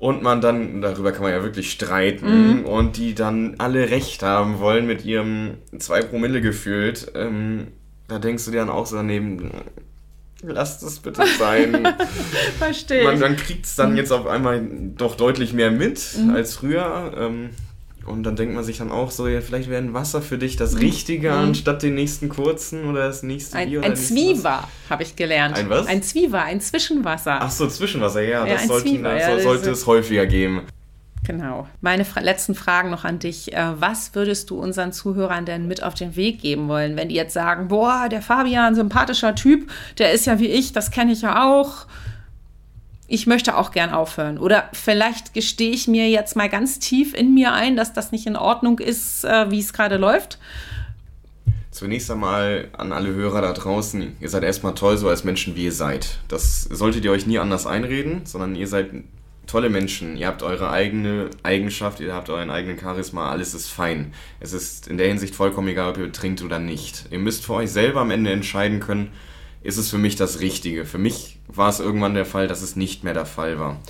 [0.00, 2.64] und man dann, darüber kann man ja wirklich streiten, mhm.
[2.64, 7.68] und die dann alle Recht haben wollen mit ihrem 2 Promille gefühlt, ähm,
[8.08, 9.50] da denkst du dir dann auch so daneben,
[10.42, 11.86] Lasst es bitte sein.
[12.58, 13.04] Verstehe.
[13.04, 14.66] Man, man kriegt es dann jetzt auf einmal
[14.96, 16.30] doch deutlich mehr mit mhm.
[16.30, 17.12] als früher.
[17.16, 17.50] Ähm,
[18.06, 20.56] und dann denkt man sich dann auch so, ja, vielleicht wäre ein Wasser für dich
[20.56, 20.80] das mhm.
[20.80, 21.36] Richtige mhm.
[21.36, 23.82] anstatt den nächsten kurzen oder das nächste ein, Bier.
[23.82, 25.56] Ein Zwieber, habe ich gelernt.
[25.56, 25.86] Ein was?
[25.86, 27.38] Ein Zwieber, ein Zwischenwasser.
[27.40, 28.46] Ach so, Zwischenwasser, ja.
[28.46, 30.62] ja das, sollten, Zwieber, das ja, sollte es häufiger geben.
[31.24, 31.68] Genau.
[31.80, 33.52] Meine letzten Fragen noch an dich.
[33.52, 37.14] Äh, was würdest du unseren Zuhörern denn mit auf den Weg geben wollen, wenn die
[37.14, 41.22] jetzt sagen, boah, der Fabian, sympathischer Typ, der ist ja wie ich, das kenne ich
[41.22, 41.86] ja auch.
[43.06, 44.38] Ich möchte auch gern aufhören.
[44.38, 48.26] Oder vielleicht gestehe ich mir jetzt mal ganz tief in mir ein, dass das nicht
[48.26, 50.38] in Ordnung ist, äh, wie es gerade läuft.
[51.70, 55.64] Zunächst einmal an alle Hörer da draußen, ihr seid erstmal toll so als Menschen, wie
[55.64, 56.18] ihr seid.
[56.28, 58.90] Das solltet ihr euch nie anders einreden, sondern ihr seid
[59.50, 64.12] tolle Menschen, ihr habt eure eigene Eigenschaft, ihr habt euren eigenen Charisma, alles ist fein.
[64.38, 67.06] Es ist in der Hinsicht vollkommen egal, ob ihr trinkt oder nicht.
[67.10, 69.08] Ihr müsst für euch selber am Ende entscheiden können,
[69.62, 70.84] ist es für mich das Richtige.
[70.84, 73.80] Für mich war es irgendwann der Fall, dass es nicht mehr der Fall war.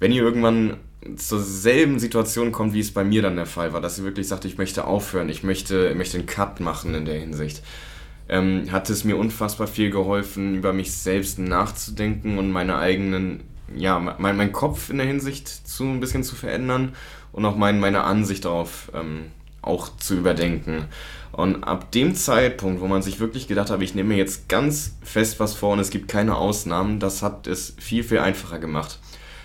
[0.00, 0.78] wenn ihr irgendwann
[1.16, 4.28] zur selben Situation kommt, wie es bei mir dann der Fall war, dass ihr wirklich
[4.28, 7.62] sagt, ich möchte aufhören, ich möchte, möchte einen Cut machen in der Hinsicht,
[8.28, 13.42] ähm, hat es mir unfassbar viel geholfen, über mich selbst nachzudenken und meine eigenen,
[13.74, 16.94] ja, mein, mein Kopf in der Hinsicht zu ein bisschen zu verändern
[17.32, 19.26] und auch mein, meine Ansicht darauf ähm,
[19.62, 20.86] auch zu überdenken.
[21.32, 24.96] Und ab dem Zeitpunkt, wo man sich wirklich gedacht hat, ich nehme mir jetzt ganz
[25.02, 28.98] fest was vor und es gibt keine Ausnahmen, das hat es viel, viel einfacher gemacht.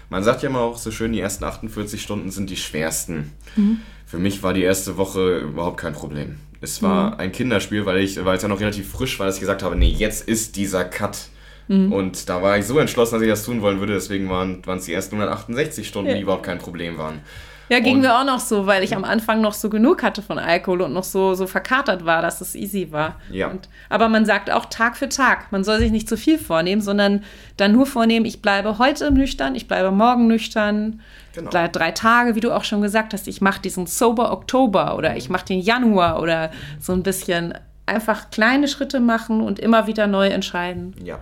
[0.09, 3.33] Man sagt ja immer auch so schön, die ersten 48 Stunden sind die schwersten.
[3.55, 3.81] Mhm.
[4.05, 6.37] Für mich war die erste Woche überhaupt kein Problem.
[6.61, 7.19] Es war mhm.
[7.19, 9.75] ein Kinderspiel, weil ich, weil es ja noch relativ frisch war, dass ich gesagt habe,
[9.75, 11.29] nee, jetzt ist dieser Cut.
[11.67, 11.91] Mhm.
[11.91, 13.93] Und da war ich so entschlossen, dass ich das tun wollen würde.
[13.93, 16.15] Deswegen waren es die ersten 168 Stunden, ja.
[16.15, 17.21] die überhaupt kein Problem waren.
[17.69, 20.21] Ja, ging und, mir auch noch so, weil ich am Anfang noch so genug hatte
[20.21, 23.19] von Alkohol und noch so, so verkatert war, dass es easy war.
[23.31, 23.47] Ja.
[23.47, 25.51] Und, aber man sagt auch Tag für Tag.
[25.51, 27.23] Man soll sich nicht zu viel vornehmen, sondern
[27.57, 31.01] dann nur vornehmen, ich bleibe heute nüchtern, ich bleibe morgen nüchtern.
[31.33, 31.49] Genau.
[31.49, 35.29] Drei Tage, wie du auch schon gesagt hast, ich mache diesen Sober Oktober oder ich
[35.29, 37.55] mache den Januar oder so ein bisschen
[37.87, 40.95] einfach kleine Schritte machen und immer wieder neu entscheiden.
[41.03, 41.19] Ja.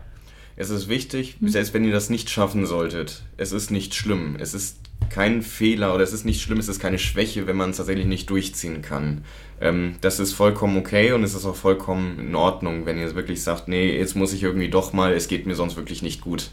[0.55, 1.49] Es ist wichtig, hm.
[1.49, 4.35] selbst wenn ihr das nicht schaffen solltet, es ist nicht schlimm.
[4.39, 4.77] Es ist
[5.09, 8.05] kein Fehler oder es ist nicht schlimm, es ist keine Schwäche, wenn man es tatsächlich
[8.05, 9.23] nicht durchziehen kann.
[9.61, 13.43] Ähm, das ist vollkommen okay und es ist auch vollkommen in Ordnung, wenn ihr wirklich
[13.43, 16.49] sagt, nee, jetzt muss ich irgendwie doch mal, es geht mir sonst wirklich nicht gut.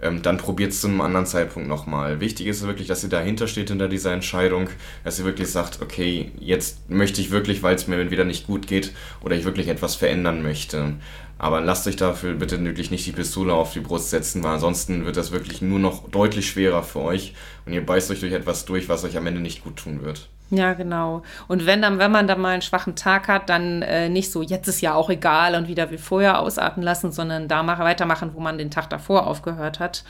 [0.00, 2.20] Ähm, dann probiert es zu einem anderen Zeitpunkt nochmal.
[2.20, 4.68] Wichtig ist wirklich, dass ihr dahinter steht hinter dieser Entscheidung,
[5.02, 8.68] dass ihr wirklich sagt, okay, jetzt möchte ich wirklich, weil es mir entweder nicht gut
[8.68, 8.92] geht
[9.22, 10.94] oder ich wirklich etwas verändern möchte.
[11.38, 15.04] Aber lasst euch dafür bitte wirklich nicht die Pistole auf die Brust setzen, weil ansonsten
[15.04, 17.34] wird das wirklich nur noch deutlich schwerer für euch
[17.64, 20.28] und ihr beißt euch durch etwas durch, was euch am Ende nicht gut tun wird.
[20.50, 21.22] Ja, genau.
[21.46, 24.42] Und wenn dann, wenn man dann mal einen schwachen Tag hat, dann äh, nicht so,
[24.42, 28.30] jetzt ist ja auch egal und wieder wie vorher ausarten lassen, sondern da mal weitermachen,
[28.34, 30.04] wo man den Tag davor aufgehört hat.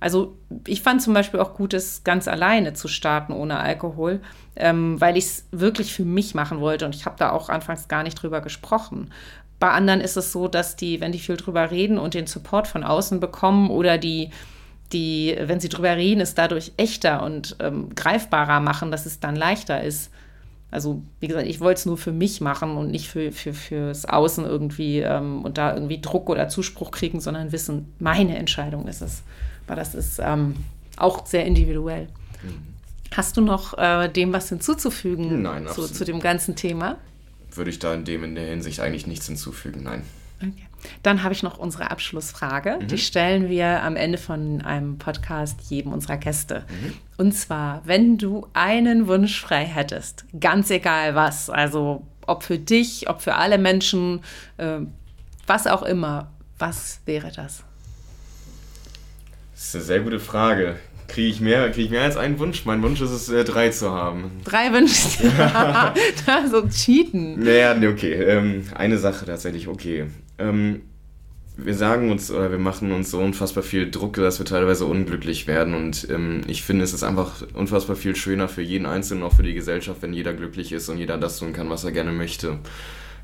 [0.00, 0.36] Also
[0.66, 4.20] ich fand zum Beispiel auch gut, es ganz alleine zu starten ohne Alkohol,
[4.54, 7.88] ähm, weil ich es wirklich für mich machen wollte und ich habe da auch anfangs
[7.88, 9.10] gar nicht drüber gesprochen.
[9.58, 12.68] Bei anderen ist es so, dass die, wenn die viel drüber reden und den Support
[12.68, 14.30] von außen bekommen oder die,
[14.92, 19.34] die, wenn sie drüber reden, es dadurch echter und ähm, greifbarer machen, dass es dann
[19.34, 20.10] leichter ist.
[20.70, 24.04] Also, wie gesagt, ich wollte es nur für mich machen und nicht für, für, fürs
[24.04, 29.00] Außen irgendwie ähm, und da irgendwie Druck oder Zuspruch kriegen, sondern wissen, meine Entscheidung ist
[29.00, 29.22] es.
[29.66, 30.56] Aber das ist ähm,
[30.96, 32.08] auch sehr individuell.
[32.42, 32.76] Mhm.
[33.16, 36.96] Hast du noch äh, dem was hinzuzufügen Nein, zu, zu dem ganzen Thema?
[37.56, 40.02] Würde ich da in dem in der Hinsicht eigentlich nichts hinzufügen, nein.
[40.40, 40.66] Okay.
[41.02, 42.78] Dann habe ich noch unsere Abschlussfrage.
[42.80, 42.88] Mhm.
[42.88, 46.64] Die stellen wir am Ende von einem Podcast jedem unserer Gäste.
[46.68, 46.94] Mhm.
[47.16, 53.08] Und zwar, wenn du einen Wunsch frei hättest, ganz egal was, also ob für dich,
[53.08, 54.20] ob für alle Menschen,
[54.58, 54.80] äh,
[55.46, 57.64] was auch immer, was wäre das?
[59.52, 60.76] Das ist eine sehr gute Frage.
[61.08, 62.64] Kriege ich, mehr, krieg ich mehr als einen Wunsch?
[62.64, 64.30] Mein Wunsch ist es, äh, drei zu haben.
[64.44, 65.30] Drei Wünsche?
[66.26, 67.40] da so cheaten.
[67.42, 68.12] Naja, nee, okay.
[68.12, 70.06] Ähm, eine Sache tatsächlich, okay.
[70.38, 70.82] Ähm,
[71.56, 75.46] wir sagen uns oder wir machen uns so unfassbar viel Druck, dass wir teilweise unglücklich
[75.46, 75.74] werden.
[75.74, 79.42] Und ähm, ich finde, es ist einfach unfassbar viel schöner für jeden Einzelnen, auch für
[79.42, 82.58] die Gesellschaft, wenn jeder glücklich ist und jeder das tun kann, was er gerne möchte.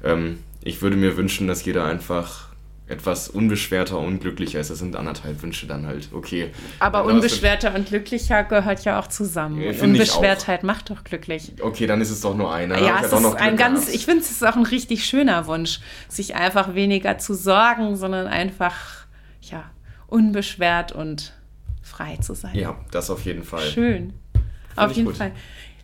[0.03, 2.52] Ähm, ich würde mir wünschen, dass jeder einfach
[2.87, 4.71] etwas unbeschwerter, unglücklicher ist.
[4.71, 6.09] Das sind anderthalb Wünsche dann halt.
[6.13, 6.51] Okay.
[6.79, 9.61] Aber unbeschwerter und glücklicher gehört ja auch zusammen.
[9.61, 11.53] Ja, Unbeschwertheit macht doch glücklich.
[11.61, 12.81] Okay, dann ist es doch nur einer.
[12.81, 16.35] Ja, es ist ein ganz, ich finde, es ist auch ein richtig schöner Wunsch, sich
[16.35, 19.07] einfach weniger zu sorgen, sondern einfach,
[19.41, 19.65] ja,
[20.07, 21.33] unbeschwert und
[21.83, 22.55] frei zu sein.
[22.55, 23.63] Ja, das auf jeden Fall.
[23.63, 24.13] Schön.
[24.33, 25.17] Find auf jeden gut.
[25.17, 25.33] Fall.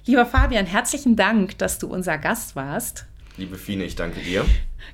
[0.05, 3.08] Lieber Fabian, herzlichen Dank, dass du unser Gast warst.
[3.39, 4.45] Liebe Fine, ich danke dir.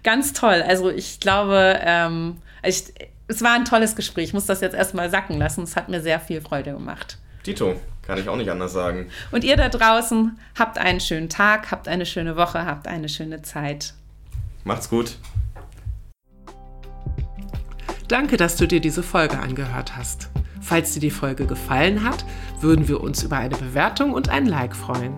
[0.02, 0.62] Ganz toll.
[0.66, 2.84] Also ich glaube, ähm, ich,
[3.26, 4.26] es war ein tolles Gespräch.
[4.26, 5.62] Ich muss das jetzt erstmal sacken lassen.
[5.62, 7.18] Es hat mir sehr viel Freude gemacht.
[7.42, 9.08] Tito, kann ich auch nicht anders sagen.
[9.32, 13.40] Und ihr da draußen, habt einen schönen Tag, habt eine schöne Woche, habt eine schöne
[13.40, 13.94] Zeit.
[14.62, 15.16] Macht's gut.
[18.08, 20.28] Danke, dass du dir diese Folge angehört hast.
[20.60, 22.26] Falls dir die Folge gefallen hat,
[22.60, 25.14] würden wir uns über eine Bewertung und ein Like freuen.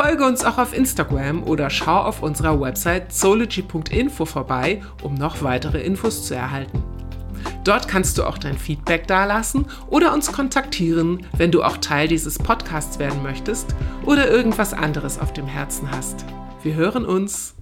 [0.00, 5.80] Folge uns auch auf Instagram oder schau auf unserer Website zoology.info vorbei, um noch weitere
[5.80, 6.84] Infos zu erhalten.
[7.64, 12.38] Dort kannst du auch dein Feedback dalassen oder uns kontaktieren, wenn du auch Teil dieses
[12.38, 13.74] Podcasts werden möchtest
[14.06, 16.24] oder irgendwas anderes auf dem Herzen hast.
[16.62, 17.56] Wir hören uns.